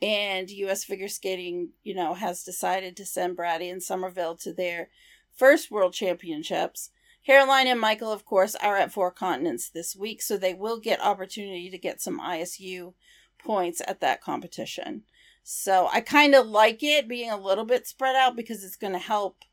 And 0.00 0.50
US 0.50 0.84
Figure 0.84 1.08
Skating, 1.08 1.70
you 1.82 1.94
know, 1.94 2.14
has 2.14 2.42
decided 2.42 2.96
to 2.96 3.06
send 3.06 3.36
Brady 3.36 3.68
and 3.68 3.82
Somerville 3.82 4.36
to 4.36 4.52
their 4.52 4.88
first 5.34 5.70
World 5.70 5.94
Championships. 5.94 6.90
Caroline 7.24 7.68
and 7.68 7.80
Michael, 7.80 8.10
of 8.10 8.24
course, 8.24 8.54
are 8.56 8.76
at 8.76 8.92
Four 8.92 9.10
Continents 9.10 9.68
this 9.68 9.94
week, 9.94 10.20
so 10.20 10.36
they 10.36 10.54
will 10.54 10.80
get 10.80 11.00
opportunity 11.00 11.70
to 11.70 11.78
get 11.78 12.00
some 12.00 12.20
ISU 12.20 12.94
points 13.38 13.80
at 13.86 14.00
that 14.00 14.20
competition. 14.20 15.02
So 15.44 15.88
I 15.92 16.00
kind 16.00 16.34
of 16.34 16.46
like 16.46 16.82
it 16.82 17.08
being 17.08 17.30
a 17.30 17.40
little 17.40 17.64
bit 17.64 17.86
spread 17.86 18.16
out 18.16 18.36
because 18.36 18.64
it's 18.64 18.76
going 18.76 18.92
to 18.92 18.98
help 18.98 19.44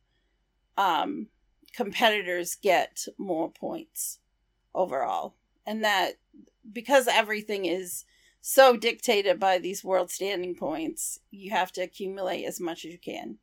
um, 0.78 1.28
competitors 1.74 2.55
get 2.55 3.05
more 3.17 3.49
points 3.51 4.20
overall. 4.74 5.36
And 5.65 5.84
that 5.84 6.13
because 6.72 7.07
everything 7.07 7.65
is 7.65 8.05
so 8.41 8.78
dictated 8.78 9.39
by 9.39 9.57
these 9.57 9.84
world 9.84 10.09
standing 10.11 10.55
points, 10.55 11.20
you 11.32 11.51
have 11.51 11.72
to 11.74 11.82
accumulate 11.82 12.45
as 12.45 12.59
much 12.59 12.86
as 12.86 12.91
you 12.91 12.97
can. 12.97 13.38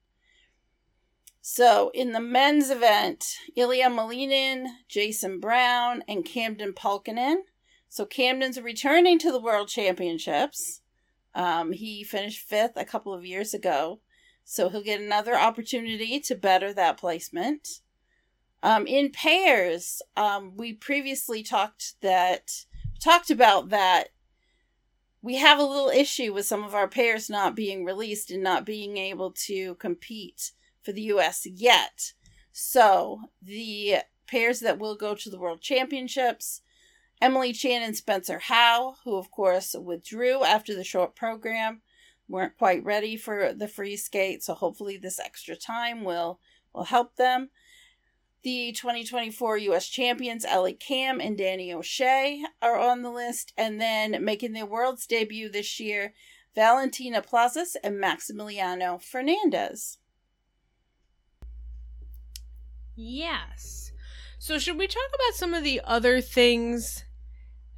So 1.48 1.92
in 1.94 2.10
the 2.10 2.18
men's 2.18 2.70
event, 2.70 3.36
Ilia 3.54 3.88
Malinin, 3.88 4.66
Jason 4.88 5.38
Brown, 5.38 6.02
and 6.08 6.24
Camden 6.24 6.72
Pulkinen. 6.72 7.42
So 7.88 8.04
Camden's 8.04 8.60
returning 8.60 9.16
to 9.20 9.30
the 9.30 9.40
World 9.40 9.68
Championships. 9.68 10.80
Um, 11.36 11.70
he 11.70 12.02
finished 12.02 12.48
fifth 12.48 12.72
a 12.74 12.84
couple 12.84 13.14
of 13.14 13.24
years 13.24 13.54
ago, 13.54 14.00
so 14.42 14.68
he'll 14.68 14.82
get 14.82 15.00
another 15.00 15.36
opportunity 15.36 16.18
to 16.18 16.34
better 16.34 16.72
that 16.72 16.98
placement. 16.98 17.80
Um, 18.64 18.88
in 18.88 19.12
pairs, 19.12 20.02
um, 20.16 20.56
we 20.56 20.72
previously 20.72 21.44
talked 21.44 21.94
that 22.00 22.66
talked 23.00 23.30
about 23.30 23.68
that 23.68 24.08
we 25.22 25.36
have 25.36 25.60
a 25.60 25.64
little 25.64 25.90
issue 25.90 26.34
with 26.34 26.46
some 26.46 26.64
of 26.64 26.74
our 26.74 26.88
pairs 26.88 27.30
not 27.30 27.54
being 27.54 27.84
released 27.84 28.32
and 28.32 28.42
not 28.42 28.66
being 28.66 28.96
able 28.96 29.30
to 29.46 29.76
compete 29.76 30.50
for 30.86 30.92
the 30.92 31.02
US 31.02 31.44
yet. 31.44 32.12
So, 32.52 33.22
the 33.42 33.96
pairs 34.26 34.60
that 34.60 34.78
will 34.78 34.94
go 34.94 35.14
to 35.14 35.28
the 35.28 35.38
World 35.38 35.60
Championships 35.60 36.62
Emily 37.20 37.52
Chan 37.52 37.82
and 37.82 37.96
Spencer 37.96 38.38
Howe, 38.38 38.96
who 39.04 39.16
of 39.16 39.30
course 39.30 39.74
withdrew 39.78 40.44
after 40.44 40.74
the 40.74 40.84
short 40.84 41.16
program, 41.16 41.82
weren't 42.28 42.56
quite 42.58 42.84
ready 42.84 43.16
for 43.16 43.52
the 43.52 43.68
free 43.68 43.96
skate, 43.96 44.42
so 44.42 44.54
hopefully 44.54 44.96
this 44.96 45.18
extra 45.18 45.56
time 45.56 46.04
will 46.04 46.40
will 46.72 46.84
help 46.84 47.16
them. 47.16 47.50
The 48.42 48.72
2024 48.72 49.56
US 49.58 49.88
champions 49.88 50.44
Ellie 50.44 50.74
Kam 50.74 51.20
and 51.20 51.36
Danny 51.36 51.72
O'Shea 51.72 52.44
are 52.62 52.78
on 52.78 53.02
the 53.02 53.10
list, 53.10 53.52
and 53.56 53.80
then 53.80 54.24
making 54.24 54.52
their 54.52 54.66
world's 54.66 55.06
debut 55.06 55.48
this 55.48 55.80
year, 55.80 56.14
Valentina 56.54 57.22
Plazas 57.22 57.76
and 57.82 57.96
Maximiliano 57.96 59.02
Fernandez. 59.02 59.98
Yes. 62.96 63.92
So 64.38 64.58
should 64.58 64.78
we 64.78 64.86
talk 64.86 65.08
about 65.14 65.36
some 65.36 65.54
of 65.54 65.64
the 65.64 65.80
other 65.84 66.20
things 66.20 67.04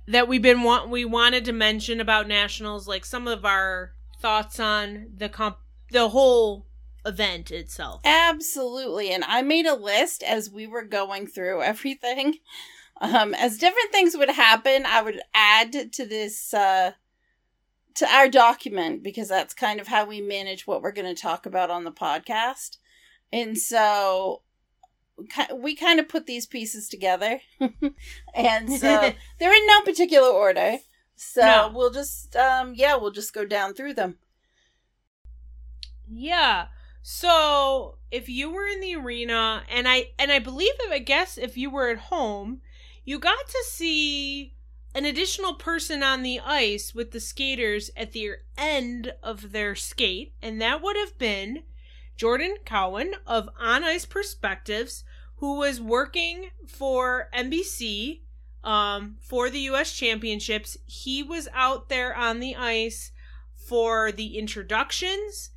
that 0.06 0.28
we've 0.28 0.42
been 0.42 0.62
want 0.62 0.88
we 0.88 1.04
wanted 1.04 1.44
to 1.44 1.52
mention 1.52 2.00
about 2.00 2.26
nationals, 2.26 2.88
like 2.88 3.04
some 3.04 3.28
of 3.28 3.44
our 3.44 3.92
thoughts 4.20 4.58
on 4.58 5.08
the 5.16 5.28
comp 5.28 5.58
the 5.90 6.08
whole 6.10 6.66
event 7.04 7.50
itself. 7.50 8.00
Absolutely. 8.04 9.10
And 9.10 9.24
I 9.24 9.42
made 9.42 9.66
a 9.66 9.74
list 9.74 10.22
as 10.22 10.50
we 10.50 10.66
were 10.66 10.84
going 10.84 11.26
through 11.26 11.62
everything. 11.62 12.36
Um, 13.00 13.32
as 13.34 13.58
different 13.58 13.92
things 13.92 14.16
would 14.16 14.30
happen, 14.30 14.84
I 14.84 15.02
would 15.02 15.20
add 15.32 15.92
to 15.92 16.04
this 16.04 16.52
uh, 16.52 16.92
to 17.94 18.06
our 18.12 18.28
document 18.28 19.02
because 19.02 19.28
that's 19.28 19.54
kind 19.54 19.80
of 19.80 19.88
how 19.88 20.04
we 20.04 20.20
manage 20.20 20.66
what 20.66 20.82
we're 20.82 20.92
going 20.92 21.14
to 21.14 21.20
talk 21.20 21.46
about 21.46 21.70
on 21.70 21.84
the 21.84 21.92
podcast. 21.92 22.78
And 23.32 23.56
so 23.56 24.42
we 25.54 25.74
kind 25.74 26.00
of 26.00 26.08
put 26.08 26.26
these 26.26 26.46
pieces 26.46 26.88
together. 26.88 27.40
and 28.34 28.72
so 28.72 29.12
they're 29.38 29.54
in 29.54 29.66
no 29.66 29.80
particular 29.82 30.28
order. 30.28 30.78
So 31.16 31.40
no. 31.40 31.72
we'll 31.74 31.90
just 31.90 32.36
um 32.36 32.74
yeah, 32.74 32.96
we'll 32.96 33.10
just 33.10 33.34
go 33.34 33.44
down 33.44 33.74
through 33.74 33.94
them. 33.94 34.18
Yeah. 36.08 36.66
So 37.02 37.98
if 38.10 38.28
you 38.28 38.50
were 38.50 38.66
in 38.66 38.80
the 38.80 38.96
arena, 38.96 39.64
and 39.68 39.88
I 39.88 40.10
and 40.18 40.30
I 40.30 40.38
believe 40.38 40.72
if 40.80 40.92
I 40.92 40.98
guess 40.98 41.38
if 41.38 41.56
you 41.56 41.70
were 41.70 41.88
at 41.88 41.98
home, 41.98 42.60
you 43.04 43.18
got 43.18 43.48
to 43.48 43.64
see 43.66 44.54
an 44.94 45.04
additional 45.04 45.54
person 45.54 46.02
on 46.02 46.22
the 46.22 46.40
ice 46.40 46.94
with 46.94 47.12
the 47.12 47.20
skaters 47.20 47.90
at 47.96 48.12
the 48.12 48.32
end 48.56 49.12
of 49.22 49.52
their 49.52 49.74
skate, 49.74 50.32
and 50.42 50.60
that 50.60 50.82
would 50.82 50.96
have 50.96 51.18
been 51.18 51.62
Jordan 52.18 52.56
Cowan 52.64 53.14
of 53.26 53.48
On 53.60 53.84
Ice 53.84 54.04
Perspectives, 54.04 55.04
who 55.36 55.54
was 55.56 55.80
working 55.80 56.50
for 56.66 57.28
NBC 57.32 58.22
um, 58.64 59.16
for 59.20 59.48
the 59.48 59.60
U.S. 59.60 59.92
Championships. 59.92 60.76
He 60.84 61.22
was 61.22 61.48
out 61.54 61.88
there 61.88 62.14
on 62.14 62.40
the 62.40 62.56
ice 62.56 63.12
for 63.54 64.10
the 64.10 64.36
introductions 64.36 65.50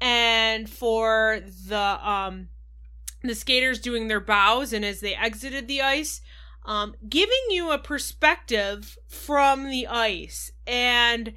and 0.00 0.70
for 0.70 1.40
the 1.66 1.78
um 2.08 2.48
the 3.22 3.34
skaters 3.34 3.80
doing 3.80 4.06
their 4.06 4.20
bows 4.20 4.72
and 4.72 4.84
as 4.84 5.00
they 5.00 5.14
exited 5.14 5.66
the 5.66 5.80
ice 5.80 6.20
um 6.66 6.94
giving 7.08 7.32
you 7.48 7.70
a 7.70 7.78
perspective 7.78 8.98
from 9.08 9.70
the 9.70 9.86
ice 9.86 10.50
and 10.66 11.32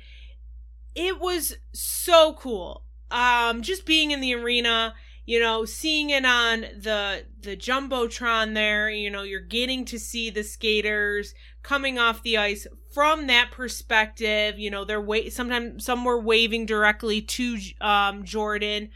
it 0.95 1.19
was 1.19 1.55
so 1.71 2.33
cool 2.33 2.83
um 3.11 3.61
just 3.61 3.85
being 3.85 4.11
in 4.11 4.21
the 4.21 4.33
arena 4.33 4.93
you 5.25 5.39
know 5.39 5.65
seeing 5.65 6.09
it 6.09 6.25
on 6.25 6.61
the 6.61 7.23
the 7.41 7.55
jumbotron 7.55 8.53
there 8.53 8.89
you 8.89 9.09
know 9.09 9.23
you're 9.23 9.39
getting 9.39 9.85
to 9.85 9.99
see 9.99 10.29
the 10.29 10.43
skaters 10.43 11.33
coming 11.63 11.97
off 11.99 12.23
the 12.23 12.37
ice 12.37 12.67
from 12.93 13.27
that 13.27 13.51
perspective 13.51 14.57
you 14.57 14.71
know 14.71 14.83
they're 14.83 15.01
wait 15.01 15.31
sometimes 15.31 15.85
some 15.85 16.03
were 16.03 16.19
waving 16.19 16.65
directly 16.65 17.21
to 17.21 17.57
um 17.81 18.23
jordan 18.23 18.89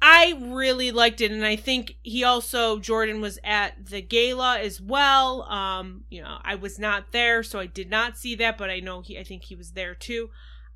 I 0.00 0.38
really 0.40 0.92
liked 0.92 1.20
it, 1.20 1.32
and 1.32 1.44
I 1.44 1.56
think 1.56 1.96
he 2.02 2.22
also 2.22 2.78
Jordan 2.78 3.20
was 3.20 3.38
at 3.42 3.86
the 3.86 4.02
gala 4.02 4.58
as 4.58 4.80
well. 4.80 5.42
Um, 5.44 6.04
you 6.10 6.22
know, 6.22 6.38
I 6.44 6.54
was 6.54 6.78
not 6.78 7.12
there, 7.12 7.42
so 7.42 7.58
I 7.58 7.66
did 7.66 7.90
not 7.90 8.18
see 8.18 8.34
that, 8.36 8.58
but 8.58 8.68
I 8.70 8.80
know 8.80 9.00
he. 9.00 9.18
I 9.18 9.24
think 9.24 9.44
he 9.44 9.56
was 9.56 9.72
there 9.72 9.94
too. 9.94 10.28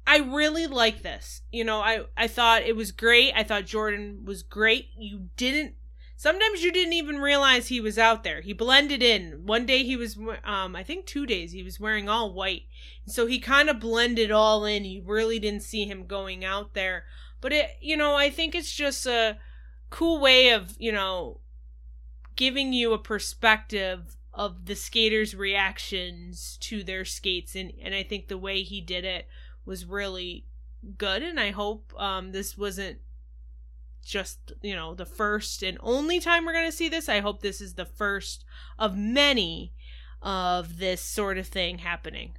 I 0.06 0.18
really 0.18 0.66
like 0.66 1.02
this. 1.02 1.42
You 1.52 1.64
know, 1.64 1.80
I 1.80 2.02
I 2.16 2.26
thought 2.26 2.62
it 2.62 2.76
was 2.76 2.92
great. 2.92 3.32
I 3.34 3.44
thought 3.44 3.64
Jordan 3.66 4.24
was 4.24 4.42
great. 4.42 4.88
You 4.96 5.28
didn't 5.36 5.74
sometimes 6.16 6.62
you 6.62 6.70
didn't 6.70 6.92
even 6.92 7.18
realize 7.18 7.68
he 7.68 7.80
was 7.80 7.98
out 7.98 8.24
there. 8.24 8.40
He 8.40 8.52
blended 8.52 9.02
in. 9.02 9.46
One 9.46 9.66
day 9.66 9.84
he 9.84 9.96
was 9.96 10.16
um 10.44 10.76
I 10.76 10.82
think 10.82 11.06
2 11.06 11.26
days 11.26 11.52
he 11.52 11.62
was 11.62 11.80
wearing 11.80 12.08
all 12.08 12.32
white. 12.34 12.62
So 13.06 13.26
he 13.26 13.38
kind 13.38 13.68
of 13.70 13.80
blended 13.80 14.30
all 14.30 14.64
in. 14.64 14.84
You 14.84 15.02
really 15.04 15.38
didn't 15.38 15.62
see 15.62 15.86
him 15.86 16.06
going 16.06 16.44
out 16.44 16.74
there. 16.74 17.04
But 17.40 17.52
it 17.52 17.70
you 17.80 17.96
know, 17.96 18.16
I 18.16 18.30
think 18.30 18.54
it's 18.54 18.72
just 18.72 19.06
a 19.06 19.38
cool 19.90 20.20
way 20.20 20.50
of, 20.50 20.74
you 20.78 20.92
know, 20.92 21.40
giving 22.36 22.72
you 22.72 22.92
a 22.92 22.98
perspective 22.98 24.16
of 24.32 24.66
the 24.66 24.76
skaters' 24.76 25.34
reactions 25.34 26.56
to 26.60 26.82
their 26.84 27.04
skates 27.04 27.54
and 27.54 27.72
and 27.82 27.94
I 27.94 28.02
think 28.02 28.28
the 28.28 28.38
way 28.38 28.62
he 28.62 28.80
did 28.80 29.04
it 29.04 29.26
was 29.64 29.84
really 29.84 30.46
good 30.96 31.22
and 31.22 31.38
I 31.38 31.50
hope 31.50 31.92
um 31.98 32.32
this 32.32 32.56
wasn't 32.56 32.98
just 34.04 34.52
you 34.62 34.74
know 34.74 34.94
the 34.94 35.06
first 35.06 35.62
and 35.62 35.78
only 35.80 36.20
time 36.20 36.44
we're 36.44 36.52
going 36.52 36.70
to 36.70 36.76
see 36.76 36.88
this. 36.88 37.08
I 37.08 37.20
hope 37.20 37.40
this 37.40 37.60
is 37.60 37.74
the 37.74 37.84
first 37.84 38.44
of 38.78 38.96
many 38.96 39.72
of 40.22 40.78
this 40.78 41.02
sort 41.02 41.38
of 41.38 41.46
thing 41.46 41.78
happening. 41.78 42.36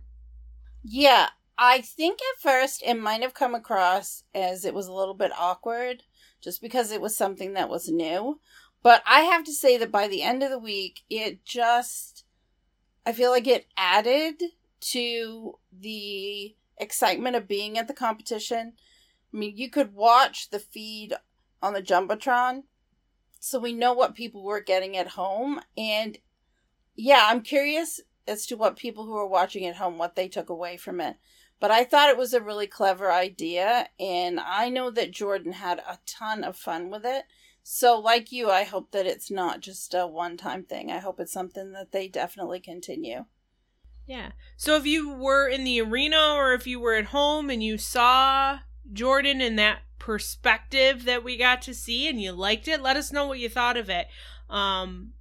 Yeah, 0.84 1.30
I 1.58 1.82
think 1.82 2.20
at 2.20 2.42
first 2.42 2.82
it 2.86 2.96
might 2.96 3.22
have 3.22 3.34
come 3.34 3.56
across 3.56 4.24
as 4.34 4.66
it 4.66 4.74
was 4.74 4.88
a 4.88 4.94
little 4.94 5.14
bit 5.14 5.32
awkward 5.38 6.04
just 6.42 6.62
because 6.62 6.92
it 6.92 7.02
was 7.02 7.16
something 7.16 7.54
that 7.54 7.70
was 7.70 7.88
new. 7.88 8.40
But 8.84 9.04
I 9.06 9.22
have 9.22 9.44
to 9.44 9.54
say 9.54 9.78
that 9.78 9.92
by 9.92 10.08
the 10.08 10.24
end 10.24 10.42
of 10.42 10.50
the 10.50 10.58
week, 10.58 11.02
it 11.08 11.46
just, 11.46 12.26
I 13.06 13.14
feel 13.14 13.30
like 13.30 13.46
it 13.46 13.68
added 13.78 14.42
to 14.80 15.60
the 15.72 16.56
excitement 16.82 17.36
of 17.36 17.48
being 17.48 17.78
at 17.78 17.88
the 17.88 17.94
competition. 17.94 18.74
I 19.34 19.38
mean, 19.38 19.56
you 19.56 19.70
could 19.70 19.94
watch 19.94 20.50
the 20.50 20.60
feed 20.60 21.14
on 21.62 21.74
the 21.74 21.82
Jumbotron, 21.82 22.64
so 23.40 23.60
we 23.60 23.72
know 23.72 23.94
what 23.94 24.16
people 24.16 24.44
were 24.44 24.60
getting 24.60 24.98
at 24.98 25.10
home. 25.10 25.62
And 25.78 26.18
yeah, 26.96 27.28
I'm 27.30 27.42
curious 27.42 28.02
as 28.28 28.46
to 28.48 28.58
what 28.58 28.76
people 28.76 29.06
who 29.06 29.16
are 29.16 29.28
watching 29.28 29.66
at 29.66 29.78
home 29.78 29.98
what 29.98 30.16
they 30.16 30.28
took 30.28 30.50
away 30.50 30.78
from 30.78 31.00
it. 31.00 31.18
But 31.60 31.72
I 31.72 31.84
thought 31.84 32.10
it 32.10 32.18
was 32.18 32.34
a 32.34 32.42
really 32.42 32.66
clever 32.66 33.12
idea, 33.12 33.90
and 34.00 34.40
I 34.40 34.70
know 34.70 34.90
that 34.90 35.12
Jordan 35.12 35.54
had 35.54 35.78
a 35.80 36.00
ton 36.08 36.44
of 36.44 36.58
fun 36.58 36.90
with 36.90 37.06
it. 37.06 37.26
So, 37.62 38.00
like 38.00 38.32
you, 38.32 38.50
I 38.50 38.64
hope 38.64 38.92
that 38.92 39.06
it's 39.06 39.30
not 39.30 39.60
just 39.60 39.94
a 39.94 40.08
one 40.08 40.38
time 40.38 40.64
thing. 40.64 40.92
I 40.92 40.98
hope 40.98 41.20
it's 41.20 41.32
something 41.32 41.72
that 41.74 41.92
they 41.92 42.08
definitely 42.08 42.60
continue. 42.60 43.26
Yeah. 44.06 44.32
So 44.58 44.76
if 44.76 44.86
you 44.86 45.14
were 45.14 45.48
in 45.48 45.64
the 45.64 45.82
arena 45.82 46.34
or 46.36 46.54
if 46.54 46.68
you 46.68 46.80
were 46.80 46.96
at 46.96 47.06
home 47.06 47.50
and 47.50 47.64
you 47.64 47.78
saw 47.78 48.60
Jordan 48.92 49.42
in 49.42 49.56
that 49.56 49.80
perspective 50.00 51.06
that 51.06 51.24
we 51.24 51.38
got 51.38 51.62
to 51.64 51.74
see 51.74 52.08
and 52.10 52.22
you 52.22 52.32
liked 52.32 52.68
it, 52.68 52.82
let 52.82 52.98
us 52.98 53.12
know 53.12 53.28
what 53.28 53.40
you 53.40 53.50
thought 53.50 53.78
of 53.78 53.90
it. 53.90 54.08
Um 54.50 55.14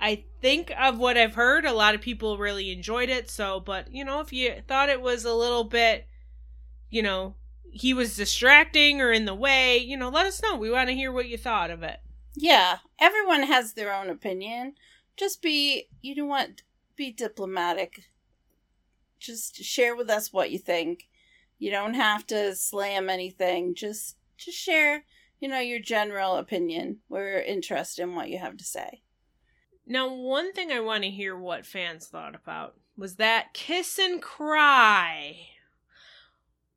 I 0.00 0.24
think 0.40 0.72
of 0.78 0.98
what 0.98 1.18
I've 1.18 1.34
heard, 1.34 1.64
a 1.64 1.72
lot 1.72 1.96
of 1.96 2.00
people 2.00 2.38
really 2.38 2.70
enjoyed 2.70 3.08
it. 3.08 3.28
So, 3.28 3.58
but 3.58 3.92
you 3.92 4.04
know, 4.04 4.20
if 4.20 4.32
you 4.32 4.62
thought 4.66 4.88
it 4.88 5.02
was 5.02 5.24
a 5.24 5.34
little 5.34 5.64
bit, 5.64 6.06
you 6.88 7.02
know, 7.02 7.34
he 7.70 7.92
was 7.92 8.16
distracting 8.16 9.00
or 9.00 9.12
in 9.12 9.24
the 9.24 9.34
way, 9.34 9.76
you 9.78 9.96
know, 9.96 10.08
let 10.08 10.26
us 10.26 10.40
know. 10.42 10.56
We 10.56 10.70
want 10.70 10.88
to 10.88 10.94
hear 10.94 11.12
what 11.12 11.28
you 11.28 11.36
thought 11.36 11.70
of 11.70 11.82
it. 11.82 11.98
Yeah, 12.34 12.78
everyone 13.00 13.42
has 13.42 13.72
their 13.72 13.92
own 13.92 14.08
opinion. 14.08 14.74
Just 15.16 15.42
be, 15.42 15.88
you 16.00 16.14
know 16.14 16.26
what, 16.26 16.62
be 16.96 17.10
diplomatic 17.10 18.04
just 19.18 19.56
share 19.56 19.96
with 19.96 20.08
us 20.10 20.32
what 20.32 20.50
you 20.50 20.58
think. 20.58 21.08
You 21.58 21.70
don't 21.70 21.94
have 21.94 22.26
to 22.28 22.54
slam 22.54 23.10
anything. 23.10 23.74
Just 23.74 24.16
just 24.36 24.56
share, 24.58 25.04
you 25.40 25.48
know, 25.48 25.58
your 25.58 25.80
general 25.80 26.36
opinion. 26.36 26.98
We're 27.08 27.40
interested 27.40 28.02
in 28.02 28.14
what 28.14 28.30
you 28.30 28.38
have 28.38 28.56
to 28.56 28.64
say. 28.64 29.02
Now, 29.86 30.12
one 30.12 30.52
thing 30.52 30.70
I 30.70 30.80
want 30.80 31.04
to 31.04 31.10
hear 31.10 31.36
what 31.36 31.66
fans 31.66 32.06
thought 32.06 32.34
about 32.34 32.76
was 32.96 33.16
that 33.16 33.54
kiss 33.54 33.98
and 33.98 34.20
cry. 34.20 35.36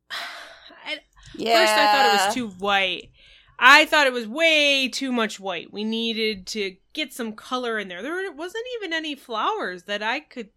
I, 0.12 1.00
yeah. 1.36 1.60
First, 1.60 1.74
I 1.74 1.92
thought 1.92 2.06
it 2.06 2.26
was 2.26 2.36
too 2.36 2.48
white. 2.64 3.12
I 3.60 3.86
thought 3.86 4.08
it 4.08 4.14
was 4.14 4.28
way 4.28 4.88
too 4.88 5.12
much 5.12 5.40
white. 5.40 5.72
We 5.72 5.84
needed 5.84 6.48
to 6.48 6.78
get 6.94 7.14
some 7.14 7.34
color 7.34 7.78
in 7.78 7.90
there. 7.90 8.02
There 8.02 8.32
wasn't 8.32 8.66
even 8.78 8.92
any 8.92 9.14
flowers 9.14 9.84
that 9.84 10.02
I 10.02 10.22
could 10.22 10.50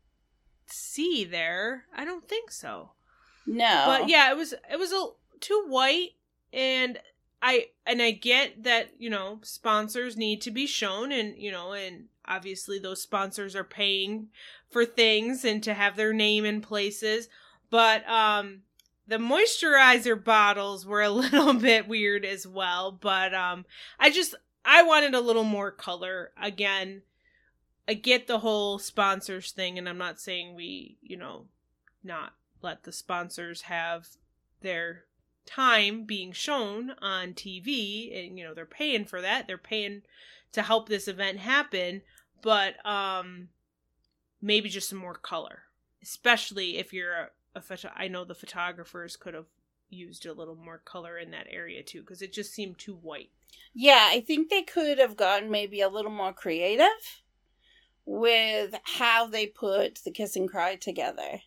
see 0.74 1.24
there. 1.24 1.84
I 1.94 2.04
don't 2.04 2.28
think 2.28 2.50
so. 2.50 2.92
No. 3.46 3.84
But 3.86 4.08
yeah, 4.08 4.30
it 4.30 4.36
was 4.36 4.52
it 4.70 4.78
was 4.78 4.92
a 4.92 5.06
too 5.40 5.64
white 5.68 6.10
and 6.52 6.98
I 7.42 7.66
and 7.86 8.00
I 8.00 8.12
get 8.12 8.64
that, 8.64 8.90
you 8.98 9.10
know, 9.10 9.40
sponsors 9.42 10.16
need 10.16 10.40
to 10.42 10.50
be 10.50 10.66
shown 10.66 11.12
and, 11.12 11.36
you 11.36 11.52
know, 11.52 11.72
and 11.72 12.06
obviously 12.26 12.78
those 12.78 13.02
sponsors 13.02 13.54
are 13.54 13.64
paying 13.64 14.28
for 14.70 14.84
things 14.84 15.44
and 15.44 15.62
to 15.62 15.74
have 15.74 15.96
their 15.96 16.12
name 16.12 16.44
in 16.44 16.60
places, 16.60 17.28
but 17.70 18.08
um 18.08 18.62
the 19.06 19.18
moisturizer 19.18 20.22
bottles 20.22 20.86
were 20.86 21.02
a 21.02 21.10
little 21.10 21.52
bit 21.54 21.86
weird 21.86 22.24
as 22.24 22.46
well, 22.46 22.92
but 22.92 23.34
um 23.34 23.66
I 23.98 24.10
just 24.10 24.34
I 24.64 24.82
wanted 24.82 25.14
a 25.14 25.20
little 25.20 25.44
more 25.44 25.70
color 25.70 26.30
again 26.40 27.02
I 27.86 27.94
get 27.94 28.26
the 28.26 28.38
whole 28.38 28.78
sponsors 28.78 29.52
thing, 29.52 29.78
and 29.78 29.88
I'm 29.88 29.98
not 29.98 30.20
saying 30.20 30.54
we, 30.54 30.96
you 31.02 31.16
know, 31.16 31.46
not 32.02 32.34
let 32.62 32.84
the 32.84 32.92
sponsors 32.92 33.62
have 33.62 34.08
their 34.62 35.04
time 35.46 36.04
being 36.04 36.32
shown 36.32 36.92
on 37.02 37.34
TV, 37.34 38.26
and 38.26 38.38
you 38.38 38.44
know 38.44 38.54
they're 38.54 38.66
paying 38.66 39.04
for 39.04 39.20
that. 39.20 39.46
They're 39.46 39.58
paying 39.58 40.02
to 40.52 40.62
help 40.62 40.88
this 40.88 41.08
event 41.08 41.38
happen, 41.38 42.02
but 42.42 42.74
um, 42.86 43.48
maybe 44.40 44.68
just 44.68 44.88
some 44.88 44.98
more 44.98 45.14
color, 45.14 45.64
especially 46.02 46.78
if 46.78 46.92
you're 46.92 47.14
a, 47.14 47.28
a 47.56 47.60
photo- 47.60 47.92
I 47.94 48.08
know 48.08 48.24
the 48.24 48.34
photographers 48.34 49.16
could 49.16 49.34
have 49.34 49.46
used 49.90 50.24
a 50.26 50.32
little 50.32 50.56
more 50.56 50.78
color 50.78 51.18
in 51.18 51.30
that 51.32 51.48
area 51.50 51.82
too, 51.82 52.00
because 52.00 52.22
it 52.22 52.32
just 52.32 52.52
seemed 52.52 52.78
too 52.78 52.94
white. 52.94 53.30
Yeah, 53.74 54.08
I 54.10 54.20
think 54.20 54.48
they 54.48 54.62
could 54.62 54.98
have 54.98 55.16
gotten 55.16 55.50
maybe 55.50 55.80
a 55.80 55.88
little 55.88 56.10
more 56.10 56.32
creative 56.32 57.22
with 58.06 58.74
how 58.84 59.26
they 59.26 59.46
put 59.46 60.00
the 60.04 60.10
kiss 60.10 60.36
and 60.36 60.48
cry 60.48 60.76
together. 60.76 61.40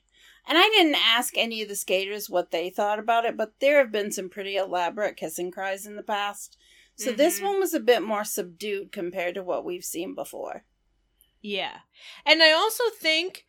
And 0.48 0.58
I 0.58 0.70
didn't 0.70 0.96
ask 0.96 1.38
any 1.38 1.62
of 1.62 1.68
the 1.68 1.76
skaters 1.76 2.30
what 2.30 2.52
they 2.52 2.70
thought 2.70 3.00
about 3.00 3.26
it, 3.26 3.36
but 3.36 3.60
there 3.60 3.80
have 3.80 3.92
been 3.92 4.12
some 4.12 4.30
pretty 4.30 4.56
elaborate 4.56 5.18
kiss 5.18 5.38
and 5.38 5.52
cries 5.52 5.86
in 5.86 5.98
the 5.98 6.04
past. 6.04 6.58
So 6.96 7.10
mm-hmm. 7.10 7.18
this 7.18 7.42
one 7.42 7.60
was 7.60 7.74
a 7.74 7.80
bit 7.80 8.02
more 8.02 8.24
subdued 8.24 8.92
compared 8.92 9.36
to 9.36 9.44
what 9.44 9.66
we've 9.66 9.84
seen 9.84 10.16
before. 10.16 10.64
Yeah. 11.42 11.80
And 12.26 12.42
I 12.42 12.52
also 12.52 12.84
think 13.00 13.46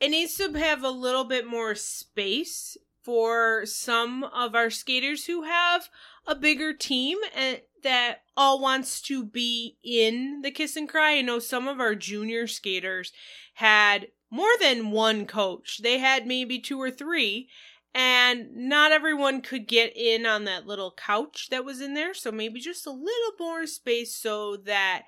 it 0.00 0.10
needs 0.10 0.36
to 0.36 0.52
have 0.52 0.84
a 0.84 0.90
little 0.90 1.24
bit 1.24 1.46
more 1.46 1.74
space 1.74 2.76
for 3.02 3.64
some 3.66 4.24
of 4.24 4.54
our 4.54 4.70
skaters 4.70 5.26
who 5.26 5.42
have 5.42 5.88
a 6.26 6.34
bigger 6.34 6.72
team 6.72 7.18
and 7.34 7.60
that 7.86 8.22
all 8.36 8.60
wants 8.60 9.00
to 9.00 9.24
be 9.24 9.78
in 9.84 10.40
the 10.42 10.50
kiss 10.50 10.74
and 10.74 10.88
cry. 10.88 11.12
I 11.12 11.22
know 11.22 11.38
some 11.38 11.68
of 11.68 11.78
our 11.78 11.94
junior 11.94 12.48
skaters 12.48 13.12
had 13.54 14.08
more 14.28 14.50
than 14.60 14.90
one 14.90 15.24
coach. 15.24 15.78
They 15.82 15.98
had 15.98 16.26
maybe 16.26 16.58
two 16.58 16.82
or 16.82 16.90
three, 16.90 17.48
and 17.94 18.48
not 18.56 18.90
everyone 18.90 19.40
could 19.40 19.68
get 19.68 19.96
in 19.96 20.26
on 20.26 20.44
that 20.44 20.66
little 20.66 20.90
couch 20.90 21.46
that 21.50 21.64
was 21.64 21.80
in 21.80 21.94
there. 21.94 22.12
So 22.12 22.32
maybe 22.32 22.58
just 22.58 22.86
a 22.86 22.90
little 22.90 23.32
more 23.38 23.66
space 23.68 24.16
so 24.16 24.56
that 24.56 25.04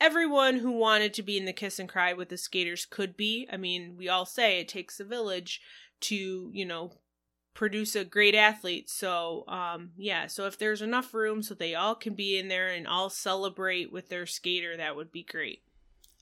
everyone 0.00 0.56
who 0.56 0.72
wanted 0.72 1.14
to 1.14 1.22
be 1.22 1.38
in 1.38 1.44
the 1.44 1.52
kiss 1.52 1.78
and 1.78 1.88
cry 1.88 2.12
with 2.12 2.30
the 2.30 2.36
skaters 2.36 2.84
could 2.84 3.16
be. 3.16 3.48
I 3.52 3.56
mean, 3.56 3.94
we 3.96 4.08
all 4.08 4.26
say 4.26 4.58
it 4.58 4.68
takes 4.68 4.98
a 4.98 5.04
village 5.04 5.60
to, 6.00 6.50
you 6.52 6.66
know, 6.66 6.92
produce 7.58 7.96
a 7.96 8.04
great 8.04 8.36
athlete. 8.36 8.88
So, 8.88 9.42
um, 9.48 9.90
yeah, 9.96 10.28
so 10.28 10.46
if 10.46 10.56
there's 10.56 10.80
enough 10.80 11.12
room 11.12 11.42
so 11.42 11.54
they 11.54 11.74
all 11.74 11.96
can 11.96 12.14
be 12.14 12.38
in 12.38 12.46
there 12.46 12.68
and 12.68 12.86
all 12.86 13.10
celebrate 13.10 13.92
with 13.92 14.08
their 14.08 14.26
skater, 14.26 14.76
that 14.76 14.94
would 14.94 15.10
be 15.10 15.24
great. 15.24 15.64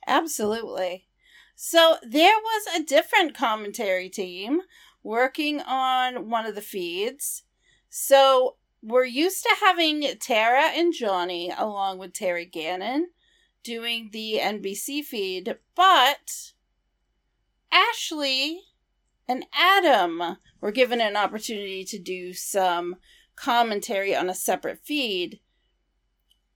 Absolutely. 0.06 1.08
So 1.54 1.96
there 2.02 2.38
was 2.42 2.74
a 2.74 2.82
different 2.82 3.34
commentary 3.34 4.08
team 4.08 4.62
working 5.02 5.60
on 5.60 6.30
one 6.30 6.46
of 6.46 6.54
the 6.54 6.62
feeds. 6.62 7.42
So 7.90 8.56
we're 8.82 9.04
used 9.04 9.42
to 9.42 9.56
having 9.60 10.08
Tara 10.18 10.70
and 10.74 10.94
Johnny 10.94 11.52
along 11.54 11.98
with 11.98 12.14
Terry 12.14 12.46
Gannon 12.46 13.10
doing 13.62 14.08
the 14.10 14.38
NBC 14.40 15.04
feed, 15.04 15.58
but 15.74 16.52
Ashley 17.70 18.62
and 19.28 19.44
Adam 19.52 20.38
were 20.60 20.70
given 20.70 21.00
an 21.00 21.16
opportunity 21.16 21.84
to 21.84 21.98
do 21.98 22.32
some 22.32 22.96
commentary 23.34 24.14
on 24.14 24.30
a 24.30 24.34
separate 24.34 24.84
feed. 24.84 25.40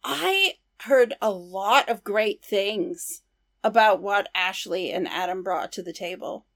I 0.02 0.54
heard 0.82 1.14
a 1.20 1.30
lot 1.30 1.88
of 1.88 2.04
great 2.04 2.44
things 2.44 3.22
about 3.62 4.00
what 4.00 4.28
Ashley 4.34 4.90
and 4.90 5.06
Adam 5.08 5.42
brought 5.42 5.72
to 5.72 5.82
the 5.82 5.92
table. 5.92 6.46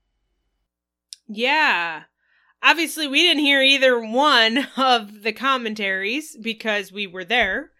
Yeah. 1.28 2.04
Obviously, 2.62 3.06
we 3.06 3.20
didn't 3.20 3.44
hear 3.44 3.60
either 3.60 4.00
one 4.00 4.66
of 4.76 5.22
the 5.22 5.32
commentaries 5.32 6.36
because 6.40 6.90
we 6.90 7.06
were 7.06 7.24
there. 7.24 7.72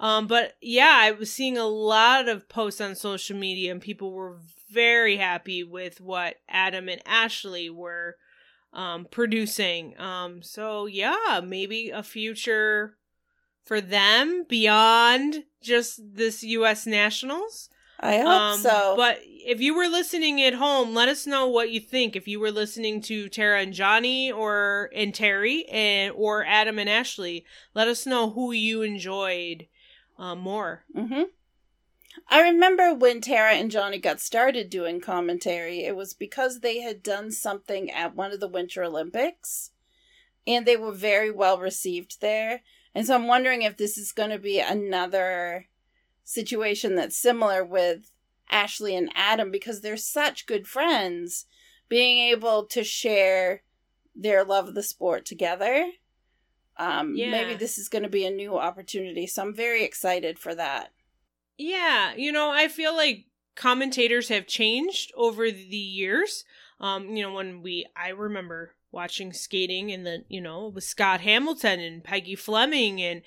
Um, 0.00 0.28
but 0.28 0.56
yeah, 0.60 0.94
I 0.94 1.10
was 1.10 1.32
seeing 1.32 1.58
a 1.58 1.66
lot 1.66 2.28
of 2.28 2.48
posts 2.48 2.80
on 2.80 2.94
social 2.94 3.36
media, 3.36 3.72
and 3.72 3.80
people 3.80 4.12
were 4.12 4.38
very 4.70 5.16
happy 5.16 5.64
with 5.64 6.00
what 6.00 6.36
Adam 6.48 6.88
and 6.88 7.02
Ashley 7.06 7.70
were 7.70 8.16
um, 8.72 9.06
producing. 9.10 9.98
Um, 9.98 10.42
so 10.42 10.86
yeah, 10.86 11.40
maybe 11.44 11.90
a 11.90 12.02
future 12.02 12.96
for 13.64 13.80
them 13.80 14.44
beyond 14.48 15.44
just 15.62 16.00
this 16.14 16.42
U.S. 16.42 16.86
Nationals. 16.86 17.68
I 18.00 18.18
hope 18.18 18.28
um, 18.28 18.58
so. 18.60 18.94
But 18.96 19.18
if 19.24 19.60
you 19.60 19.74
were 19.74 19.88
listening 19.88 20.40
at 20.42 20.54
home, 20.54 20.94
let 20.94 21.08
us 21.08 21.26
know 21.26 21.48
what 21.48 21.70
you 21.70 21.80
think. 21.80 22.14
If 22.14 22.28
you 22.28 22.38
were 22.38 22.52
listening 22.52 23.00
to 23.02 23.28
Tara 23.28 23.60
and 23.60 23.72
Johnny, 23.72 24.30
or 24.30 24.90
and 24.94 25.14
Terry, 25.14 25.64
and 25.66 26.12
or 26.16 26.44
Adam 26.44 26.78
and 26.78 26.88
Ashley, 26.88 27.44
let 27.74 27.88
us 27.88 28.06
know 28.06 28.30
who 28.30 28.52
you 28.52 28.82
enjoyed 28.82 29.66
uh, 30.16 30.36
more. 30.36 30.84
Mm-hmm. 30.96 31.22
I 32.28 32.42
remember 32.42 32.94
when 32.94 33.20
Tara 33.20 33.52
and 33.52 33.70
Johnny 33.70 33.98
got 33.98 34.20
started 34.20 34.70
doing 34.70 35.00
commentary, 35.00 35.84
it 35.84 35.96
was 35.96 36.14
because 36.14 36.60
they 36.60 36.80
had 36.80 37.02
done 37.02 37.30
something 37.30 37.90
at 37.90 38.16
one 38.16 38.32
of 38.32 38.40
the 38.40 38.48
Winter 38.48 38.82
Olympics 38.82 39.70
and 40.46 40.66
they 40.66 40.76
were 40.76 40.92
very 40.92 41.30
well 41.30 41.58
received 41.58 42.20
there. 42.20 42.62
And 42.94 43.06
so 43.06 43.14
I'm 43.14 43.26
wondering 43.26 43.62
if 43.62 43.76
this 43.76 43.98
is 43.98 44.12
going 44.12 44.30
to 44.30 44.38
be 44.38 44.58
another 44.58 45.66
situation 46.24 46.94
that's 46.94 47.16
similar 47.16 47.64
with 47.64 48.10
Ashley 48.50 48.96
and 48.96 49.10
Adam 49.14 49.50
because 49.50 49.80
they're 49.80 49.96
such 49.96 50.46
good 50.46 50.66
friends, 50.66 51.46
being 51.88 52.30
able 52.30 52.64
to 52.66 52.82
share 52.82 53.62
their 54.16 54.44
love 54.44 54.68
of 54.68 54.74
the 54.74 54.82
sport 54.82 55.26
together. 55.26 55.90
Um, 56.76 57.14
yeah. 57.14 57.30
Maybe 57.30 57.54
this 57.54 57.78
is 57.78 57.88
going 57.88 58.04
to 58.04 58.08
be 58.08 58.24
a 58.24 58.30
new 58.30 58.58
opportunity. 58.58 59.26
So 59.26 59.42
I'm 59.42 59.54
very 59.54 59.84
excited 59.84 60.38
for 60.38 60.54
that. 60.54 60.92
Yeah, 61.58 62.14
you 62.16 62.30
know, 62.30 62.50
I 62.50 62.68
feel 62.68 62.96
like 62.96 63.26
commentators 63.56 64.28
have 64.28 64.46
changed 64.46 65.12
over 65.16 65.50
the 65.50 65.76
years. 65.76 66.44
Um, 66.80 67.16
you 67.16 67.22
know, 67.22 67.32
when 67.32 67.60
we 67.62 67.84
I 67.96 68.10
remember 68.10 68.76
watching 68.92 69.32
skating 69.32 69.90
and 69.90 70.06
the, 70.06 70.24
you 70.28 70.40
know, 70.40 70.68
with 70.68 70.84
Scott 70.84 71.20
Hamilton 71.20 71.80
and 71.80 72.04
Peggy 72.04 72.36
Fleming 72.36 73.02
and 73.02 73.22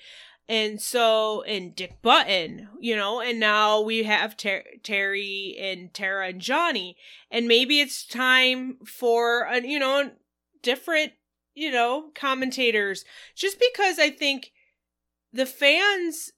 and 0.48 0.80
so 0.80 1.42
and 1.42 1.76
Dick 1.76 2.00
Button, 2.00 2.68
you 2.80 2.96
know, 2.96 3.20
and 3.20 3.38
now 3.38 3.80
we 3.82 4.04
have 4.04 4.36
Ter- 4.36 4.64
Terry 4.82 5.54
and 5.60 5.92
Tara 5.92 6.28
and 6.28 6.40
Johnny, 6.40 6.96
and 7.30 7.46
maybe 7.46 7.80
it's 7.80 8.06
time 8.06 8.78
for 8.86 9.42
a 9.42 9.60
you 9.60 9.78
know 9.78 10.10
different 10.62 11.12
you 11.54 11.70
know 11.70 12.10
commentators, 12.14 13.04
just 13.36 13.60
because 13.60 13.98
I 13.98 14.08
think 14.08 14.52
the 15.32 15.46
fans 15.46 16.32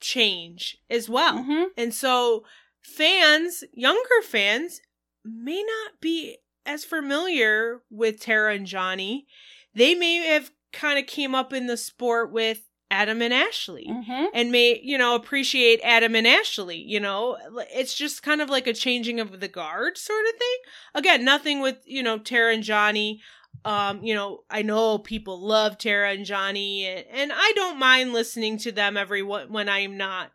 change 0.00 0.78
as 0.88 1.08
well. 1.08 1.38
Mm-hmm. 1.38 1.64
And 1.76 1.94
so 1.94 2.44
fans, 2.82 3.64
younger 3.72 4.22
fans, 4.22 4.80
may 5.24 5.62
not 5.62 6.00
be 6.00 6.38
as 6.66 6.84
familiar 6.84 7.82
with 7.90 8.20
Tara 8.20 8.54
and 8.54 8.66
Johnny. 8.66 9.26
They 9.74 9.94
may 9.94 10.16
have 10.26 10.50
kind 10.72 10.98
of 10.98 11.06
came 11.06 11.34
up 11.34 11.52
in 11.52 11.66
the 11.66 11.76
sport 11.76 12.32
with 12.32 12.66
Adam 12.90 13.22
and 13.22 13.32
Ashley 13.32 13.86
mm-hmm. 13.88 14.26
and 14.34 14.50
may, 14.50 14.80
you 14.82 14.98
know, 14.98 15.14
appreciate 15.14 15.80
Adam 15.84 16.16
and 16.16 16.26
Ashley, 16.26 16.78
you 16.78 16.98
know. 16.98 17.36
It's 17.72 17.94
just 17.94 18.22
kind 18.22 18.40
of 18.40 18.50
like 18.50 18.66
a 18.66 18.74
changing 18.74 19.20
of 19.20 19.38
the 19.38 19.48
guard 19.48 19.96
sort 19.96 20.26
of 20.26 20.32
thing. 20.32 20.58
Again, 20.94 21.24
nothing 21.24 21.60
with, 21.60 21.76
you 21.84 22.02
know, 22.02 22.18
Tara 22.18 22.52
and 22.52 22.64
Johnny 22.64 23.20
um 23.64 24.02
you 24.02 24.14
know 24.14 24.42
i 24.50 24.62
know 24.62 24.98
people 24.98 25.38
love 25.38 25.76
tara 25.76 26.12
and 26.12 26.24
johnny 26.24 26.86
and, 26.86 27.04
and 27.10 27.32
i 27.34 27.52
don't 27.54 27.78
mind 27.78 28.12
listening 28.12 28.56
to 28.56 28.72
them 28.72 28.96
every 28.96 29.22
when 29.22 29.68
i'm 29.68 29.96
not 29.96 30.32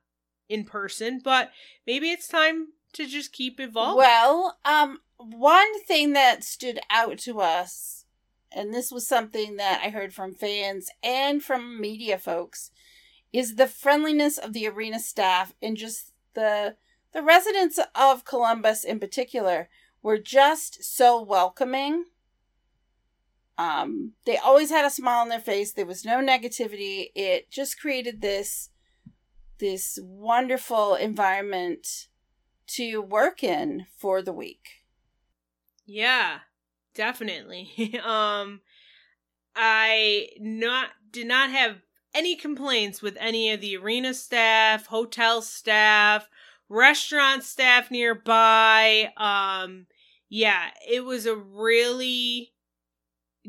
in 0.48 0.64
person 0.64 1.20
but 1.24 1.52
maybe 1.88 2.12
it's 2.12 2.28
time 2.28 2.68
to 2.94 3.06
just 3.06 3.34
keep 3.34 3.60
evolving. 3.60 3.98
Well 3.98 4.58
um 4.64 5.00
one 5.18 5.84
thing 5.84 6.14
that 6.14 6.44
stood 6.44 6.80
out 6.90 7.18
to 7.20 7.42
us 7.42 8.06
and 8.52 8.74
this 8.74 8.92
was 8.92 9.08
something 9.08 9.58
that 9.58 9.82
i 9.84 9.90
heard 9.90 10.14
from 10.14 10.34
fans 10.34 10.90
and 11.04 11.44
from 11.44 11.80
media 11.82 12.18
folks 12.18 12.72
is 13.34 13.56
the 13.56 13.68
friendliness 13.68 14.38
of 14.38 14.54
the 14.54 14.68
arena 14.68 15.00
staff 15.00 15.54
and 15.62 15.78
just 15.78 16.12
the 16.36 16.76
the 17.12 17.24
residents 17.24 17.80
of 17.96 18.26
columbus 18.26 18.84
in 18.84 19.00
particular 19.00 19.68
were 20.04 20.20
just 20.20 20.84
so 20.84 21.22
welcoming 21.22 22.06
um, 23.58 24.14
they 24.26 24.38
always 24.38 24.70
had 24.70 24.86
a 24.86 24.90
smile 24.90 25.22
on 25.22 25.30
their 25.30 25.40
face. 25.40 25.72
There 25.74 25.86
was 25.86 26.04
no 26.06 26.18
negativity. 26.18 27.08
It 27.16 27.50
just 27.52 27.80
created 27.80 28.22
this 28.22 28.70
this 29.60 29.98
wonderful 30.04 30.96
environment 30.96 31.88
to 32.68 33.00
work 33.02 33.44
in 33.44 33.86
for 33.98 34.22
the 34.22 34.34
week. 34.34 34.84
Yeah, 35.86 36.40
definitely. 36.94 38.00
um 38.06 38.62
I 39.56 40.28
not 40.40 40.90
did 41.12 41.28
not 41.28 41.52
have 41.52 41.78
any 42.14 42.36
complaints 42.36 43.02
with 43.02 43.18
any 43.20 43.52
of 43.52 43.62
the 43.62 43.78
arena 43.78 44.14
staff, 44.14 44.88
hotel 44.88 45.42
staff, 45.42 46.28
restaurant 46.68 47.44
staff 47.44 47.90
nearby. 47.90 49.14
Um 49.16 49.88
yeah, 50.28 50.72
it 50.90 51.06
was 51.06 51.26
a 51.26 51.36
really 51.36 52.52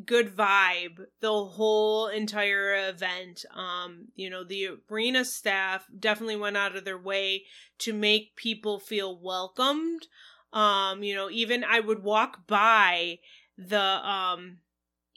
good 0.04 0.34
vibe 0.34 1.06
the 1.20 1.44
whole 1.44 2.08
entire 2.08 2.88
event. 2.88 3.44
Um, 3.54 4.08
you 4.14 4.28
know, 4.28 4.44
the 4.44 4.68
arena 4.90 5.24
staff 5.24 5.86
definitely 5.98 6.36
went 6.36 6.56
out 6.56 6.76
of 6.76 6.84
their 6.84 6.98
way 6.98 7.44
to 7.78 7.92
make 7.92 8.36
people 8.36 8.78
feel 8.78 9.18
welcomed. 9.18 10.06
Um, 10.52 11.02
you 11.02 11.14
know, 11.14 11.30
even 11.30 11.64
I 11.64 11.80
would 11.80 12.02
walk 12.02 12.46
by 12.46 13.18
the 13.58 13.80
um 13.80 14.58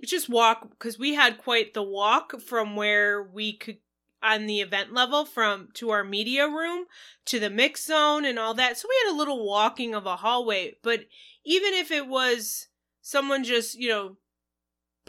just 0.05 0.30
walk 0.30 0.69
because 0.69 0.97
we 0.97 1.15
had 1.15 1.38
quite 1.38 1.73
the 1.73 1.84
walk 1.84 2.39
from 2.41 2.75
where 2.75 3.21
we 3.21 3.53
could 3.53 3.77
on 4.21 4.47
the 4.47 4.59
event 4.59 4.93
level 4.93 5.25
from 5.25 5.69
to 5.73 5.89
our 5.91 6.03
media 6.03 6.47
room 6.47 6.86
to 7.25 7.39
the 7.39 7.49
mix 7.49 7.86
zone 7.86 8.25
and 8.25 8.38
all 8.38 8.53
that. 8.53 8.77
So 8.77 8.88
we 8.89 8.95
had 9.05 9.13
a 9.13 9.17
little 9.17 9.45
walking 9.45 9.95
of 9.95 10.05
a 10.05 10.17
hallway, 10.17 10.75
but 10.82 11.05
even 11.45 11.73
if 11.73 11.91
it 11.91 12.07
was 12.07 12.67
someone 13.01 13.43
just, 13.43 13.75
you 13.75 13.89
know, 13.89 14.17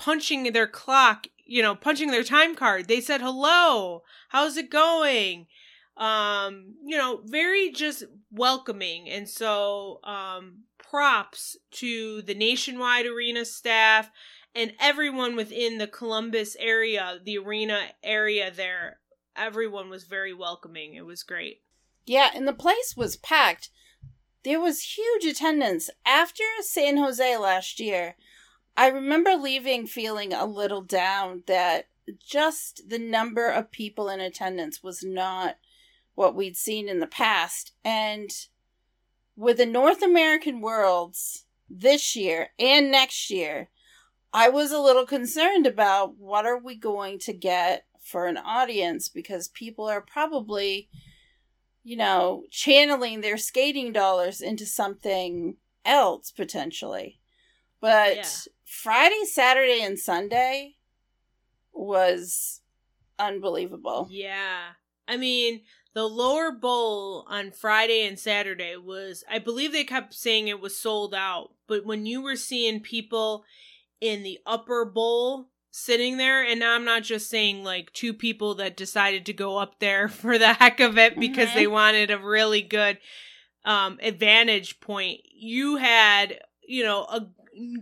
punching 0.01 0.53
their 0.53 0.67
clock, 0.67 1.27
you 1.45 1.63
know, 1.63 1.75
punching 1.75 2.11
their 2.11 2.25
time 2.25 2.57
card. 2.57 2.89
They 2.89 3.03
said, 3.03 3.21
hello, 3.21 4.03
how's 4.31 4.57
it 4.57 4.71
going? 4.71 5.47
Um, 5.97 6.75
you 6.83 6.97
know, 6.97 7.21
very 7.27 7.71
just 7.71 8.05
welcoming. 8.33 9.11
And 9.11 9.29
so, 9.29 10.01
um, 10.03 10.65
props 10.79 11.57
to 11.73 12.23
the 12.23 12.35
nationwide 12.35 13.05
arena 13.07 13.45
staff 13.45 14.11
and 14.55 14.73
everyone 14.81 15.37
within 15.37 15.77
the 15.77 15.87
Columbus 15.87 16.57
area, 16.59 17.21
the 17.23 17.37
arena 17.37 17.83
area 18.03 18.51
there. 18.51 18.99
Everyone 19.37 19.91
was 19.91 20.05
very 20.05 20.35
welcoming. 20.35 20.95
It 20.95 21.05
was 21.05 21.23
great. 21.23 21.61
Yeah, 22.07 22.31
and 22.35 22.49
the 22.49 22.53
place 22.53 22.95
was 22.97 23.17
packed. 23.19 23.69
There 24.45 24.61
was 24.61 24.97
huge 24.97 25.25
attendance 25.25 25.91
after 26.07 26.43
San 26.63 26.97
Jose 26.97 27.37
last 27.37 27.79
year. 27.79 28.17
I 28.77 28.89
remember 28.89 29.35
leaving 29.35 29.87
feeling 29.87 30.33
a 30.33 30.47
little 30.47 30.83
down 30.83 31.43
that 31.47 31.87
just 32.19 32.89
the 32.89 32.99
number 32.99 33.49
of 33.49 33.71
people 33.71 34.09
in 34.09 34.21
attendance 34.21 34.83
was 34.83 35.03
not 35.03 35.57
what 36.15 36.35
we'd 36.35 36.57
seen 36.57 36.89
in 36.89 37.01
the 37.01 37.07
past. 37.07 37.73
And 37.85 38.31
with 39.37 39.59
the 39.59 39.67
North 39.67 40.03
American 40.03 40.61
Worlds 40.61 41.45
this 41.69 42.17
year 42.17 42.51
and 42.59 42.91
next 42.91 43.31
year, 43.31 43.69
I 44.33 44.49
was 44.49 44.71
a 44.71 44.81
little 44.81 45.07
concerned 45.07 45.67
about 45.67 46.17
what 46.17 46.47
are 46.47 46.59
we 46.59 46.77
going 46.77 47.19
to 47.21 47.33
get 47.33 47.87
for 48.01 48.27
an 48.27 48.37
audience 48.37 49.09
because 49.09 49.49
people 49.49 49.89
are 49.89 50.01
probably, 50.01 50.89
you 51.83 51.97
know, 51.97 52.45
channeling 52.51 53.21
their 53.21 53.37
skating 53.37 53.93
dollars 53.93 54.41
into 54.41 54.67
something 54.67 55.57
else 55.85 56.31
potentially. 56.31 57.20
But 57.81 58.17
yeah. 58.17 58.25
Friday, 58.65 59.25
Saturday, 59.25 59.83
and 59.83 59.99
Sunday 59.99 60.77
was 61.73 62.61
unbelievable. 63.19 64.09
Yeah. 64.11 64.61
I 65.09 65.17
mean, 65.17 65.63
the 65.95 66.07
lower 66.07 66.53
bowl 66.53 67.27
on 67.29 67.51
Friday 67.51 68.07
and 68.07 68.19
Saturday 68.19 68.77
was, 68.77 69.25
I 69.31 69.39
believe 69.39 69.73
they 69.73 69.85
kept 69.85 70.15
saying 70.15 70.49
it 70.49 70.61
was 70.61 70.77
sold 70.77 71.15
out, 71.15 71.51
but 71.67 71.85
when 71.85 72.07
you 72.07 72.23
were 72.23 72.37
seeing 72.37 72.81
people 72.81 73.45
in 74.01 74.23
the 74.23 74.39
upper 74.47 74.85
bowl 74.85 75.49
sitting 75.73 76.17
there, 76.17 76.45
and 76.45 76.61
now 76.61 76.75
I'm 76.75 76.85
not 76.85 77.03
just 77.03 77.29
saying 77.29 77.65
like 77.65 77.93
two 77.93 78.15
people 78.15 78.55
that 78.57 78.77
decided 78.77 79.27
to 79.27 79.33
go 79.33 79.57
up 79.59 79.79
there 79.81 80.09
for 80.09 80.39
the 80.39 80.53
heck 80.53 80.81
of 80.81 80.99
it 80.99 81.19
because 81.19 81.49
mm-hmm. 81.49 81.59
they 81.59 81.67
wanted 81.67 82.11
a 82.11 82.19
really 82.19 82.63
good 82.63 82.99
um 83.65 83.99
advantage 84.01 84.81
point. 84.81 85.21
You 85.25 85.77
had, 85.77 86.39
you 86.67 86.83
know, 86.85 87.03
a 87.03 87.27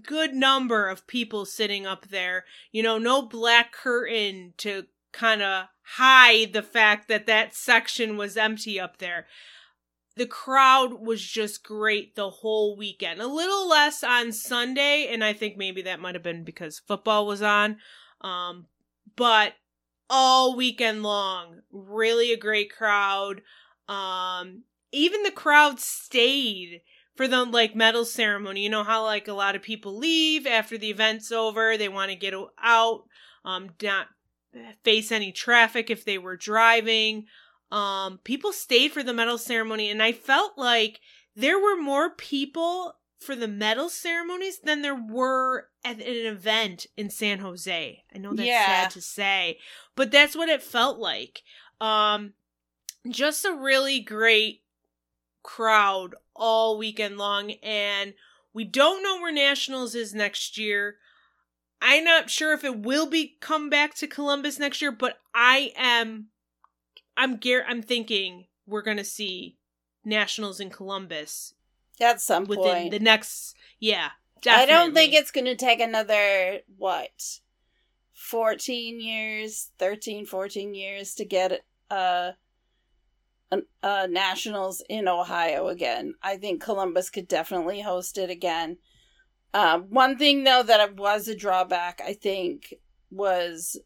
good 0.03 0.35
number 0.35 0.89
of 0.89 1.07
people 1.07 1.45
sitting 1.45 1.87
up 1.87 2.09
there. 2.09 2.45
You 2.73 2.83
know, 2.83 2.99
no 2.99 3.23
black 3.23 3.73
curtain 3.73 4.55
to 4.59 4.87
kind 5.13 5.43
of 5.43 5.67
hide 5.97 6.53
the 6.53 6.63
fact 6.63 7.09
that 7.09 7.27
that 7.27 7.55
section 7.55 8.17
was 8.17 8.37
empty 8.37 8.79
up 8.79 8.99
there. 8.99 9.27
The 10.17 10.27
crowd 10.27 10.95
was 11.01 11.23
just 11.23 11.63
great 11.63 12.17
the 12.17 12.29
whole 12.29 12.77
weekend. 12.77 13.21
A 13.21 13.27
little 13.27 13.69
less 13.69 14.03
on 14.03 14.33
Sunday, 14.33 15.09
and 15.11 15.23
I 15.23 15.33
think 15.33 15.57
maybe 15.57 15.83
that 15.83 16.01
might 16.01 16.15
have 16.15 16.25
been 16.25 16.45
because 16.45 16.81
football 16.81 17.27
was 17.27 17.41
on. 17.41 17.77
Um, 18.21 18.67
but 19.15 19.55
all 20.11 20.57
weekend 20.57 21.03
long, 21.03 21.61
really 21.71 22.33
a 22.33 22.37
great 22.37 22.75
crowd. 22.75 23.43
Um, 23.89 24.65
even 24.93 25.23
the 25.23 25.31
crowd 25.31 25.81
stayed 25.81 26.81
for 27.19 27.27
the 27.27 27.45
like 27.45 27.75
medal 27.75 28.05
ceremony. 28.05 28.63
You 28.63 28.71
know 28.71 28.85
how 28.85 29.03
like 29.03 29.27
a 29.27 29.33
lot 29.33 29.57
of 29.57 29.61
people 29.61 29.99
leave 29.99 30.47
after 30.47 30.79
the 30.79 30.89
event's 30.89 31.33
over, 31.33 31.77
they 31.77 31.89
want 31.89 32.13
to 32.13 32.17
get 32.17 32.33
out, 32.63 33.03
um, 33.45 33.71
not 33.83 34.07
face 34.85 35.11
any 35.11 35.33
traffic 35.33 35.91
if 35.91 36.05
they 36.05 36.17
were 36.17 36.37
driving. 36.37 37.27
Um, 37.73 38.21
people 38.23 38.53
stayed 38.53 38.93
for 38.93 39.03
the 39.03 39.13
medal 39.13 39.37
ceremony, 39.37 39.91
and 39.91 40.01
I 40.01 40.13
felt 40.13 40.57
like 40.57 41.01
there 41.35 41.59
were 41.59 41.77
more 41.77 42.09
people 42.09 42.95
for 43.19 43.35
the 43.35 43.49
medal 43.49 43.89
ceremonies 43.89 44.61
than 44.61 44.83
there 44.83 44.95
were 44.95 45.71
at 45.85 45.97
an 45.97 46.27
event 46.27 46.87
in 46.97 47.11
San 47.11 47.41
Jose. 47.41 48.05
I 48.15 48.19
know 48.19 48.33
that's 48.33 48.47
yeah. 48.47 48.65
sad 48.65 48.91
to 48.93 49.01
say, 49.01 49.59
but 49.97 50.13
that's 50.13 50.37
what 50.37 50.49
it 50.49 50.63
felt 50.63 51.01
like. 51.01 51.43
Um, 51.81 52.35
just 53.11 53.45
a 53.45 53.53
really 53.53 53.99
great 53.99 54.63
crowd 55.43 56.15
all 56.35 56.79
weekend 56.79 57.19
long, 57.19 57.53
and 57.63 58.15
we 58.53 58.65
don't 58.65 59.03
know 59.03 59.21
where 59.21 59.33
Nationals 59.33 59.95
is 59.95 60.15
next 60.15 60.59
year. 60.59 60.97
I'm 61.81 62.05
not 62.05 62.31
sure 62.31 62.53
if 62.53 62.65
it 62.65 62.81
will 62.81 63.07
be 63.07 63.37
come 63.41 63.71
back 63.71 63.95
to 63.97 64.07
Columbus 64.07 64.59
next 64.59 64.83
year, 64.83 64.93
but 64.93 65.21
I 65.35 65.73
am 65.77 66.29
I'm 67.17 67.37
gar- 67.37 67.65
I'm 67.69 67.83
thinking 67.83 68.47
we're 68.67 68.83
to 68.97 69.05
see 69.05 69.57
Nationals 70.05 70.61
in 70.61 70.71
Columbus 70.71 71.55
at 72.01 72.21
some 72.21 72.45
within 72.45 72.65
point. 72.65 72.91
the 72.91 72.99
next 73.01 73.55
yeah. 73.79 74.11
Definitely. 74.41 74.73
I 74.73 74.79
don't 74.79 74.95
think 74.95 75.15
it's 75.15 75.33
to 75.47 75.57
take 75.57 75.81
another 75.81 76.61
what 76.77 77.41
14 78.13 79.01
years, 79.01 79.71
13 79.79 80.27
14 80.27 80.75
years 80.75 81.15
to 81.17 81.25
get 81.25 81.65
uh 81.91 82.33
uh, 83.83 84.07
nationals 84.11 84.83
in 84.89 85.09
Ohio 85.09 85.69
again. 85.69 86.15
I 86.23 86.37
think 86.37 86.63
Columbus 86.63 87.11
could 87.11 87.29
definitely 87.29 87.81
host 87.81 88.19
it 88.19 88.31
again. 88.31 88.79
Um, 89.55 89.85
one 89.89 90.19
thing 90.19 90.45
though 90.45 90.63
that 90.63 90.97
was 90.97 91.29
a 91.29 91.35
drawback, 91.35 92.01
I 92.05 92.13
think, 92.13 92.75
was 93.11 93.81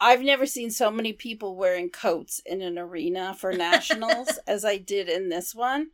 I've 0.00 0.22
never 0.22 0.46
seen 0.46 0.70
so 0.70 0.90
many 0.90 1.12
people 1.12 1.56
wearing 1.56 1.90
coats 1.90 2.40
in 2.44 2.60
an 2.62 2.78
arena 2.78 3.34
for 3.38 3.52
nationals 3.56 4.38
as 4.46 4.64
I 4.64 4.76
did 4.78 5.08
in 5.08 5.28
this 5.28 5.54
one. 5.54 5.88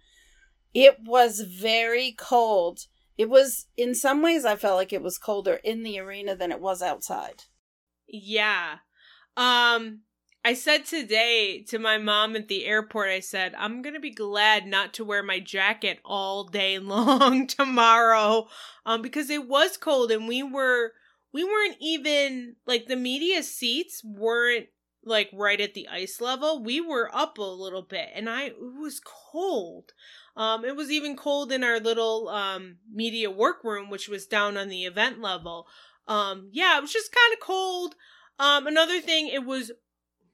It 0.75 0.99
was 1.05 1.41
very 1.41 2.13
cold. 2.13 2.87
It 3.19 3.29
was 3.29 3.67
in 3.77 3.95
some 3.95 4.23
ways 4.23 4.45
I 4.45 4.57
felt 4.57 4.77
like 4.77 4.93
it 4.93 5.03
was 5.03 5.19
colder 5.19 5.61
in 5.63 5.83
the 5.83 5.99
arena 5.99 6.35
than 6.35 6.51
it 6.51 6.61
was 6.61 6.81
outside. 6.81 7.45
Yeah. 8.09 8.79
Um 9.37 10.01
I 10.45 10.55
said 10.55 10.85
today 10.85 11.63
to 11.69 11.79
my 11.79 11.99
mom 11.99 12.35
at 12.35 12.49
the 12.49 12.65
airport, 12.65 13.11
I 13.11 13.21
said, 13.21 13.55
I'm 13.57 13.81
going 13.81 13.95
to 13.95 14.01
be 14.01 14.11
glad 14.11 14.67
not 14.67 14.93
to 14.95 15.05
wear 15.05 15.23
my 15.23 15.39
jacket 15.39 16.01
all 16.05 16.45
day 16.45 16.79
long 16.81 17.47
tomorrow 17.47 18.49
um, 18.85 19.03
because 19.03 19.31
it 19.31 19.49
was 19.49 19.77
cold 19.77 20.11
and 20.11 20.27
we 20.27 20.43
were, 20.43 20.93
we 21.33 21.45
weren't 21.45 21.77
even, 21.81 22.57
like, 22.67 22.87
the 22.87 22.97
media 22.97 23.43
seats 23.45 24.03
weren't, 24.05 24.67
like, 25.05 25.31
right 25.33 25.61
at 25.61 25.75
the 25.75 25.87
ice 25.89 26.21
level. 26.21 26.63
We 26.63 26.81
were 26.81 27.09
up 27.15 27.39
a 27.39 27.43
little 27.43 27.83
bit 27.83 28.09
and 28.13 28.29
I, 28.29 28.47
it 28.47 28.57
was 28.59 29.01
cold. 29.05 29.93
Um, 30.37 30.65
it 30.65 30.75
was 30.75 30.91
even 30.91 31.17
cold 31.17 31.53
in 31.53 31.63
our 31.63 31.79
little 31.79 32.29
um, 32.29 32.79
media 32.93 33.31
workroom, 33.31 33.91
which 33.91 34.09
was 34.09 34.27
down 34.27 34.57
on 34.57 34.69
the 34.71 34.87
event 34.87 35.21
level. 35.21 35.69
Um, 36.09 36.49
yeah, 36.51 36.79
it 36.79 36.81
was 36.81 36.93
just 36.93 37.15
kind 37.15 37.33
of 37.33 37.39
cold. 37.39 37.95
Um, 38.41 38.67
another 38.67 39.01
thing, 39.01 39.29
it 39.29 39.45
was 39.45 39.71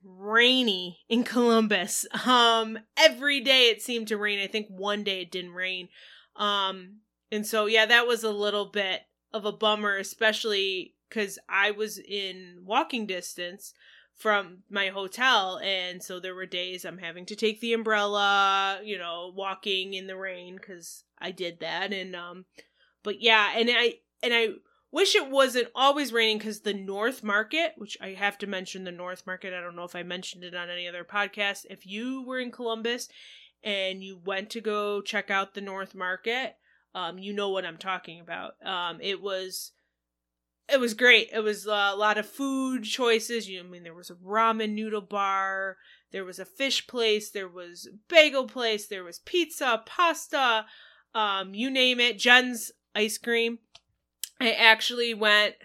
rainy 0.04 1.00
in 1.08 1.24
Columbus. 1.24 2.06
Um 2.26 2.78
every 2.96 3.40
day 3.40 3.68
it 3.70 3.82
seemed 3.82 4.08
to 4.08 4.16
rain. 4.16 4.38
I 4.40 4.46
think 4.46 4.66
one 4.68 5.04
day 5.04 5.22
it 5.22 5.30
didn't 5.30 5.52
rain. 5.52 5.88
Um 6.36 7.00
and 7.30 7.46
so 7.46 7.66
yeah, 7.66 7.86
that 7.86 8.06
was 8.06 8.24
a 8.24 8.30
little 8.30 8.66
bit 8.66 9.02
of 9.32 9.44
a 9.44 9.52
bummer 9.52 9.96
especially 9.96 10.94
cuz 11.10 11.38
I 11.48 11.70
was 11.70 11.98
in 11.98 12.60
walking 12.64 13.06
distance 13.06 13.74
from 14.16 14.64
my 14.68 14.88
hotel 14.88 15.60
and 15.62 16.02
so 16.02 16.18
there 16.18 16.34
were 16.34 16.46
days 16.46 16.84
I'm 16.84 16.98
having 16.98 17.24
to 17.26 17.36
take 17.36 17.60
the 17.60 17.72
umbrella, 17.72 18.80
you 18.82 18.98
know, 18.98 19.32
walking 19.34 19.94
in 19.94 20.06
the 20.06 20.16
rain 20.16 20.58
cuz 20.58 21.04
I 21.18 21.30
did 21.30 21.60
that 21.60 21.92
and 21.92 22.14
um 22.16 22.46
but 23.02 23.20
yeah, 23.20 23.52
and 23.56 23.68
I 23.70 24.00
and 24.22 24.34
I 24.34 24.48
Wish 24.90 25.14
it 25.14 25.28
wasn't 25.28 25.68
always 25.74 26.12
raining 26.12 26.38
because 26.38 26.60
the 26.60 26.72
North 26.72 27.22
Market, 27.22 27.74
which 27.76 27.98
I 28.00 28.10
have 28.10 28.38
to 28.38 28.46
mention 28.46 28.84
the 28.84 28.92
North 28.92 29.26
Market, 29.26 29.52
I 29.52 29.60
don't 29.60 29.76
know 29.76 29.84
if 29.84 29.94
I 29.94 30.02
mentioned 30.02 30.44
it 30.44 30.54
on 30.54 30.70
any 30.70 30.88
other 30.88 31.04
podcast. 31.04 31.66
If 31.68 31.86
you 31.86 32.22
were 32.22 32.38
in 32.38 32.50
Columbus 32.50 33.08
and 33.62 34.02
you 34.02 34.18
went 34.24 34.48
to 34.50 34.62
go 34.62 35.02
check 35.02 35.30
out 35.30 35.52
the 35.52 35.60
North 35.60 35.94
Market, 35.94 36.56
um, 36.94 37.18
you 37.18 37.34
know 37.34 37.50
what 37.50 37.66
I'm 37.66 37.76
talking 37.76 38.20
about. 38.20 38.54
Um, 38.64 38.98
it 39.02 39.20
was 39.20 39.72
it 40.70 40.80
was 40.80 40.94
great. 40.94 41.30
It 41.32 41.40
was 41.40 41.66
a 41.66 41.94
lot 41.94 42.18
of 42.18 42.28
food 42.28 42.84
choices. 42.84 43.48
You, 43.48 43.60
I 43.60 43.62
mean, 43.62 43.84
there 43.84 43.94
was 43.94 44.10
a 44.10 44.14
ramen 44.14 44.72
noodle 44.72 45.00
bar, 45.00 45.76
there 46.12 46.24
was 46.24 46.38
a 46.38 46.44
fish 46.44 46.86
place, 46.86 47.30
there 47.30 47.48
was 47.48 47.88
bagel 48.08 48.46
place, 48.46 48.86
there 48.86 49.04
was 49.04 49.18
pizza, 49.20 49.82
pasta, 49.86 50.66
um, 51.14 51.54
you 51.54 51.70
name 51.70 52.00
it. 52.00 52.18
Jen's 52.18 52.70
ice 52.94 53.18
cream. 53.18 53.58
I 54.40 54.52
actually 54.52 55.14
went 55.14 55.56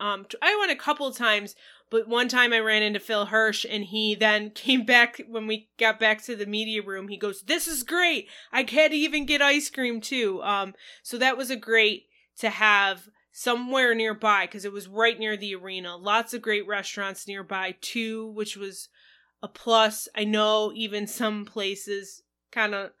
um 0.00 0.26
I 0.42 0.56
went 0.58 0.72
a 0.72 0.76
couple 0.76 1.10
times, 1.12 1.54
but 1.90 2.08
one 2.08 2.28
time 2.28 2.52
I 2.52 2.58
ran 2.58 2.82
into 2.82 3.00
Phil 3.00 3.26
Hersh 3.26 3.64
and 3.68 3.84
he 3.84 4.14
then 4.14 4.50
came 4.54 4.84
back 4.84 5.20
when 5.28 5.46
we 5.46 5.68
got 5.78 6.00
back 6.00 6.22
to 6.24 6.36
the 6.36 6.46
media 6.46 6.82
room. 6.82 7.08
He 7.08 7.16
goes, 7.16 7.42
"This 7.42 7.68
is 7.68 7.82
great. 7.82 8.28
I 8.52 8.64
can't 8.64 8.92
even 8.92 9.26
get 9.26 9.42
ice 9.42 9.70
cream 9.70 10.00
too." 10.00 10.42
Um 10.42 10.74
so 11.02 11.18
that 11.18 11.36
was 11.36 11.50
a 11.50 11.56
great 11.56 12.06
to 12.38 12.50
have 12.50 13.08
somewhere 13.30 13.94
nearby 13.94 14.46
because 14.46 14.64
it 14.64 14.72
was 14.72 14.86
right 14.86 15.18
near 15.18 15.36
the 15.36 15.54
arena. 15.54 15.96
Lots 15.96 16.34
of 16.34 16.42
great 16.42 16.66
restaurants 16.66 17.26
nearby 17.26 17.76
too, 17.80 18.28
which 18.28 18.56
was 18.56 18.88
a 19.42 19.48
plus. 19.48 20.08
I 20.14 20.24
know 20.24 20.72
even 20.74 21.06
some 21.06 21.44
places 21.44 22.22
kind 22.52 22.74
of 22.74 22.92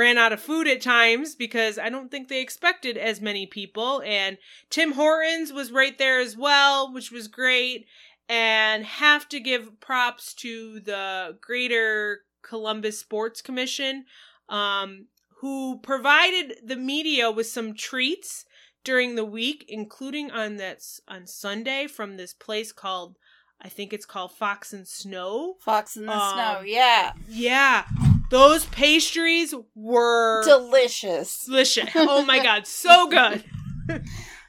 ran 0.00 0.18
out 0.18 0.32
of 0.32 0.40
food 0.40 0.66
at 0.66 0.80
times 0.80 1.34
because 1.34 1.78
I 1.78 1.90
don't 1.90 2.10
think 2.10 2.28
they 2.28 2.40
expected 2.40 2.96
as 2.96 3.20
many 3.20 3.46
people. 3.46 4.02
And 4.04 4.38
Tim 4.70 4.92
Hortons 4.92 5.52
was 5.52 5.70
right 5.70 5.96
there 5.98 6.20
as 6.20 6.36
well, 6.36 6.92
which 6.92 7.12
was 7.12 7.28
great. 7.28 7.86
And 8.28 8.84
have 8.84 9.28
to 9.28 9.40
give 9.40 9.78
props 9.80 10.32
to 10.34 10.80
the 10.80 11.36
Greater 11.40 12.20
Columbus 12.42 12.98
Sports 12.98 13.42
Commission, 13.42 14.04
um, 14.48 15.06
who 15.40 15.80
provided 15.80 16.58
the 16.64 16.76
media 16.76 17.30
with 17.30 17.46
some 17.46 17.74
treats 17.74 18.44
during 18.84 19.16
the 19.16 19.24
week, 19.24 19.64
including 19.68 20.30
on 20.30 20.56
that 20.56 20.78
on 21.08 21.26
Sunday 21.26 21.86
from 21.86 22.16
this 22.16 22.32
place 22.32 22.72
called 22.72 23.16
I 23.62 23.68
think 23.68 23.92
it's 23.92 24.06
called 24.06 24.32
Fox 24.32 24.72
and 24.72 24.88
Snow. 24.88 25.56
Fox 25.60 25.96
and 25.96 26.08
the 26.08 26.16
um, 26.16 26.32
Snow, 26.32 26.62
yeah. 26.64 27.12
Yeah. 27.28 27.84
Those 28.30 28.64
pastries 28.66 29.54
were 29.74 30.42
delicious. 30.44 31.44
Delicious. 31.44 31.90
Oh 31.94 32.24
my 32.24 32.38
god, 32.42 32.66
so 32.66 33.08
good. 33.08 33.44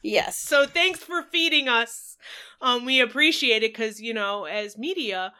Yes. 0.04 0.38
So 0.38 0.66
thanks 0.66 1.00
for 1.00 1.24
feeding 1.24 1.68
us. 1.68 2.18
Um, 2.62 2.86
we 2.86 3.02
appreciate 3.02 3.64
it 3.64 3.74
because 3.74 4.00
you 4.00 4.14
know, 4.14 4.46
as 4.46 4.78
media, 4.78 5.34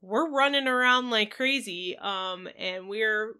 we're 0.00 0.30
running 0.30 0.66
around 0.66 1.10
like 1.10 1.30
crazy. 1.30 1.96
Um, 1.98 2.48
and 2.58 2.88
we're 2.88 3.36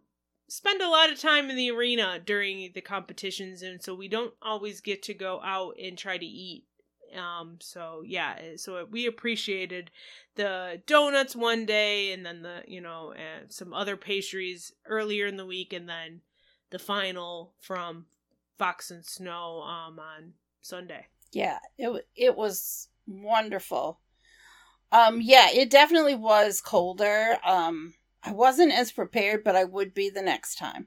spend 0.48 0.82
a 0.82 0.88
lot 0.88 1.10
of 1.10 1.18
time 1.18 1.48
in 1.48 1.56
the 1.56 1.70
arena 1.70 2.20
during 2.24 2.70
the 2.74 2.80
competitions, 2.82 3.62
and 3.62 3.82
so 3.82 3.94
we 3.94 4.08
don't 4.08 4.34
always 4.42 4.80
get 4.80 5.02
to 5.04 5.14
go 5.14 5.40
out 5.42 5.74
and 5.82 5.96
try 5.96 6.18
to 6.18 6.26
eat. 6.26 6.64
Um, 7.16 7.58
so 7.60 8.02
yeah, 8.04 8.36
so 8.56 8.86
we 8.90 9.06
appreciated 9.06 9.90
the 10.34 10.82
donuts 10.86 11.36
one 11.36 11.66
day, 11.66 12.12
and 12.12 12.24
then 12.24 12.42
the 12.42 12.62
you 12.66 12.80
know 12.80 13.12
and 13.12 13.52
some 13.52 13.72
other 13.74 13.96
pastries 13.96 14.72
earlier 14.86 15.26
in 15.26 15.36
the 15.36 15.46
week, 15.46 15.72
and 15.72 15.88
then 15.88 16.20
the 16.70 16.78
final 16.78 17.52
from 17.60 18.06
Fox 18.58 18.90
and 18.90 19.04
Snow 19.04 19.62
um 19.62 19.98
on 19.98 20.32
Sunday. 20.60 21.06
Yeah, 21.32 21.58
it 21.78 22.06
it 22.16 22.36
was 22.36 22.88
wonderful. 23.06 24.00
Um 24.90 25.20
yeah, 25.20 25.48
it 25.50 25.70
definitely 25.70 26.14
was 26.14 26.60
colder. 26.60 27.38
Um 27.44 27.94
I 28.22 28.32
wasn't 28.32 28.72
as 28.72 28.92
prepared, 28.92 29.42
but 29.44 29.56
I 29.56 29.64
would 29.64 29.94
be 29.94 30.10
the 30.10 30.22
next 30.22 30.56
time. 30.56 30.86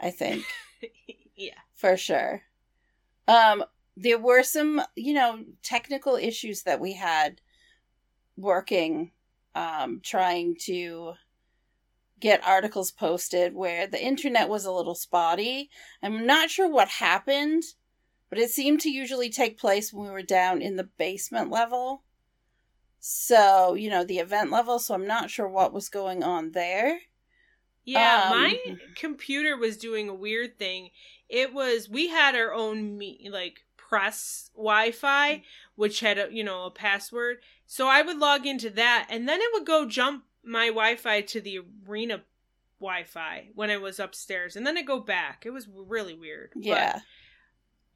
I 0.00 0.10
think. 0.10 0.44
yeah. 1.36 1.54
For 1.74 1.96
sure. 1.96 2.42
Um 3.28 3.64
there 3.96 4.18
were 4.18 4.42
some, 4.42 4.82
you 4.94 5.14
know, 5.14 5.44
technical 5.62 6.16
issues 6.16 6.62
that 6.62 6.80
we 6.80 6.94
had 6.94 7.40
working 8.36 9.12
um 9.54 10.00
trying 10.02 10.54
to 10.54 11.14
get 12.20 12.46
articles 12.46 12.90
posted 12.90 13.54
where 13.54 13.86
the 13.86 14.02
internet 14.02 14.48
was 14.48 14.64
a 14.64 14.72
little 14.72 14.94
spotty. 14.94 15.70
I'm 16.02 16.26
not 16.26 16.50
sure 16.50 16.68
what 16.68 16.88
happened, 16.88 17.62
but 18.30 18.38
it 18.38 18.50
seemed 18.50 18.80
to 18.80 18.90
usually 18.90 19.30
take 19.30 19.58
place 19.58 19.92
when 19.92 20.06
we 20.06 20.12
were 20.12 20.22
down 20.22 20.62
in 20.62 20.76
the 20.76 20.84
basement 20.84 21.50
level. 21.50 22.04
So, 22.98 23.74
you 23.74 23.90
know, 23.90 24.04
the 24.04 24.18
event 24.18 24.50
level, 24.50 24.78
so 24.78 24.94
I'm 24.94 25.06
not 25.06 25.30
sure 25.30 25.48
what 25.48 25.72
was 25.72 25.88
going 25.88 26.22
on 26.24 26.52
there. 26.52 27.00
Yeah, 27.84 28.24
um, 28.24 28.30
my 28.30 28.76
computer 28.96 29.56
was 29.56 29.76
doing 29.76 30.08
a 30.08 30.14
weird 30.14 30.58
thing. 30.58 30.90
It 31.28 31.52
was 31.52 31.88
we 31.88 32.08
had 32.08 32.34
our 32.34 32.52
own 32.52 32.98
me 32.98 33.28
like 33.30 33.65
press 33.88 34.50
Wi-Fi, 34.54 35.42
which 35.74 36.00
had 36.00 36.18
a 36.18 36.28
you 36.30 36.44
know 36.44 36.64
a 36.64 36.70
password. 36.70 37.38
So 37.66 37.88
I 37.88 38.02
would 38.02 38.18
log 38.18 38.46
into 38.46 38.70
that, 38.70 39.06
and 39.10 39.28
then 39.28 39.40
it 39.40 39.50
would 39.52 39.66
go 39.66 39.86
jump 39.86 40.24
my 40.44 40.66
Wi-Fi 40.66 41.22
to 41.22 41.40
the 41.40 41.60
arena 41.88 42.22
Wi-Fi 42.80 43.48
when 43.54 43.70
I 43.70 43.76
was 43.76 43.98
upstairs, 43.98 44.56
and 44.56 44.66
then 44.66 44.76
it 44.76 44.86
go 44.86 45.00
back. 45.00 45.44
It 45.44 45.50
was 45.50 45.68
really 45.68 46.14
weird. 46.14 46.52
Yeah. 46.56 46.92
But 46.94 47.02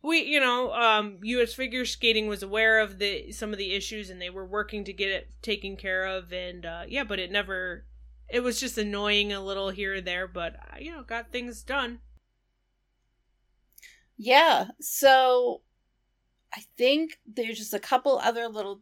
we, 0.03 0.23
you 0.23 0.41
know, 0.41 0.73
um, 0.73 1.19
U.S. 1.23 1.53
Figure 1.53 1.85
Skating 1.85 2.27
was 2.27 2.43
aware 2.43 2.81
of 2.81 2.99
the 2.99 3.33
some 3.33 3.53
of 3.53 3.59
the 3.59 3.73
issues, 3.73 4.11
and 4.11 4.21
they 4.21 4.31
were 4.31 4.47
working 4.47 4.85
to 4.85 4.93
get 4.93 5.11
it 5.11 5.31
taken 5.43 5.77
care 5.77 6.07
of. 6.07 6.33
And 6.33 6.65
uh, 6.65 6.83
yeah, 6.89 7.05
but 7.05 7.19
it 7.19 7.31
never. 7.31 7.85
It 8.29 8.45
was 8.45 8.61
just 8.61 8.79
annoying 8.79 9.33
a 9.33 9.45
little 9.45 9.71
here 9.71 9.95
and 9.95 10.07
there, 10.07 10.29
but 10.29 10.55
uh, 10.55 10.77
you 10.79 10.93
know, 10.93 11.03
got 11.03 11.33
things 11.33 11.63
done. 11.63 11.99
Yeah. 14.17 14.67
So 14.81 15.63
I 16.55 16.65
think 16.77 17.21
there's 17.27 17.59
just 17.59 17.75
a 17.75 17.79
couple 17.79 18.19
other 18.19 18.49
little 18.49 18.81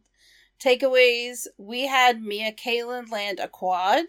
Takeaways 0.59 1.47
We 1.57 1.87
had 1.87 2.21
Mia 2.21 2.51
Kalin 2.51 3.09
land 3.09 3.39
a 3.39 3.47
quad 3.47 4.05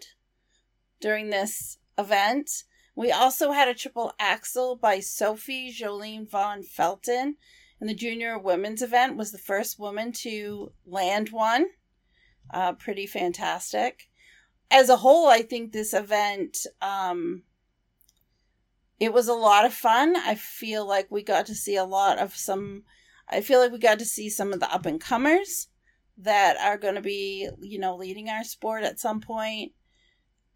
during 0.99 1.29
this 1.29 1.77
event. 1.97 2.63
We 2.95 3.11
also 3.11 3.51
had 3.51 3.69
a 3.69 3.73
triple 3.73 4.13
axel 4.19 4.75
by 4.75 4.99
Sophie 4.99 5.71
Joline 5.71 6.29
von 6.29 6.63
Felten. 6.63 7.35
And 7.79 7.89
the 7.89 7.95
junior 7.95 8.37
women's 8.37 8.81
event 8.81 9.17
was 9.17 9.31
the 9.31 9.37
first 9.37 9.79
woman 9.79 10.11
to 10.11 10.71
land 10.85 11.29
one. 11.29 11.67
Uh, 12.53 12.73
pretty 12.73 13.07
fantastic. 13.07 14.09
As 14.69 14.89
a 14.89 14.97
whole, 14.97 15.27
I 15.27 15.41
think 15.41 15.71
this 15.71 15.93
event 15.93 16.57
um, 16.81 17.43
it 19.01 19.13
was 19.13 19.27
a 19.27 19.33
lot 19.33 19.65
of 19.65 19.73
fun. 19.73 20.15
I 20.15 20.35
feel 20.35 20.85
like 20.85 21.09
we 21.09 21.23
got 21.23 21.47
to 21.47 21.55
see 21.55 21.75
a 21.75 21.85
lot 21.85 22.19
of 22.19 22.35
some. 22.35 22.83
I 23.31 23.41
feel 23.41 23.59
like 23.59 23.71
we 23.71 23.79
got 23.79 23.99
to 23.99 24.05
see 24.05 24.29
some 24.29 24.53
of 24.53 24.59
the 24.59 24.71
up 24.73 24.85
and 24.85 24.99
comers 24.99 25.67
that 26.17 26.57
are 26.57 26.77
going 26.77 26.95
to 26.95 27.01
be, 27.01 27.49
you 27.61 27.79
know, 27.79 27.95
leading 27.95 28.29
our 28.29 28.43
sport 28.43 28.83
at 28.83 28.99
some 28.99 29.21
point. 29.21 29.71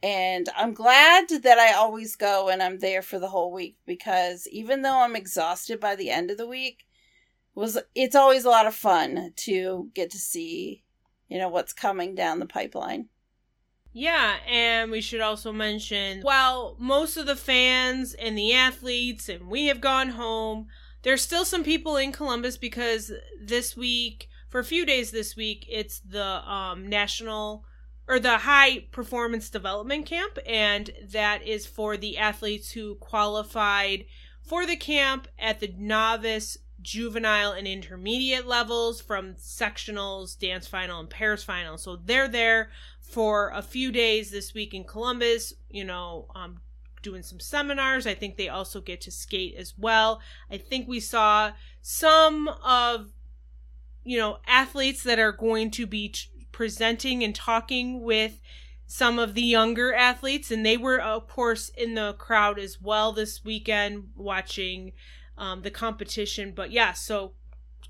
And 0.04 0.48
I'm 0.56 0.74
glad 0.74 1.30
that 1.30 1.58
I 1.58 1.74
always 1.74 2.16
go 2.16 2.50
and 2.50 2.62
I'm 2.62 2.80
there 2.80 3.02
for 3.02 3.18
the 3.18 3.30
whole 3.30 3.52
week 3.52 3.78
because 3.86 4.48
even 4.52 4.82
though 4.82 5.00
I'm 5.00 5.16
exhausted 5.16 5.80
by 5.80 5.96
the 5.96 6.12
end 6.12 6.30
of 6.30 6.38
the 6.38 6.48
week, 6.48 6.86
was 7.56 7.80
it's 7.96 8.16
always 8.16 8.44
a 8.44 8.50
lot 8.50 8.68
of 8.68 8.76
fun 8.76 9.32
to 9.38 9.90
get 9.94 10.12
to 10.12 10.20
see, 10.20 10.84
you 11.30 11.40
know, 11.40 11.48
what's 11.48 11.74
coming 11.74 12.14
down 12.14 12.40
the 12.40 12.46
pipeline. 12.46 13.08
Yeah, 13.94 14.36
and 14.46 14.92
we 14.92 15.00
should 15.00 15.22
also 15.22 15.54
mention 15.54 16.22
while 16.22 16.76
most 16.78 17.16
of 17.16 17.26
the 17.26 17.36
fans 17.38 18.14
and 18.14 18.38
the 18.38 18.54
athletes 18.54 19.30
and 19.30 19.48
we 19.48 19.68
have 19.68 19.80
gone 19.80 20.10
home, 20.10 20.68
there's 21.06 21.22
still 21.22 21.46
some 21.46 21.64
people 21.64 21.98
in 21.98 22.12
Columbus 22.12 22.58
because 22.58 23.12
this 23.40 23.78
week 23.78 24.28
for 24.50 24.60
a 24.60 24.64
few 24.64 24.86
days 24.86 25.12
this 25.12 25.36
week, 25.36 25.66
it's 25.70 26.00
the 26.00 26.24
um, 26.50 26.88
national 26.88 27.64
or 28.08 28.20
the 28.20 28.40
high 28.40 28.86
performance 28.92 29.50
development 29.50 30.06
camp, 30.08 30.40
and 30.48 30.90
that 31.12 31.46
is 31.46 31.66
for 31.66 31.96
the 31.96 32.18
athletes 32.18 32.72
who 32.72 32.96
qualified 32.96 34.06
for 34.42 34.66
the 34.66 34.76
camp 34.76 35.28
at 35.38 35.60
the 35.60 35.74
novice, 35.78 36.58
juvenile, 36.82 37.52
and 37.52 37.68
intermediate 37.68 38.48
levels 38.48 39.00
from 39.00 39.36
sectionals, 39.36 40.40
dance 40.40 40.68
final, 40.68 41.00
and 41.00 41.10
pairs 41.10 41.44
final. 41.44 41.78
So 41.78 41.98
they're 41.98 42.28
there 42.28 42.72
for 43.02 43.52
a 43.54 43.62
few 43.62 43.92
days 43.92 44.32
this 44.32 44.56
week 44.56 44.74
in 44.74 44.84
Columbus, 44.84 45.54
you 45.70 45.84
know, 45.84 46.28
um, 46.34 46.62
doing 47.06 47.24
some 47.24 47.40
seminars. 47.40 48.06
I 48.06 48.14
think 48.14 48.36
they 48.36 48.50
also 48.50 48.82
get 48.82 49.00
to 49.02 49.12
skate 49.12 49.56
as 49.58 49.74
well. 49.78 50.20
I 50.52 50.58
think 50.58 50.88
we 50.88 51.00
saw 51.00 51.54
some 51.82 52.50
of 52.64 53.14
you 54.06 54.20
know, 54.20 54.38
athletes 54.48 55.04
that 55.04 55.20
are 55.20 55.32
going 55.32 55.72
to 55.72 55.88
be 55.88 56.10
t- 56.10 56.30
presenting 56.52 57.24
and 57.24 57.36
talking 57.36 58.04
with 58.04 58.40
some 58.86 59.18
of 59.18 59.34
the 59.34 59.42
younger 59.42 59.94
athletes, 59.94 60.52
and 60.52 60.64
they 60.64 60.78
were, 60.78 61.02
of 61.02 61.28
course, 61.28 61.70
in 61.70 61.96
the 61.96 62.14
crowd 62.14 62.60
as 62.60 62.80
well 62.80 63.12
this 63.12 63.44
weekend 63.44 64.10
watching 64.16 64.94
um, 65.40 65.64
the 65.64 65.72
competition. 65.72 66.54
But 66.56 66.72
yeah, 66.72 66.94
so 66.94 67.34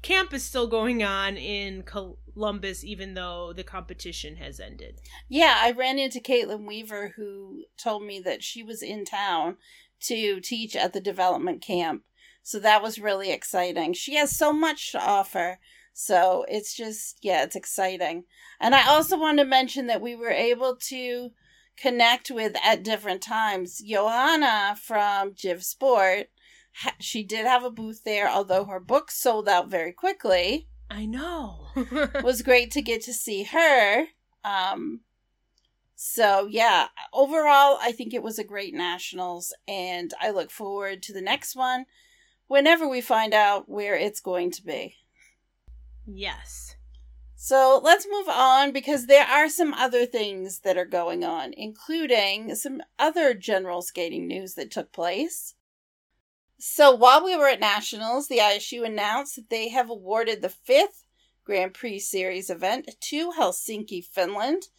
camp 0.06 0.32
is 0.36 0.46
still 0.46 0.68
going 0.68 1.04
on 1.04 1.36
in 1.36 1.82
Columbus, 1.82 2.84
even 2.84 3.16
though 3.16 3.52
the 3.54 3.64
competition 3.64 4.36
has 4.36 4.60
ended. 4.60 5.02
Yeah, 5.28 5.56
I 5.58 5.72
ran 5.72 5.98
into 5.98 6.20
Kaitlyn 6.20 6.68
Weaver, 6.68 7.14
who 7.16 7.64
told 7.76 8.04
me 8.04 8.20
that 8.20 8.44
she 8.44 8.62
was 8.62 8.84
in 8.84 9.04
town 9.04 9.58
to 10.02 10.40
teach 10.42 10.76
at 10.76 10.94
the 10.94 11.02
development 11.02 11.64
camp. 11.64 12.04
So 12.44 12.60
that 12.60 12.84
was 12.84 13.00
really 13.00 13.32
exciting. 13.32 13.94
She 13.94 14.14
has 14.18 14.38
so 14.38 14.54
much 14.54 14.92
to 14.92 15.04
offer. 15.04 15.58
So 15.92 16.46
it's 16.48 16.76
just, 16.76 17.18
yeah, 17.24 17.42
it's 17.42 17.56
exciting. 17.56 18.26
And 18.60 18.76
I 18.76 18.88
also 18.88 19.18
want 19.18 19.40
to 19.40 19.46
mention 19.46 19.88
that 19.88 20.02
we 20.02 20.16
were 20.16 20.30
able 20.30 20.76
to 20.90 21.32
connect 21.78 22.30
with 22.30 22.56
at 22.64 22.84
different 22.84 23.24
times 23.24 23.82
Johanna 23.84 24.76
from 24.80 25.32
Jiv 25.32 25.64
Sport. 25.64 26.28
She 27.00 27.24
did 27.24 27.46
have 27.46 27.64
a 27.64 27.72
booth 27.72 28.04
there, 28.04 28.30
although 28.30 28.66
her 28.66 28.80
book 28.80 29.12
sold 29.12 29.48
out 29.48 29.70
very 29.70 29.94
quickly. 29.94 30.68
I 30.90 31.06
know. 31.06 31.68
was 32.24 32.42
great 32.42 32.72
to 32.72 32.82
get 32.82 33.02
to 33.04 33.14
see 33.14 33.44
her. 33.44 34.06
Um, 34.44 35.02
so 35.96 36.48
yeah, 36.50 36.88
overall, 37.14 37.78
I 37.82 37.92
think 37.92 38.14
it 38.14 38.24
was 38.24 38.38
a 38.38 38.44
great 38.44 38.74
nationals, 38.74 39.54
and 39.68 40.14
I 40.22 40.30
look 40.30 40.52
forward 40.52 41.02
to 41.04 41.14
the 41.14 41.22
next 41.22 41.56
one 41.56 41.86
whenever 42.48 42.88
we 42.88 43.02
find 43.02 43.34
out 43.34 43.68
where 43.70 43.96
it's 43.96 44.20
going 44.20 44.52
to 44.52 44.64
be. 44.64 44.98
Yes. 46.06 46.76
So 47.36 47.80
let's 47.84 48.08
move 48.10 48.28
on 48.28 48.72
because 48.72 49.08
there 49.08 49.26
are 49.26 49.50
some 49.50 49.74
other 49.74 50.06
things 50.06 50.60
that 50.60 50.78
are 50.78 50.86
going 50.86 51.24
on, 51.24 51.54
including 51.54 52.56
some 52.56 52.82
other 52.98 53.34
general 53.34 53.82
skating 53.82 54.28
news 54.28 54.56
that 54.56 54.72
took 54.72 54.92
place. 54.92 55.56
So 56.58 56.96
while 56.96 57.24
we 57.24 57.36
were 57.36 57.50
at 57.50 57.60
Nationals, 57.60 58.28
the 58.28 58.38
ISU 58.38 58.86
announced 58.86 59.36
that 59.36 59.50
they 59.50 59.70
have 59.70 59.90
awarded 59.90 60.42
the 60.42 60.50
fifth 60.50 61.04
Grand 61.44 61.74
Prix 61.74 62.00
Series 62.00 62.50
event 62.50 62.90
to 63.00 63.32
Helsinki, 63.32 64.04
Finland. 64.04 64.70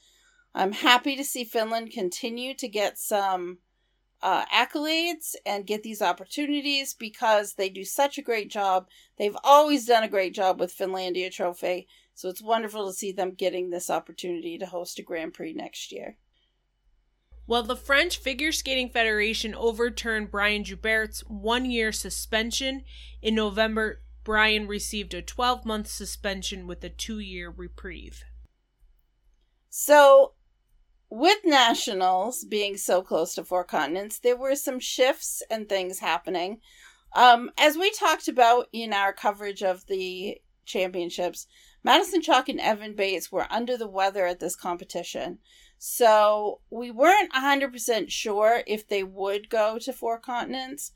I'm 0.54 0.72
happy 0.72 1.16
to 1.16 1.24
see 1.24 1.44
Finland 1.44 1.92
continue 1.92 2.54
to 2.54 2.66
get 2.66 2.98
some 2.98 3.58
uh, 4.22 4.46
accolades 4.46 5.34
and 5.44 5.66
get 5.66 5.82
these 5.82 6.00
opportunities 6.02 6.94
because 6.94 7.54
they 7.54 7.68
do 7.68 7.84
such 7.84 8.18
a 8.18 8.22
great 8.22 8.50
job. 8.50 8.88
They've 9.18 9.36
always 9.44 9.86
done 9.86 10.02
a 10.02 10.08
great 10.08 10.34
job 10.34 10.58
with 10.58 10.76
Finlandia 10.76 11.30
Trophy, 11.30 11.86
so 12.14 12.28
it's 12.28 12.42
wonderful 12.42 12.86
to 12.86 12.94
see 12.94 13.12
them 13.12 13.32
getting 13.32 13.70
this 13.70 13.90
opportunity 13.90 14.56
to 14.58 14.66
host 14.66 14.98
a 14.98 15.02
Grand 15.02 15.34
Prix 15.34 15.52
next 15.52 15.92
year. 15.92 16.16
Well, 17.46 17.62
the 17.62 17.76
French 17.76 18.18
Figure 18.18 18.50
Skating 18.50 18.90
Federation 18.90 19.54
overturned 19.54 20.30
Brian 20.30 20.64
Joubert's 20.64 21.20
one 21.28 21.64
year 21.70 21.92
suspension 21.92 22.82
in 23.22 23.34
November 23.34 24.02
Brian 24.24 24.66
received 24.66 25.14
a 25.14 25.22
12 25.22 25.64
month 25.64 25.86
suspension 25.86 26.66
with 26.66 26.82
a 26.82 26.88
two 26.88 27.20
year 27.20 27.48
reprieve. 27.48 28.24
So, 29.70 30.32
with 31.08 31.38
nationals 31.44 32.44
being 32.44 32.76
so 32.76 33.02
close 33.02 33.36
to 33.36 33.44
four 33.44 33.62
continents, 33.62 34.18
there 34.18 34.36
were 34.36 34.56
some 34.56 34.80
shifts 34.80 35.44
and 35.48 35.68
things 35.68 36.00
happening. 36.00 36.58
Um, 37.14 37.52
as 37.56 37.78
we 37.78 37.92
talked 37.92 38.26
about 38.26 38.66
in 38.72 38.92
our 38.92 39.12
coverage 39.12 39.62
of 39.62 39.86
the 39.86 40.38
championships, 40.64 41.46
Madison 41.84 42.20
Chock 42.20 42.48
and 42.48 42.60
Evan 42.60 42.96
Bates 42.96 43.30
were 43.30 43.46
under 43.48 43.76
the 43.76 43.86
weather 43.86 44.26
at 44.26 44.40
this 44.40 44.56
competition. 44.56 45.38
So 45.78 46.60
we 46.70 46.90
weren't 46.90 47.32
100% 47.32 48.10
sure 48.10 48.62
if 48.66 48.88
they 48.88 49.02
would 49.02 49.50
go 49.50 49.78
to 49.78 49.92
four 49.92 50.18
continents. 50.18 50.92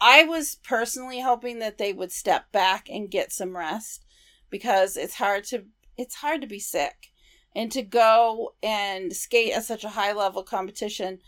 I 0.00 0.24
was 0.24 0.56
personally 0.62 1.20
hoping 1.20 1.58
that 1.60 1.78
they 1.78 1.92
would 1.92 2.12
step 2.12 2.52
back 2.52 2.88
and 2.90 3.10
get 3.10 3.32
some 3.32 3.56
rest 3.56 4.04
because 4.50 4.96
it's 4.96 5.14
hard 5.14 5.44
to 5.44 5.64
it's 5.96 6.16
hard 6.16 6.42
to 6.42 6.46
be 6.46 6.58
sick 6.58 7.12
and 7.54 7.72
to 7.72 7.80
go 7.80 8.54
and 8.62 9.16
skate 9.16 9.52
at 9.52 9.64
such 9.64 9.82
a 9.82 9.90
high 9.90 10.12
level 10.12 10.42
competition. 10.42 11.20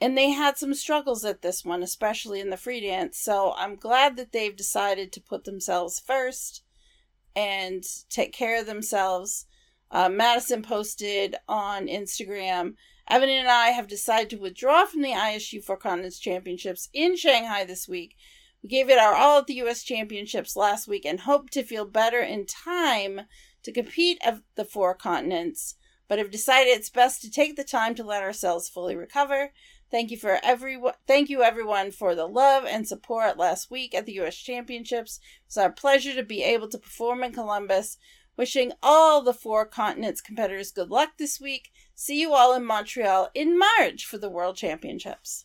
And 0.00 0.18
they 0.18 0.30
had 0.30 0.58
some 0.58 0.74
struggles 0.74 1.24
at 1.24 1.42
this 1.42 1.64
one, 1.64 1.84
especially 1.84 2.40
in 2.40 2.50
the 2.50 2.56
free 2.56 2.80
dance. 2.80 3.16
So 3.18 3.54
I'm 3.56 3.76
glad 3.76 4.16
that 4.16 4.32
they've 4.32 4.56
decided 4.56 5.12
to 5.12 5.20
put 5.20 5.44
themselves 5.44 6.00
first 6.00 6.64
and 7.36 7.84
take 8.10 8.32
care 8.32 8.58
of 8.58 8.66
themselves. 8.66 9.46
Uh, 9.92 10.08
Madison 10.08 10.62
posted 10.62 11.36
on 11.46 11.86
Instagram 11.86 12.74
Evan 13.08 13.28
and 13.28 13.48
I 13.48 13.68
have 13.68 13.88
decided 13.88 14.30
to 14.30 14.36
withdraw 14.36 14.86
from 14.86 15.02
the 15.02 15.10
ISU 15.10 15.62
Four 15.62 15.76
Continents 15.76 16.18
Championships 16.18 16.88
in 16.92 17.16
Shanghai 17.16 17.64
this 17.64 17.88
week. 17.88 18.16
We 18.62 18.68
gave 18.68 18.88
it 18.88 18.98
our 18.98 19.14
all 19.14 19.40
at 19.40 19.46
the 19.46 19.54
U.S. 19.54 19.82
Championships 19.82 20.56
last 20.56 20.86
week 20.86 21.04
and 21.04 21.20
hope 21.20 21.50
to 21.50 21.64
feel 21.64 21.84
better 21.84 22.20
in 22.20 22.46
time 22.46 23.22
to 23.64 23.72
compete 23.72 24.18
at 24.22 24.40
the 24.54 24.64
Four 24.64 24.94
Continents, 24.94 25.74
but 26.08 26.18
have 26.18 26.30
decided 26.30 26.70
it's 26.70 26.90
best 26.90 27.20
to 27.22 27.30
take 27.30 27.56
the 27.56 27.64
time 27.64 27.94
to 27.96 28.04
let 28.04 28.22
ourselves 28.22 28.68
fully 28.68 28.94
recover. 28.94 29.52
Thank 29.90 30.10
you 30.10 30.16
for 30.16 30.38
everyone. 30.42 30.94
Thank 31.06 31.28
you 31.28 31.42
everyone 31.42 31.90
for 31.90 32.14
the 32.14 32.26
love 32.26 32.64
and 32.64 32.88
support 32.88 33.36
last 33.36 33.70
week 33.70 33.94
at 33.94 34.06
the 34.06 34.14
U.S. 34.14 34.36
Championships. 34.36 35.20
It's 35.46 35.58
our 35.58 35.70
pleasure 35.70 36.14
to 36.14 36.22
be 36.22 36.42
able 36.44 36.68
to 36.68 36.78
perform 36.78 37.24
in 37.24 37.32
Columbus. 37.32 37.98
Wishing 38.36 38.72
all 38.82 39.22
the 39.22 39.34
four 39.34 39.66
continents 39.66 40.20
competitors 40.20 40.72
good 40.72 40.90
luck 40.90 41.10
this 41.18 41.40
week. 41.40 41.70
See 41.94 42.20
you 42.20 42.32
all 42.32 42.54
in 42.54 42.64
Montreal 42.64 43.30
in 43.34 43.58
March 43.58 44.06
for 44.06 44.18
the 44.18 44.30
World 44.30 44.56
Championships. 44.56 45.44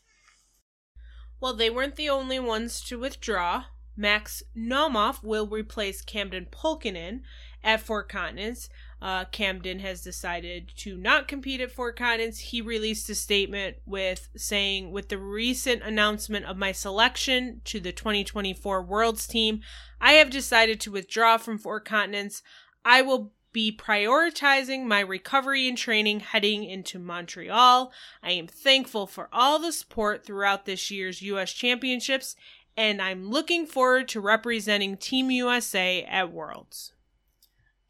Well, 1.40 1.54
they 1.54 1.70
weren't 1.70 1.98
the 1.98 2.10
only 2.10 2.40
ones 2.40 2.82
to 2.86 2.98
withdraw. 2.98 3.66
Max 3.96 4.44
Naumov 4.56 5.24
will 5.24 5.48
replace 5.48 6.02
Camden 6.02 6.48
Pulkinen 6.52 7.22
at 7.64 7.82
Four 7.82 8.04
Continents. 8.04 8.70
Uh, 9.02 9.26
Camden 9.26 9.80
has 9.80 10.02
decided 10.02 10.72
to 10.78 10.98
not 10.98 11.28
compete 11.28 11.62
at 11.62 11.72
Four 11.72 11.92
Continents. 11.92 12.40
He 12.40 12.62
released 12.62 13.10
a 13.10 13.16
statement 13.16 13.78
with 13.86 14.30
saying, 14.36 14.92
with 14.92 15.10
the 15.10 15.18
recent 15.18 15.84
announcement 15.84 16.46
of 16.46 16.58
my 16.58 16.72
selection 16.72 17.62
to 17.66 17.80
the 17.80 17.92
2024 17.92 18.82
Worlds 18.84 19.28
team, 19.28 19.62
I 20.00 20.14
have 20.14 20.30
decided 20.30 20.80
to 20.82 20.92
withdraw 20.92 21.38
from 21.38 21.58
Four 21.58 21.80
Continents. 21.80 22.42
I 22.88 23.02
will 23.02 23.34
be 23.52 23.70
prioritizing 23.70 24.86
my 24.86 25.02
recovery 25.02 25.68
and 25.68 25.78
training 25.78 26.22
heading 26.22 26.64
into 26.64 26.98
Montreal. 26.98 27.92
I 28.24 28.32
am 28.32 28.48
thankful 28.48 29.08
for 29.08 29.28
all 29.34 29.60
the 29.60 29.74
support 29.74 30.26
throughout 30.26 30.66
this 30.66 30.90
year's 30.90 31.22
US 31.22 31.52
Championships, 31.52 32.38
and 32.78 33.02
I'm 33.02 33.30
looking 33.30 33.68
forward 33.68 34.08
to 34.10 34.22
representing 34.22 34.96
Team 34.96 35.30
USA 35.32 36.06
at 36.06 36.32
Worlds. 36.32 36.94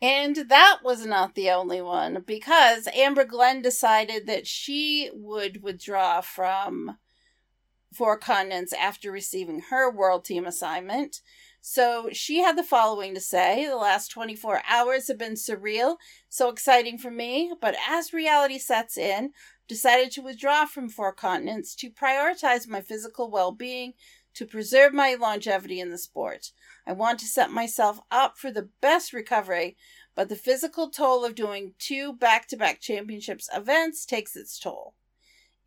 And 0.02 0.36
that 0.50 0.80
was 0.84 1.06
not 1.06 1.36
the 1.36 1.52
only 1.52 1.80
one 1.80 2.24
because 2.26 2.88
Amber 2.96 3.26
Glenn 3.26 3.62
decided 3.62 4.26
that 4.26 4.48
she 4.48 5.12
would 5.14 5.62
withdraw 5.62 6.22
from 6.22 6.98
Four 7.94 8.18
Continents 8.18 8.74
after 8.74 9.12
receiving 9.12 9.62
her 9.70 9.92
world 9.92 10.26
team 10.26 10.48
assignment. 10.48 11.22
So 11.70 12.08
she 12.14 12.38
had 12.38 12.58
the 12.58 12.64
following 12.64 13.14
to 13.14 13.20
say 13.20 13.68
The 13.68 13.76
last 13.76 14.08
24 14.12 14.62
hours 14.70 15.10
have 15.10 15.18
been 15.18 15.34
surreal, 15.34 15.98
so 16.30 16.48
exciting 16.48 16.98
for 16.98 17.12
me, 17.12 17.52
but 17.60 17.76
as 17.86 18.14
reality 18.14 18.58
sets 18.58 18.98
in, 18.98 19.34
decided 19.68 20.12
to 20.12 20.22
withdraw 20.22 20.66
from 20.66 20.88
Four 20.88 21.12
Continents 21.12 21.76
to 21.76 21.90
prioritize 21.90 22.70
my 22.70 22.80
physical 22.80 23.30
well 23.30 23.52
being 23.52 23.96
to 24.36 24.46
preserve 24.46 24.94
my 24.94 25.16
longevity 25.16 25.82
in 25.82 25.90
the 25.90 25.98
sport. 25.98 26.54
I 26.86 26.94
want 26.94 27.20
to 27.20 27.26
set 27.26 27.52
myself 27.52 28.00
up 28.10 28.38
for 28.38 28.50
the 28.50 28.70
best 28.80 29.12
recovery, 29.12 29.76
but 30.16 30.30
the 30.30 30.38
physical 30.38 30.90
toll 30.90 31.26
of 31.26 31.36
doing 31.36 31.74
two 31.80 32.14
back 32.14 32.48
to 32.48 32.56
back 32.56 32.80
championships 32.80 33.50
events 33.54 34.06
takes 34.06 34.38
its 34.38 34.58
toll. 34.58 34.94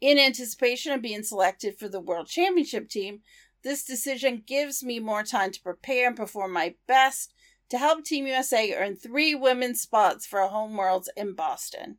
In 0.00 0.18
anticipation 0.18 0.92
of 0.92 1.02
being 1.02 1.22
selected 1.22 1.78
for 1.78 1.86
the 1.86 2.00
World 2.00 2.26
Championship 2.26 2.88
team, 2.88 3.20
this 3.62 3.84
decision 3.84 4.42
gives 4.46 4.82
me 4.82 4.98
more 4.98 5.22
time 5.22 5.50
to 5.52 5.62
prepare 5.62 6.08
and 6.08 6.16
perform 6.16 6.52
my 6.52 6.74
best 6.86 7.34
to 7.68 7.78
help 7.78 8.04
Team 8.04 8.26
USA 8.26 8.74
earn 8.74 8.96
three 8.96 9.34
women's 9.34 9.80
spots 9.80 10.26
for 10.26 10.40
a 10.40 10.48
home 10.48 10.76
worlds 10.76 11.08
in 11.16 11.34
Boston. 11.34 11.98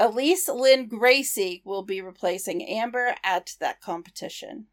Elyce 0.00 0.48
Lin-Gracey 0.48 1.62
will 1.64 1.82
be 1.82 2.00
replacing 2.00 2.68
Amber 2.68 3.14
at 3.22 3.54
that 3.60 3.80
competition. 3.80 4.66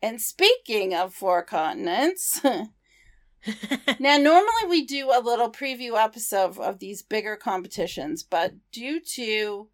And 0.00 0.20
speaking 0.20 0.94
of 0.94 1.14
four 1.14 1.42
continents, 1.42 2.40
now 2.44 4.16
normally 4.18 4.68
we 4.68 4.84
do 4.84 5.10
a 5.10 5.20
little 5.20 5.50
preview 5.50 5.96
episode 5.96 6.58
of 6.58 6.78
these 6.78 7.02
bigger 7.02 7.36
competitions, 7.36 8.22
but 8.22 8.52
due 8.70 9.00
to 9.14 9.68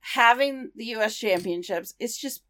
having 0.00 0.70
the 0.74 0.86
US 0.96 1.16
championships, 1.16 1.94
it's 2.00 2.16
just 2.16 2.42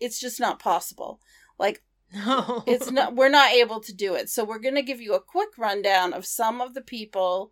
it's 0.00 0.20
just 0.20 0.40
not 0.40 0.58
possible. 0.58 1.20
Like 1.58 1.82
no. 2.12 2.62
it's 2.66 2.90
not 2.90 3.14
we're 3.14 3.28
not 3.28 3.52
able 3.52 3.80
to 3.80 3.94
do 3.94 4.14
it. 4.14 4.28
So 4.28 4.44
we're 4.44 4.58
going 4.58 4.74
to 4.76 4.82
give 4.82 5.00
you 5.00 5.14
a 5.14 5.20
quick 5.20 5.56
rundown 5.58 6.12
of 6.12 6.26
some 6.26 6.60
of 6.60 6.74
the 6.74 6.82
people 6.82 7.50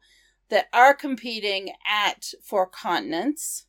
that 0.48 0.66
are 0.72 0.94
competing 0.94 1.72
at 1.86 2.32
four 2.42 2.66
continents. 2.66 3.66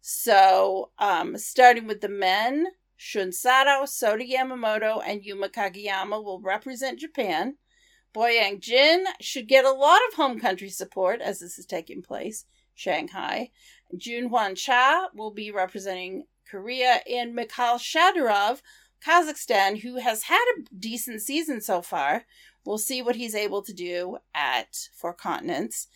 So, 0.00 0.90
um 0.98 1.36
starting 1.36 1.86
with 1.86 2.00
the 2.00 2.08
men, 2.08 2.66
Shun 2.96 3.32
Sato, 3.32 3.84
Sota 3.84 4.28
Yamamoto, 4.28 5.02
and 5.04 5.24
Yuma 5.24 5.48
Kagiyama 5.48 6.22
will 6.22 6.40
represent 6.40 7.00
Japan. 7.00 7.56
Boyang 8.14 8.60
Jin 8.60 9.04
should 9.20 9.48
get 9.48 9.64
a 9.64 9.70
lot 9.70 10.00
of 10.08 10.14
home 10.14 10.40
country 10.40 10.70
support 10.70 11.20
as 11.20 11.40
this 11.40 11.58
is 11.58 11.66
taking 11.66 12.02
place, 12.02 12.44
Shanghai. 12.74 13.50
Jun 13.96 14.24
Hwan 14.24 14.54
Cha 14.54 15.08
will 15.14 15.30
be 15.30 15.50
representing 15.50 16.24
Korea, 16.50 17.00
and 17.10 17.34
Mikhail 17.34 17.78
Shaidorov, 17.78 18.60
Kazakhstan, 19.04 19.80
who 19.80 19.96
has 19.96 20.24
had 20.24 20.44
a 20.56 20.74
decent 20.74 21.22
season 21.22 21.60
so 21.60 21.82
far. 21.82 22.24
We'll 22.64 22.78
see 22.78 23.00
what 23.00 23.16
he's 23.16 23.34
able 23.34 23.62
to 23.62 23.72
do 23.72 24.18
at 24.34 24.88
Four 24.94 25.14
Continents. 25.14 25.86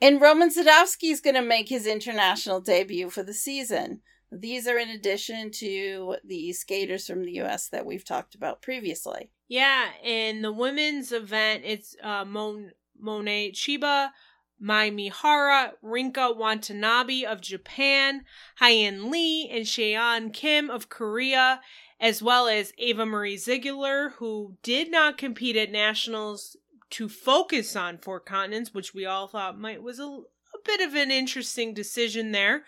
And 0.00 0.20
Roman 0.20 0.50
Sadovsky 0.50 1.10
is 1.10 1.20
going 1.20 1.36
to 1.36 1.42
make 1.42 1.68
his 1.68 1.86
international 1.86 2.60
debut 2.60 3.08
for 3.08 3.22
the 3.22 3.32
season. 3.32 4.02
These 4.30 4.66
are 4.66 4.76
in 4.76 4.90
addition 4.90 5.50
to 5.52 6.16
the 6.24 6.52
skaters 6.52 7.06
from 7.06 7.24
the 7.24 7.40
US 7.40 7.68
that 7.68 7.86
we've 7.86 8.04
talked 8.04 8.34
about 8.34 8.60
previously. 8.60 9.30
Yeah, 9.48 9.86
in 10.02 10.42
the 10.42 10.52
women's 10.52 11.12
event, 11.12 11.62
it's 11.64 11.94
uh, 12.02 12.24
Mon- 12.24 12.72
Mone 12.98 13.52
Chiba, 13.52 14.10
Mai 14.58 14.90
Mihara, 14.90 15.72
Rinka 15.82 16.32
Watanabe 16.36 17.24
of 17.24 17.40
Japan, 17.40 18.24
Hyein 18.60 19.10
Lee, 19.10 19.48
and 19.50 19.64
Chaeyeon 19.64 20.32
Kim 20.32 20.70
of 20.70 20.88
Korea, 20.88 21.60
as 22.00 22.22
well 22.22 22.48
as 22.48 22.72
Ava 22.78 23.06
Marie 23.06 23.36
Ziegler, 23.36 24.10
who 24.16 24.56
did 24.62 24.90
not 24.90 25.18
compete 25.18 25.56
at 25.56 25.70
nationals 25.70 26.56
to 26.90 27.08
focus 27.08 27.74
on 27.76 27.98
four 27.98 28.20
continents, 28.20 28.72
which 28.72 28.94
we 28.94 29.04
all 29.04 29.26
thought 29.26 29.58
might 29.58 29.82
was 29.82 29.98
a, 29.98 30.04
a 30.04 30.58
bit 30.64 30.80
of 30.80 30.94
an 30.94 31.10
interesting 31.10 31.74
decision 31.74 32.32
there 32.32 32.64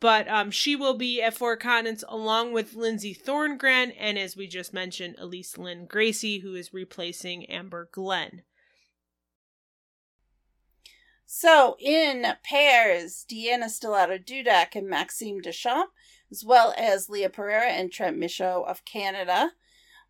but 0.00 0.28
um, 0.28 0.50
she 0.50 0.76
will 0.76 0.94
be 0.94 1.22
at 1.22 1.34
Four 1.34 1.56
Continents 1.56 2.04
along 2.08 2.52
with 2.52 2.74
Lindsay 2.74 3.14
Thorngren 3.14 3.94
and, 3.98 4.18
as 4.18 4.36
we 4.36 4.46
just 4.46 4.74
mentioned, 4.74 5.16
Elise 5.18 5.56
Lynn 5.56 5.86
Gracie, 5.86 6.40
who 6.40 6.54
is 6.54 6.74
replacing 6.74 7.46
Amber 7.46 7.88
Glenn. 7.92 8.42
So, 11.26 11.76
in 11.80 12.24
pairs, 12.42 13.26
Deanna 13.28 13.64
Stellato 13.64 14.24
Dudek 14.24 14.76
and 14.76 14.88
Maxime 14.88 15.40
Deschamps, 15.40 15.92
as 16.30 16.44
well 16.44 16.72
as 16.78 17.08
Lia 17.08 17.28
Pereira 17.28 17.70
and 17.70 17.90
Trennt 17.90 18.18
Michaud 18.18 18.62
of 18.62 18.84
Canada. 18.84 19.52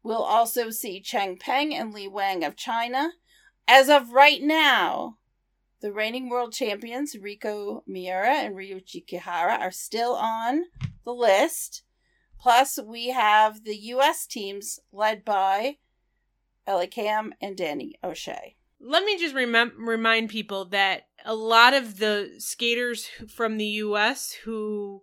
We'll 0.02 0.22
also 0.22 0.70
see 0.70 1.00
Cheng 1.00 1.38
Peng 1.38 1.74
and 1.74 1.92
Li 1.92 2.06
Wang 2.06 2.44
of 2.44 2.54
China. 2.54 3.12
As 3.66 3.88
of 3.88 4.12
right 4.12 4.42
now, 4.42 5.18
the 5.80 5.92
reigning 5.92 6.28
world 6.28 6.52
champions, 6.52 7.16
Riku 7.16 7.82
Miura 7.86 8.36
and 8.36 8.54
Ryuichi 8.54 9.04
Kihara, 9.04 9.58
are 9.58 9.72
still 9.72 10.14
on 10.14 10.64
the 11.04 11.12
list. 11.12 11.82
Plus, 12.38 12.78
we 12.84 13.08
have 13.08 13.64
the 13.64 13.76
U.S. 13.76 14.26
teams 14.26 14.78
led 14.92 15.24
by 15.24 15.78
Ellie 16.66 16.88
Kam, 16.88 17.32
and 17.40 17.56
Danny 17.56 17.94
O'Shea. 18.02 18.56
Let 18.88 19.04
me 19.04 19.18
just 19.18 19.34
remem- 19.34 19.72
remind 19.78 20.30
people 20.30 20.66
that 20.66 21.08
a 21.24 21.34
lot 21.34 21.74
of 21.74 21.98
the 21.98 22.34
skaters 22.38 23.08
from 23.28 23.56
the 23.56 23.66
US 23.66 24.30
who 24.44 25.02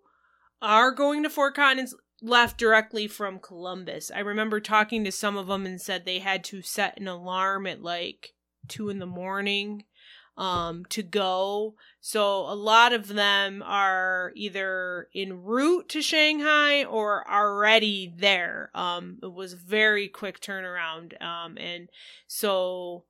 are 0.61 0.91
going 0.91 1.23
to 1.23 1.29
Four 1.29 1.51
Continents 1.51 1.93
left 2.21 2.57
directly 2.57 3.09
from 3.09 3.39
Columbus. 3.39 4.09
I 4.09 4.19
remember 4.19 4.61
talking 4.61 5.03
to 5.03 5.11
some 5.11 5.35
of 5.35 5.47
them 5.47 5.65
and 5.65 5.81
said 5.81 6.05
they 6.05 6.19
had 6.19 6.45
to 6.45 6.61
set 6.61 6.97
an 6.97 7.09
alarm 7.09 7.67
at 7.67 7.81
like 7.83 8.33
two 8.69 8.87
in 8.87 8.99
the 8.99 9.05
morning 9.05 9.83
um, 10.37 10.85
to 10.85 11.03
go. 11.03 11.75
So 11.99 12.37
a 12.49 12.55
lot 12.55 12.93
of 12.93 13.09
them 13.09 13.61
are 13.65 14.31
either 14.35 15.09
en 15.13 15.43
route 15.43 15.89
to 15.89 16.01
Shanghai 16.01 16.85
or 16.85 17.29
already 17.29 18.13
there. 18.15 18.71
Um, 18.73 19.19
it 19.21 19.33
was 19.33 19.53
very 19.53 20.07
quick 20.07 20.39
turnaround. 20.39 21.21
Um, 21.21 21.57
and 21.57 21.89
so 22.27 23.03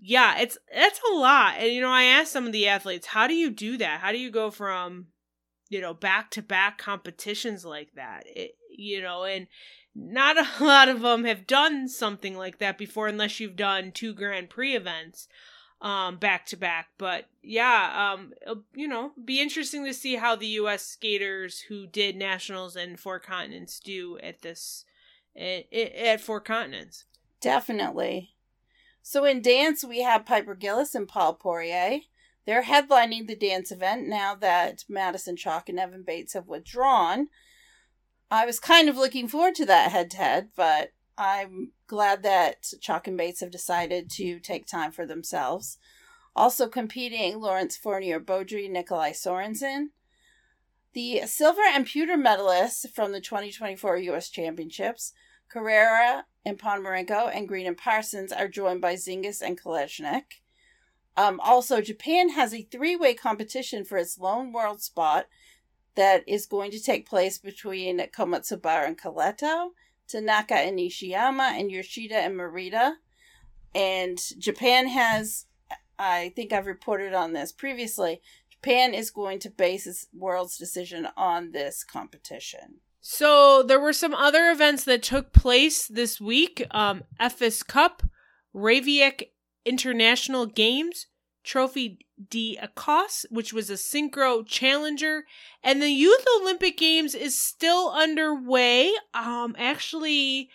yeah, 0.00 0.38
it's 0.38 0.58
that's 0.72 1.00
a 1.10 1.14
lot. 1.14 1.56
And 1.58 1.72
you 1.72 1.80
know, 1.80 1.90
I 1.90 2.04
asked 2.04 2.32
some 2.32 2.46
of 2.46 2.52
the 2.52 2.68
athletes, 2.68 3.08
how 3.08 3.26
do 3.26 3.34
you 3.34 3.50
do 3.50 3.76
that? 3.78 4.00
How 4.00 4.12
do 4.12 4.18
you 4.18 4.30
go 4.30 4.50
from 4.50 5.06
you 5.68 5.80
know 5.80 5.94
back 5.94 6.30
to 6.32 6.42
back 6.42 6.78
competitions 6.78 7.64
like 7.64 7.92
that? 7.94 8.24
It, 8.26 8.52
you 8.70 9.02
know, 9.02 9.24
and 9.24 9.48
not 9.94 10.38
a 10.38 10.46
lot 10.64 10.88
of 10.88 11.00
them 11.00 11.24
have 11.24 11.46
done 11.46 11.88
something 11.88 12.36
like 12.36 12.58
that 12.58 12.78
before 12.78 13.08
unless 13.08 13.40
you've 13.40 13.56
done 13.56 13.92
two 13.92 14.14
Grand 14.14 14.50
Prix 14.50 14.74
events 14.74 15.28
um 15.80 16.16
back 16.16 16.44
to 16.44 16.56
back 16.56 16.88
but 16.98 17.26
yeah 17.40 18.12
um 18.12 18.32
you 18.74 18.88
know 18.88 19.12
be 19.24 19.40
interesting 19.40 19.84
to 19.84 19.94
see 19.94 20.16
how 20.16 20.34
the 20.34 20.46
US 20.46 20.84
skaters 20.84 21.60
who 21.68 21.86
did 21.86 22.16
nationals 22.16 22.74
and 22.74 22.98
four 22.98 23.20
continents 23.20 23.78
do 23.78 24.18
at 24.20 24.42
this 24.42 24.84
at, 25.36 25.72
at 25.72 26.20
four 26.20 26.40
continents 26.40 27.04
definitely 27.40 28.34
so 29.02 29.24
in 29.24 29.42
dance 29.42 29.84
we 29.84 30.02
have 30.02 30.26
Piper 30.26 30.56
Gilles 30.60 30.94
and 30.94 31.08
Paul 31.08 31.34
Poirier 31.34 32.00
they're 32.46 32.64
headlining 32.64 33.26
the 33.26 33.36
dance 33.36 33.70
event 33.70 34.06
now 34.06 34.34
that 34.34 34.84
Madison 34.88 35.36
Chock 35.36 35.68
and 35.68 35.78
Evan 35.78 36.02
Bates 36.02 36.34
have 36.34 36.48
withdrawn 36.48 37.28
I 38.30 38.44
was 38.44 38.60
kind 38.60 38.88
of 38.88 38.96
looking 38.96 39.28
forward 39.28 39.54
to 39.56 39.66
that 39.66 39.92
head 39.92 40.10
to 40.12 40.16
head 40.18 40.48
but 40.56 40.92
I'm 41.18 41.72
glad 41.88 42.22
that 42.22 42.72
Chock 42.80 43.08
and 43.08 43.16
Bates 43.16 43.40
have 43.40 43.50
decided 43.50 44.08
to 44.12 44.38
take 44.38 44.66
time 44.66 44.92
for 44.92 45.04
themselves. 45.04 45.76
Also 46.36 46.68
competing, 46.68 47.40
Laurence 47.40 47.76
Fournier 47.76 48.20
Beaudry, 48.20 48.70
Nikolai 48.70 49.10
Sorensen. 49.10 49.88
The 50.92 51.22
silver 51.26 51.62
and 51.66 51.84
pewter 51.84 52.16
medalists 52.16 52.88
from 52.88 53.10
the 53.10 53.20
2024 53.20 53.96
U.S. 53.98 54.30
Championships, 54.30 55.12
Carreira 55.52 56.24
and 56.44 56.58
Ponomarenko 56.58 57.34
and 57.34 57.48
Green 57.48 57.66
and 57.66 57.76
Parsons, 57.76 58.32
are 58.32 58.48
joined 58.48 58.80
by 58.80 58.94
Zingas 58.94 59.42
and 59.42 59.60
Kolesnik. 59.60 60.42
Um, 61.16 61.40
also, 61.40 61.80
Japan 61.80 62.30
has 62.30 62.54
a 62.54 62.62
three 62.70 62.96
way 62.96 63.14
competition 63.14 63.84
for 63.84 63.98
its 63.98 64.18
lone 64.18 64.52
world 64.52 64.80
spot 64.82 65.26
that 65.94 66.22
is 66.28 66.46
going 66.46 66.70
to 66.70 66.82
take 66.82 67.08
place 67.08 67.38
between 67.38 67.98
Komatsubara 67.98 68.86
and 68.86 69.00
Koleto. 69.00 69.70
Tanaka 70.08 70.54
and 70.54 70.78
Nishiyama, 70.78 71.52
and 71.52 71.70
Yoshida 71.70 72.16
and 72.16 72.34
Morita. 72.34 72.94
And 73.74 74.18
Japan 74.38 74.88
has, 74.88 75.46
I 75.98 76.32
think 76.34 76.52
I've 76.52 76.66
reported 76.66 77.12
on 77.14 77.34
this 77.34 77.52
previously, 77.52 78.20
Japan 78.50 78.94
is 78.94 79.10
going 79.10 79.38
to 79.40 79.50
base 79.50 79.86
its 79.86 80.08
world's 80.12 80.58
decision 80.58 81.08
on 81.16 81.52
this 81.52 81.84
competition. 81.84 82.80
So 83.00 83.62
there 83.62 83.80
were 83.80 83.92
some 83.92 84.14
other 84.14 84.50
events 84.50 84.84
that 84.84 85.02
took 85.02 85.32
place 85.32 85.86
this 85.86 86.20
week. 86.20 86.66
Um, 86.70 87.04
FS 87.20 87.62
Cup, 87.62 88.02
Reykjavik 88.52 89.32
International 89.64 90.46
Games, 90.46 91.06
Trophy 91.44 92.06
d'Écosse, 92.28 93.24
which 93.30 93.52
was 93.52 93.70
a 93.70 93.74
synchro 93.74 94.44
challenger, 94.46 95.24
and 95.62 95.80
the 95.80 95.90
Youth 95.90 96.24
Olympic 96.40 96.76
Games 96.76 97.14
is 97.14 97.38
still 97.38 97.90
underway. 97.92 98.92
Um, 99.14 99.54
actually, 99.58 100.50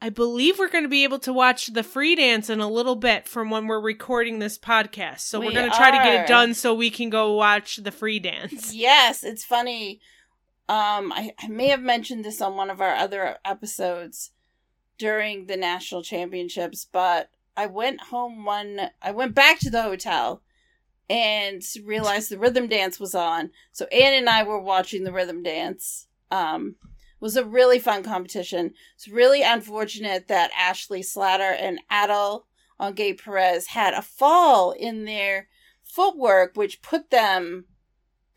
I 0.00 0.10
believe 0.10 0.58
we're 0.58 0.68
going 0.68 0.84
to 0.84 0.88
be 0.88 1.02
able 1.04 1.18
to 1.20 1.32
watch 1.32 1.68
the 1.68 1.82
free 1.82 2.14
dance 2.14 2.48
in 2.50 2.60
a 2.60 2.68
little 2.68 2.94
bit 2.94 3.26
from 3.26 3.50
when 3.50 3.66
we're 3.66 3.80
recording 3.80 4.38
this 4.38 4.58
podcast. 4.58 5.20
So 5.20 5.40
we 5.40 5.48
are 5.48 5.52
going 5.52 5.70
to 5.70 5.76
try 5.76 5.90
to 5.90 5.96
get 5.96 6.24
it 6.24 6.28
done 6.28 6.54
so 6.54 6.74
we 6.74 6.90
can 6.90 7.10
go 7.10 7.32
watch 7.32 7.76
the 7.76 7.90
free 7.90 8.20
dance. 8.20 8.72
Yes, 8.72 9.24
it's 9.24 9.44
funny. 9.44 10.00
Um, 10.68 11.12
I, 11.12 11.32
I 11.38 11.48
may 11.48 11.68
have 11.68 11.82
mentioned 11.82 12.24
this 12.24 12.40
on 12.40 12.56
one 12.56 12.70
of 12.70 12.80
our 12.80 12.94
other 12.94 13.38
episodes 13.44 14.32
during 14.98 15.46
the 15.46 15.56
national 15.56 16.02
championships, 16.02 16.84
but 16.84 17.30
I 17.56 17.66
went 17.66 18.02
home 18.02 18.44
one. 18.44 18.90
I 19.00 19.12
went 19.12 19.34
back 19.34 19.58
to 19.60 19.70
the 19.70 19.82
hotel 19.82 20.42
and 21.08 21.62
realized 21.84 22.30
the 22.30 22.38
rhythm 22.38 22.68
dance 22.68 23.00
was 23.00 23.14
on. 23.14 23.50
So 23.72 23.86
Anne 23.86 24.14
and 24.14 24.28
I 24.28 24.42
were 24.42 24.60
watching 24.60 25.04
the 25.04 25.12
rhythm 25.12 25.42
dance. 25.42 26.06
Um, 26.30 26.76
was 27.20 27.36
a 27.36 27.44
really 27.44 27.78
fun 27.78 28.02
competition. 28.02 28.74
It's 28.94 29.08
really 29.08 29.42
unfortunate 29.42 30.28
that 30.28 30.52
Ashley 30.56 31.02
Slatter 31.02 31.42
and 31.42 31.80
Adel 31.90 32.46
Gay 32.94 33.14
Perez 33.14 33.68
had 33.68 33.94
a 33.94 34.02
fall 34.02 34.70
in 34.72 35.04
their 35.04 35.48
footwork, 35.82 36.56
which 36.56 36.82
put 36.82 37.10
them 37.10 37.64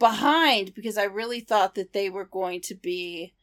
behind 0.02 0.74
because 0.74 0.98
I 0.98 1.04
really 1.06 1.40
thought 1.40 1.76
that 1.76 1.94
they 1.94 2.10
were 2.10 2.26
going 2.26 2.60
to 2.62 2.76
be 2.76 3.34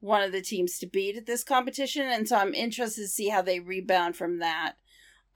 one 0.00 0.22
of 0.22 0.32
the 0.32 0.42
teams 0.42 0.78
to 0.78 0.86
beat 0.86 1.16
at 1.16 1.26
this 1.26 1.44
competition. 1.44 2.06
And 2.06 2.28
so 2.28 2.36
I'm 2.36 2.54
interested 2.54 3.02
to 3.02 3.08
see 3.08 3.28
how 3.28 3.42
they 3.42 3.60
rebound 3.60 4.16
from 4.16 4.38
that. 4.38 4.74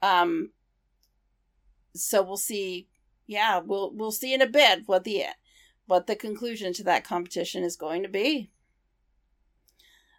Um, 0.01 0.49
so 1.95 2.21
we'll 2.21 2.37
see 2.37 2.87
yeah, 3.27 3.59
we'll 3.59 3.91
we'll 3.93 4.11
see 4.11 4.33
in 4.33 4.41
a 4.41 4.47
bit 4.47 4.83
what 4.85 5.03
the 5.03 5.25
what 5.85 6.07
the 6.07 6.15
conclusion 6.15 6.73
to 6.73 6.83
that 6.83 7.03
competition 7.03 7.63
is 7.63 7.75
going 7.75 8.03
to 8.03 8.09
be. 8.09 8.51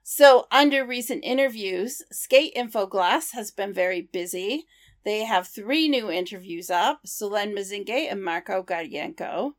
So, 0.03 0.47
under 0.51 0.85
recent 0.85 1.25
interviews, 1.25 2.03
Skate 2.13 2.53
Info 2.55 2.87
Glass 2.87 3.33
has 3.33 3.51
been 3.51 3.73
very 3.73 4.03
busy. 4.03 4.67
They 5.05 5.25
have 5.25 5.47
three 5.47 5.89
new 5.89 6.11
interviews 6.11 6.71
up 6.71 7.01
Solen 7.07 7.55
Mazingue 7.55 8.11
and 8.11 8.23
Marco 8.23 8.63
Gaidajenko, 8.63 9.53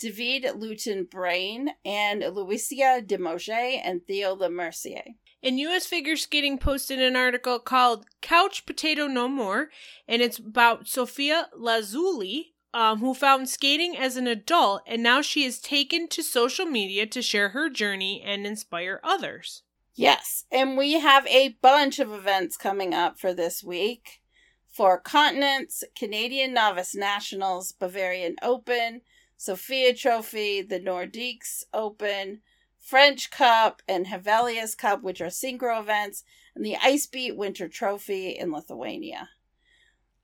Davide 0.00 0.58
Lewton 0.58 1.04
Brain, 1.04 1.70
and 1.84 2.22
Loïcia 2.22 3.06
Demougeot 3.06 3.80
and 3.84 4.06
Theo 4.06 4.34
Lemercier. 4.34 5.14
And 5.42 5.58
US 5.60 5.86
Figure 5.86 6.16
Skating 6.16 6.58
posted 6.58 7.00
an 7.00 7.16
article 7.16 7.58
called 7.58 8.06
Couch 8.20 8.66
Potato 8.66 9.06
No 9.06 9.28
More, 9.28 9.70
and 10.06 10.20
it's 10.20 10.38
about 10.38 10.86
Sofia 10.88 11.48
Lazuli, 11.56 12.54
um, 12.72 12.98
who 13.00 13.14
found 13.14 13.48
skating 13.48 13.96
as 13.96 14.16
an 14.16 14.26
adult, 14.26 14.82
and 14.86 15.02
now 15.02 15.22
she 15.22 15.44
is 15.44 15.58
taken 15.58 16.08
to 16.08 16.22
social 16.22 16.66
media 16.66 17.06
to 17.06 17.22
share 17.22 17.50
her 17.50 17.68
journey 17.68 18.22
and 18.24 18.46
inspire 18.46 19.00
others. 19.02 19.62
Yes, 19.94 20.44
and 20.52 20.76
we 20.78 20.92
have 20.94 21.26
a 21.26 21.56
bunch 21.60 21.98
of 21.98 22.12
events 22.12 22.56
coming 22.56 22.94
up 22.94 23.18
for 23.18 23.34
this 23.34 23.64
week. 23.64 24.20
Four 24.68 25.00
continents, 25.00 25.82
Canadian 25.96 26.54
Novice 26.54 26.94
Nationals, 26.94 27.72
Bavarian 27.72 28.36
Open, 28.40 29.00
Sophia 29.40 29.94
Trophy, 29.94 30.62
the 30.62 30.80
Nordiques 30.80 31.64
Open, 31.72 32.40
French 32.78 33.30
Cup, 33.30 33.82
and 33.88 34.06
Hevelius 34.06 34.76
Cup, 34.76 35.02
which 35.02 35.20
are 35.20 35.26
synchro 35.26 35.80
events, 35.80 36.24
and 36.54 36.64
the 36.64 36.76
Ice 36.76 37.06
Beat 37.06 37.36
Winter 37.36 37.68
Trophy 37.68 38.30
in 38.30 38.52
Lithuania 38.52 39.28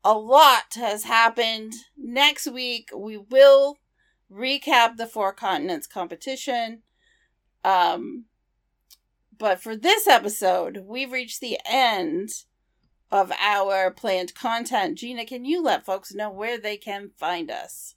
a 0.06 0.14
lot 0.16 0.74
has 0.76 1.02
happened. 1.02 1.74
Next 1.97 2.47
week, 2.47 2.90
we 2.97 3.16
will 3.16 3.78
recap 4.30 4.97
the 4.97 5.06
Four 5.06 5.32
Continents 5.32 5.88
competition. 5.88 6.82
Um, 7.64 8.26
but 9.36 9.60
for 9.60 9.74
this 9.74 10.06
episode, 10.06 10.84
we've 10.86 11.10
reached 11.10 11.40
the 11.40 11.59
end 11.68 12.30
of 13.10 13.32
our 13.32 13.90
planned 13.90 14.36
content. 14.36 14.97
Gina, 14.97 15.26
can 15.26 15.44
you 15.44 15.60
let 15.60 15.84
folks 15.84 16.14
know 16.14 16.30
where 16.30 16.56
they 16.56 16.76
can 16.76 17.10
find 17.16 17.51
us? 17.51 17.95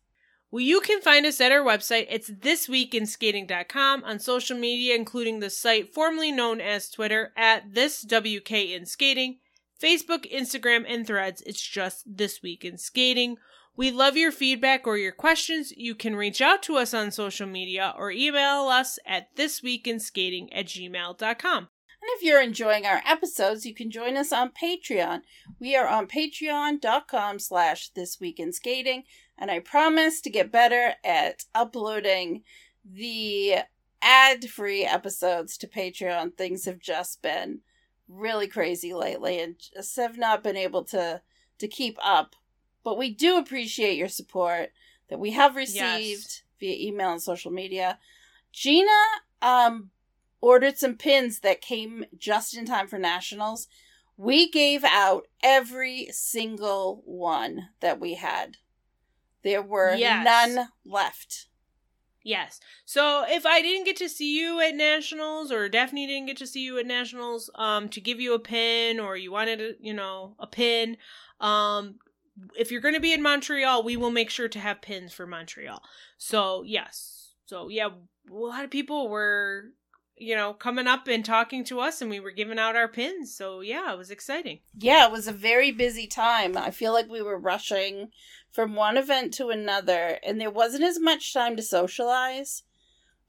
Well, 0.52 0.62
you 0.64 0.82
can 0.82 1.02
find 1.02 1.26
us 1.26 1.40
at 1.40 1.52
our 1.52 1.64
website. 1.64 2.08
It's 2.10 2.30
thisweekinskating.com 2.32 4.04
on 4.04 4.20
social 4.20 4.58
media, 4.58 4.96
including 4.96 5.40
the 5.40 5.50
site 5.50 5.94
formerly 5.94 6.32
known 6.32 6.60
as 6.60 6.90
Twitter 6.90 7.32
at 7.38 7.74
this 7.74 8.04
WK 8.04 8.52
in 8.52 8.86
Skating. 8.86 9.38
Facebook, 9.82 10.30
Instagram, 10.32 10.86
and 10.88 11.08
threads. 11.08 11.42
It's 11.46 11.62
just 11.62 12.04
This 12.06 12.42
Week 12.42 12.66
in 12.66 12.78
Skating. 12.78 13.38
We 13.78 13.92
love 13.92 14.18
your 14.18 14.32
feedback 14.32 14.86
or 14.86 14.98
your 14.98 15.14
questions. 15.14 15.72
You 15.72 15.96
can 15.96 16.16
reach 16.16 16.42
out 16.42 16.62
to 16.64 16.76
us 16.76 16.94
on 16.94 17.12
social 17.12 17.48
media 17.48 17.94
or 17.98 18.12
email 18.12 18.68
us 18.68 19.00
at 19.06 19.34
thisweekinskating 19.38 20.50
at 20.52 20.66
gmail.com. 20.66 21.70
And 22.02 22.10
if 22.16 22.24
you're 22.24 22.42
enjoying 22.42 22.86
our 22.86 23.02
episodes, 23.06 23.66
you 23.66 23.74
can 23.74 23.90
join 23.92 24.18
us 24.18 24.34
on 24.34 24.52
Patreon. 24.52 25.22
We 25.60 25.76
are 25.76 25.88
on 25.88 26.08
patreon.com 26.08 27.40
slash 27.40 27.92
thisweekinskating, 27.92 29.04
and 29.40 29.50
I 29.50 29.60
promise 29.60 30.22
to 30.22 30.30
get 30.30 30.52
better 30.52 30.94
at 31.04 31.46
uploading 31.56 32.44
the 32.86 33.56
ad-free 34.02 34.86
episodes 34.86 35.58
to 35.58 35.68
Patreon. 35.68 36.36
Things 36.36 36.66
have 36.66 36.80
just 36.80 37.22
been 37.22 37.62
really 38.08 38.48
crazy 38.48 38.94
lately 38.94 39.40
and 39.40 39.56
just 39.58 39.96
have 39.96 40.18
not 40.18 40.44
been 40.44 40.58
able 40.58 40.84
to 40.84 41.22
to 41.58 41.68
keep 41.68 41.98
up. 42.04 42.36
But 42.84 42.98
we 42.98 43.14
do 43.14 43.38
appreciate 43.38 43.98
your 43.98 44.08
support 44.08 44.72
that 45.10 45.20
we 45.20 45.32
have 45.32 45.56
received 45.56 45.82
yes. 45.82 46.44
via 46.60 46.88
email 46.88 47.12
and 47.12 47.22
social 47.22 47.52
media. 47.52 47.98
Gina 48.52 48.92
um 49.42 49.92
ordered 50.42 50.78
some 50.78 50.96
pins 50.96 51.40
that 51.40 51.62
came 51.62 52.06
just 52.18 52.56
in 52.56 52.66
time 52.66 52.88
for 52.88 52.98
nationals. 52.98 53.68
We 54.18 54.50
gave 54.50 54.84
out 54.84 55.28
every 55.42 56.10
single 56.12 57.02
one 57.06 57.70
that 57.80 58.00
we 58.00 58.16
had. 58.16 58.58
There 59.44 59.62
were 59.62 59.96
yes. 59.96 60.26
none 60.26 60.68
left. 60.86 61.48
Yes. 62.24 62.60
So 62.86 63.24
if 63.28 63.46
I 63.46 63.62
didn't 63.62 63.86
get 63.86 63.96
to 63.98 64.10
see 64.10 64.38
you 64.38 64.60
at 64.60 64.76
nationals, 64.76 65.52
or 65.52 65.70
Daphne 65.70 66.06
didn't 66.06 66.28
get 66.28 66.38
to 66.38 66.48
see 66.48 66.64
you 66.64 66.78
at 66.78 66.86
nationals, 66.86 67.50
um, 67.56 67.88
to 67.90 68.02
give 68.02 68.20
you 68.20 68.34
a 68.34 68.40
pin, 68.40 69.00
or 69.00 69.16
you 69.16 69.32
wanted, 69.32 69.62
a, 69.62 69.72
you 69.80 69.94
know, 69.94 70.36
a 70.38 70.46
pin, 70.46 70.98
um, 71.40 71.96
if 72.58 72.72
you're 72.72 72.82
going 72.82 72.94
to 72.94 73.00
be 73.00 73.14
in 73.14 73.22
Montreal, 73.22 73.84
we 73.84 73.98
will 73.98 74.12
make 74.12 74.30
sure 74.30 74.48
to 74.50 74.60
have 74.60 74.82
pins 74.82 75.14
for 75.14 75.26
Montreal. 75.26 75.82
So 76.18 76.64
yes. 76.64 77.34
So 77.46 77.70
yeah, 77.70 77.90
a 78.30 78.34
lot 78.34 78.64
of 78.64 78.70
people 78.70 79.10
were 79.10 79.72
you 80.20 80.36
know, 80.36 80.54
coming 80.54 80.88
up 80.88 81.08
and 81.08 81.24
talking 81.24 81.64
to 81.66 81.80
us, 81.80 82.02
and 82.02 82.10
we 82.10 82.20
were 82.20 82.32
giving 82.32 82.60
out 82.60 82.76
our 82.76 82.88
pins. 82.88 83.36
So 83.36 83.62
yeah, 83.62 83.92
it 83.92 83.98
was 83.98 84.12
exciting. 84.12 84.60
Yeah, 84.78 85.06
it 85.06 85.12
was 85.12 85.28
a 85.28 85.34
very 85.34 85.72
busy 85.72 86.08
time. 86.08 86.58
I 86.58 86.72
feel 86.72 86.94
like 86.94 87.10
we 87.10 87.22
were 87.22 87.40
rushing 87.40 88.10
from 88.52 88.76
one 88.76 88.98
event 88.98 89.34
to 89.36 89.50
another, 89.50 90.20
and 90.24 90.40
there 90.40 90.52
wasn't 90.52 90.84
as 90.84 91.00
much 91.00 91.34
time 91.34 91.56
to 91.56 91.64
socialize. 91.64 92.64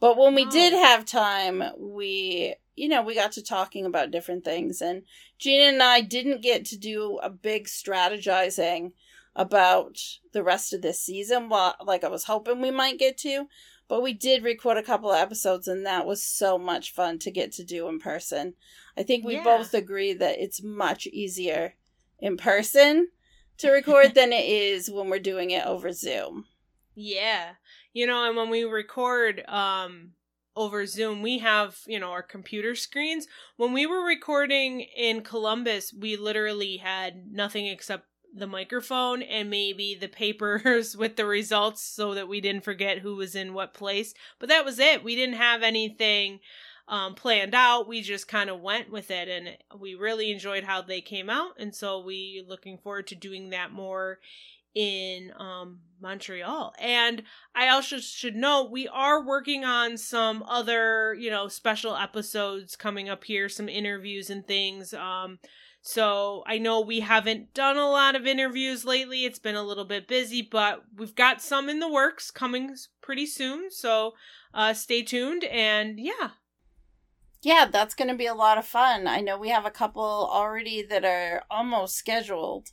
But 0.01 0.17
when 0.17 0.35
we 0.35 0.47
did 0.47 0.73
have 0.73 1.05
time, 1.05 1.63
we, 1.79 2.55
you 2.75 2.89
know, 2.89 3.03
we 3.03 3.15
got 3.15 3.33
to 3.33 3.43
talking 3.43 3.85
about 3.85 4.11
different 4.11 4.45
things. 4.45 4.81
And 4.81 5.03
Gina 5.39 5.65
and 5.65 5.83
I 5.83 6.01
didn't 6.01 6.41
get 6.41 6.65
to 6.67 6.79
do 6.79 7.19
a 7.23 7.29
big 7.29 7.67
strategizing 7.67 8.93
about 9.37 9.99
the 10.33 10.43
rest 10.43 10.73
of 10.73 10.81
this 10.81 11.01
season, 11.01 11.51
like 11.85 12.03
I 12.03 12.09
was 12.09 12.25
hoping 12.25 12.61
we 12.61 12.71
might 12.71 12.99
get 12.99 13.19
to. 13.19 13.47
But 13.91 14.03
we 14.03 14.13
did 14.13 14.45
record 14.45 14.77
a 14.77 14.85
couple 14.85 15.11
of 15.11 15.19
episodes, 15.19 15.67
and 15.67 15.85
that 15.85 16.07
was 16.07 16.23
so 16.23 16.57
much 16.57 16.95
fun 16.95 17.19
to 17.19 17.31
get 17.33 17.51
to 17.55 17.65
do 17.65 17.89
in 17.89 17.99
person. 17.99 18.55
I 18.97 19.03
think 19.03 19.25
we 19.25 19.35
yeah. 19.35 19.43
both 19.43 19.75
agree 19.75 20.13
that 20.13 20.39
it's 20.39 20.63
much 20.63 21.09
easier 21.09 21.75
in 22.21 22.37
person 22.37 23.09
to 23.59 23.73
record 23.73 24.15
than 24.15 24.33
it 24.33 24.49
is 24.49 24.89
when 24.89 25.11
we're 25.11 25.19
doing 25.19 25.51
it 25.51 25.67
over 25.67 25.91
Zoom. 25.91 26.45
Yeah. 26.95 27.55
You 27.93 28.07
know, 28.07 28.29
and 28.29 28.37
when 28.37 28.49
we 28.49 28.63
record 28.63 29.43
um 29.49 30.13
over 30.55 30.87
Zoom, 30.87 31.21
we 31.21 31.39
have, 31.39 31.79
you 31.87 31.99
know, 31.99 32.13
our 32.13 32.23
computer 32.23 32.77
screens. 32.77 33.27
When 33.57 33.73
we 33.73 33.87
were 33.87 34.05
recording 34.05 34.83
in 34.83 35.23
Columbus, 35.23 35.93
we 35.93 36.17
literally 36.17 36.77
had 36.77 37.33
nothing 37.33 37.67
except 37.67 38.07
the 38.35 38.47
microphone 38.47 39.23
and 39.23 39.51
maybe 39.51 39.95
the 39.95 40.09
papers 40.09 40.97
with 40.99 41.17
the 41.17 41.27
results 41.27 41.83
so 41.83 42.15
that 42.15 42.29
we 42.29 42.41
didn't 42.41 42.65
forget 42.65 42.99
who 42.99 43.17
was 43.17 43.35
in 43.35 43.55
what 43.55 43.75
place. 43.75 44.15
But 44.39 44.49
that 44.49 44.65
was 44.65 44.79
it. 44.79 45.05
We 45.05 45.17
didn't 45.17 45.37
have 45.37 45.63
anything 45.63 46.41
um, 46.89 47.15
planned 47.15 47.55
out. 47.55 47.89
We 47.89 48.03
just 48.03 48.29
kind 48.29 48.51
of 48.51 48.61
went 48.61 48.91
with 48.91 49.11
it 49.11 49.29
and 49.29 49.57
we 49.79 49.95
really 49.95 50.31
enjoyed 50.31 50.65
how 50.65 50.83
they 50.83 51.01
came 51.01 51.31
out. 51.31 51.53
And 51.59 51.75
so 51.75 52.01
we 52.01 52.45
looking 52.47 52.79
forward 52.79 53.07
to 53.09 53.15
doing 53.15 53.51
that 53.51 53.73
more 53.73 54.19
in 54.75 55.33
um, 55.37 55.81
Montreal. 56.01 56.75
And 56.81 57.23
I 57.55 57.69
also 57.69 57.99
should 57.99 58.37
note 58.37 58.71
we 58.71 58.89
are 58.89 59.25
working 59.25 59.65
on 59.65 59.97
some 59.97 60.43
other, 60.45 61.15
you 61.15 61.31
know, 61.31 61.49
special 61.49 61.97
episodes 61.97 62.77
coming 62.77 63.09
up 63.09 63.25
here, 63.25 63.49
some 63.49 63.69
interviews 63.69 64.31
and 64.31 64.47
things. 64.47 64.95
Um, 64.95 65.39
so 65.83 66.43
I 66.47 66.59
know 66.59 66.81
we 66.81 67.01
haven't 67.01 67.55
done 67.55 67.77
a 67.77 67.89
lot 67.89 68.15
of 68.15 68.27
interviews 68.27 68.85
lately. 68.85 69.25
It's 69.25 69.39
been 69.39 69.55
a 69.55 69.63
little 69.63 69.87
bit 69.87 70.07
busy, 70.07 70.43
but 70.43 70.85
we've 70.97 71.15
got 71.15 71.41
some 71.41 71.69
in 71.69 71.81
the 71.81 71.91
works 71.91 72.31
coming 72.31 72.77
pretty 73.01 73.27
soon. 73.27 73.71
So 73.71 74.15
uh, 74.53 74.75
stay 74.75 75.03
tuned 75.03 75.45
and 75.45 75.99
yeah. 75.99 76.31
Yeah, 77.43 77.67
that's 77.73 77.95
going 77.95 78.09
to 78.09 78.17
be 78.17 78.27
a 78.27 78.35
lot 78.35 78.59
of 78.59 78.67
fun. 78.67 79.07
I 79.07 79.21
know 79.21 79.39
we 79.39 79.49
have 79.49 79.65
a 79.65 79.71
couple 79.71 80.03
already 80.31 80.83
that 80.83 81.07
are 81.07 81.45
almost 81.51 81.97
scheduled. 81.97 82.73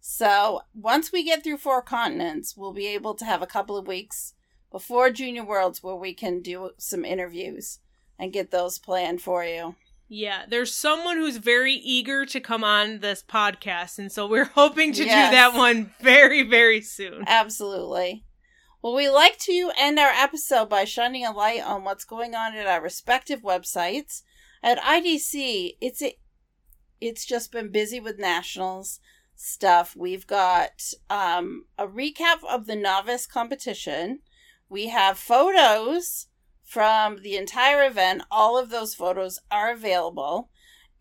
So 0.00 0.62
once 0.72 1.12
we 1.12 1.22
get 1.22 1.44
through 1.44 1.58
four 1.58 1.82
continents, 1.82 2.56
we'll 2.56 2.72
be 2.72 2.86
able 2.86 3.14
to 3.16 3.26
have 3.26 3.42
a 3.42 3.46
couple 3.46 3.76
of 3.76 3.86
weeks 3.86 4.32
before 4.72 5.10
Junior 5.10 5.44
Worlds 5.44 5.82
where 5.82 5.96
we 5.96 6.14
can 6.14 6.40
do 6.40 6.70
some 6.78 7.04
interviews 7.04 7.80
and 8.18 8.32
get 8.32 8.50
those 8.50 8.78
planned 8.78 9.20
for 9.20 9.44
you. 9.44 9.74
Yeah, 10.08 10.44
there's 10.48 10.74
someone 10.74 11.18
who's 11.18 11.36
very 11.36 11.74
eager 11.74 12.24
to 12.26 12.40
come 12.40 12.64
on 12.64 13.00
this 13.00 13.22
podcast, 13.22 13.98
and 13.98 14.10
so 14.10 14.26
we're 14.26 14.44
hoping 14.54 14.92
to 14.94 15.04
yes. 15.04 15.28
do 15.28 15.36
that 15.36 15.54
one 15.54 15.92
very, 16.00 16.42
very 16.42 16.80
soon. 16.80 17.24
Absolutely. 17.26 18.24
Well, 18.80 18.94
we 18.94 19.10
like 19.10 19.38
to 19.40 19.70
end 19.76 19.98
our 19.98 20.10
episode 20.10 20.70
by 20.70 20.84
shining 20.84 21.26
a 21.26 21.32
light 21.32 21.62
on 21.62 21.84
what's 21.84 22.04
going 22.04 22.34
on 22.34 22.54
at 22.56 22.66
our 22.66 22.80
respective 22.80 23.42
websites. 23.42 24.22
At 24.62 24.78
IDC, 24.78 25.76
it's 25.80 26.00
a, 26.00 26.16
it's 27.00 27.26
just 27.26 27.52
been 27.52 27.70
busy 27.70 28.00
with 28.00 28.18
nationals 28.18 29.00
stuff. 29.34 29.94
We've 29.94 30.26
got 30.26 30.82
um, 31.10 31.66
a 31.76 31.86
recap 31.86 32.44
of 32.48 32.66
the 32.66 32.76
novice 32.76 33.26
competition. 33.26 34.20
We 34.70 34.88
have 34.88 35.18
photos 35.18 36.27
from 36.68 37.22
the 37.22 37.36
entire 37.36 37.82
event. 37.84 38.22
All 38.30 38.58
of 38.58 38.68
those 38.68 38.94
photos 38.94 39.38
are 39.50 39.72
available. 39.72 40.50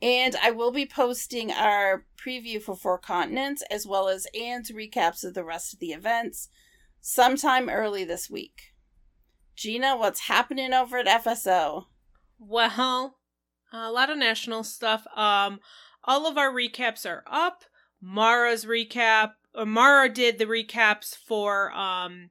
And 0.01 0.35
I 0.41 0.51
will 0.51 0.71
be 0.71 0.85
posting 0.85 1.51
our 1.51 2.05
preview 2.23 2.61
for 2.61 2.75
Four 2.75 2.99
Continents 2.99 3.63
as 3.69 3.85
well 3.85 4.07
as 4.07 4.27
Anne's 4.39 4.71
recaps 4.71 5.25
of 5.25 5.33
the 5.33 5.43
rest 5.43 5.73
of 5.73 5.79
the 5.79 5.91
events 5.91 6.47
sometime 7.01 7.67
early 7.67 8.05
this 8.05 8.29
week. 8.29 8.73
Gina, 9.55 9.97
what's 9.97 10.27
happening 10.27 10.71
over 10.71 10.99
at 10.99 11.23
FSO? 11.23 11.85
Well, 12.39 13.17
a 13.73 13.91
lot 13.91 14.09
of 14.09 14.17
national 14.17 14.63
stuff. 14.63 15.05
Um, 15.15 15.59
all 16.03 16.27
of 16.27 16.37
our 16.37 16.51
recaps 16.51 17.05
are 17.09 17.23
up. 17.27 17.63
Mara's 17.99 18.65
recap, 18.65 19.31
or 19.55 19.65
Mara 19.65 20.07
did 20.07 20.37
the 20.37 20.45
recaps 20.45 21.15
for 21.15 21.71
um 21.71 22.29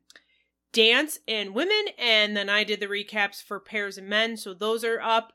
dance 0.76 1.18
and 1.26 1.54
women, 1.54 1.86
and 1.98 2.36
then 2.36 2.50
I 2.50 2.62
did 2.62 2.80
the 2.80 2.86
recaps 2.86 3.42
for 3.42 3.58
pairs 3.58 3.96
and 3.96 4.08
men, 4.08 4.36
so 4.36 4.52
those 4.52 4.84
are 4.84 5.00
up. 5.00 5.32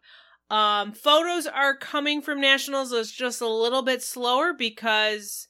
Um, 0.51 0.91
photos 0.91 1.47
are 1.47 1.76
coming 1.76 2.22
from 2.22 2.39
nationals. 2.39 2.91
It's 2.91 3.11
just 3.11 3.41
a 3.41 3.47
little 3.47 3.81
bit 3.81 4.03
slower 4.03 4.53
because 4.53 5.47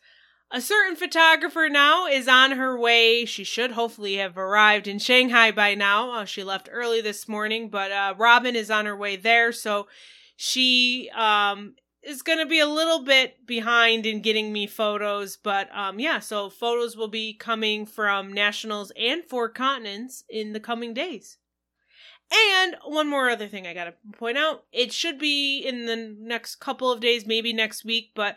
a 0.49 0.61
certain 0.61 0.95
photographer 0.95 1.67
now 1.69 2.07
is 2.07 2.29
on 2.29 2.51
her 2.51 2.79
way. 2.79 3.25
She 3.25 3.43
should 3.43 3.71
hopefully 3.71 4.15
have 4.15 4.37
arrived 4.37 4.87
in 4.87 4.97
Shanghai 4.97 5.51
by 5.51 5.75
now. 5.75 6.13
Uh, 6.13 6.25
she 6.25 6.41
left 6.41 6.69
early 6.71 7.01
this 7.01 7.27
morning, 7.27 7.69
but 7.69 7.91
uh, 7.91 8.13
Robin 8.17 8.55
is 8.55 8.71
on 8.71 8.85
her 8.85 8.95
way 8.95 9.17
there, 9.17 9.51
so 9.51 9.87
she 10.37 11.09
um, 11.13 11.75
is 12.03 12.21
going 12.21 12.39
to 12.39 12.45
be 12.45 12.59
a 12.59 12.67
little 12.67 13.03
bit 13.03 13.45
behind 13.45 14.05
in 14.05 14.21
getting 14.21 14.51
me 14.51 14.65
photos, 14.67 15.37
but 15.37 15.69
um 15.75 15.99
yeah, 15.99 16.19
so 16.19 16.49
photos 16.49 16.97
will 16.97 17.07
be 17.07 17.33
coming 17.33 17.85
from 17.85 18.33
nationals 18.33 18.91
and 18.97 19.23
four 19.23 19.49
continents 19.49 20.23
in 20.29 20.53
the 20.53 20.59
coming 20.59 20.93
days. 20.93 21.37
And 22.33 22.77
one 22.85 23.09
more 23.09 23.29
other 23.29 23.47
thing 23.47 23.67
I 23.67 23.73
got 23.73 23.85
to 23.85 23.93
point 24.17 24.37
out, 24.37 24.63
it 24.71 24.93
should 24.93 25.19
be 25.19 25.59
in 25.59 25.85
the 25.85 26.15
next 26.17 26.55
couple 26.55 26.89
of 26.91 27.01
days, 27.01 27.25
maybe 27.25 27.53
next 27.53 27.85
week, 27.85 28.11
but 28.15 28.35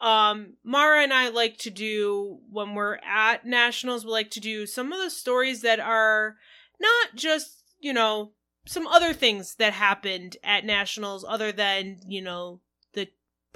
um 0.00 0.54
Mara 0.62 1.02
and 1.02 1.12
I 1.12 1.28
like 1.30 1.56
to 1.58 1.70
do 1.70 2.40
when 2.50 2.74
we're 2.74 2.98
at 3.06 3.46
nationals, 3.46 4.04
we 4.04 4.10
like 4.10 4.30
to 4.32 4.40
do 4.40 4.66
some 4.66 4.92
of 4.92 4.98
the 5.02 5.10
stories 5.10 5.62
that 5.62 5.80
are 5.80 6.36
not 6.78 7.14
just, 7.14 7.62
you 7.80 7.94
know, 7.94 8.32
some 8.66 8.86
other 8.86 9.14
things 9.14 9.54
that 9.54 9.72
happened 9.72 10.36
at 10.44 10.64
nationals 10.66 11.24
other 11.26 11.52
than, 11.52 12.00
you 12.06 12.20
know, 12.20 12.60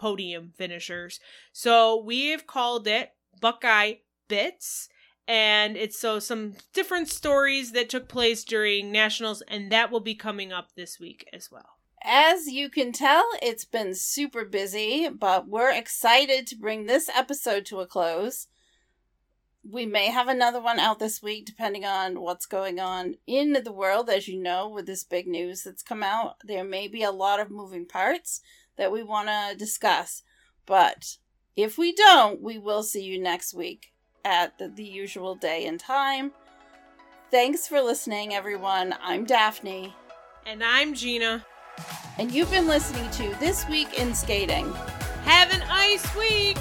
podium 0.01 0.52
finishers. 0.56 1.20
So 1.52 2.02
we've 2.02 2.47
called 2.47 2.89
it 2.89 3.12
Buckeye 3.40 3.97
Bits. 4.27 4.89
And 5.28 5.77
it's 5.77 5.97
so 5.97 6.18
some 6.18 6.55
different 6.72 7.09
stories 7.09 7.70
that 7.70 7.89
took 7.89 8.09
place 8.09 8.43
during 8.43 8.90
nationals, 8.90 9.43
and 9.43 9.70
that 9.70 9.93
will 9.93 10.01
be 10.01 10.16
coming 10.16 10.52
up 10.52 10.74
this 10.74 10.98
week 10.98 11.24
as 11.32 11.52
well. 11.52 11.77
As 12.02 12.48
you 12.48 12.68
can 12.68 12.90
tell, 12.90 13.24
it's 13.40 13.64
been 13.64 13.94
super 13.94 14.44
busy, 14.44 15.09
but 15.09 15.47
we're 15.47 15.70
excited 15.70 16.48
to 16.48 16.56
bring 16.56 16.86
this 16.86 17.09
episode 17.14 17.64
to 17.66 17.78
a 17.78 17.86
close. 17.86 18.48
We 19.62 19.86
may 19.86 20.06
have 20.06 20.27
another 20.27 20.60
one 20.60 20.81
out 20.81 20.98
this 20.98 21.22
week, 21.22 21.44
depending 21.44 21.85
on 21.85 22.20
what's 22.20 22.47
going 22.47 22.81
on 22.81 23.14
in 23.27 23.52
the 23.52 23.72
world. 23.72 24.09
As 24.09 24.27
you 24.27 24.43
know, 24.43 24.68
with 24.68 24.86
this 24.86 25.05
big 25.05 25.28
news 25.28 25.62
that's 25.62 25.82
come 25.85 26.02
out, 26.02 26.36
there 26.43 26.64
may 26.64 26.89
be 26.89 27.05
a 27.05 27.12
lot 27.12 27.39
of 27.39 27.52
moving 27.52 27.86
parts 27.86 28.40
that 28.81 28.90
we 28.90 29.02
want 29.02 29.28
to 29.28 29.55
discuss. 29.59 30.23
But 30.65 31.19
if 31.55 31.77
we 31.77 31.93
don't, 31.93 32.40
we 32.40 32.57
will 32.57 32.82
see 32.82 33.02
you 33.02 33.20
next 33.20 33.52
week 33.52 33.93
at 34.24 34.57
the, 34.57 34.69
the 34.69 34.82
usual 34.82 35.35
day 35.35 35.66
and 35.66 35.78
time. 35.78 36.32
Thanks 37.31 37.69
for 37.69 37.82
listening, 37.82 38.32
everyone. 38.32 38.94
I'm 39.02 39.27
Daphne. 39.27 39.94
And 40.47 40.65
I'm 40.65 40.94
Gina. 40.94 41.44
And 42.16 42.32
you've 42.32 42.51
been 42.51 42.66
listening 42.66 43.09
to 43.11 43.39
This 43.39 43.69
Week 43.69 43.98
in 43.98 44.15
Skating. 44.15 44.73
Have 45.24 45.52
an 45.52 45.62
ice 45.69 46.16
week! 46.16 46.57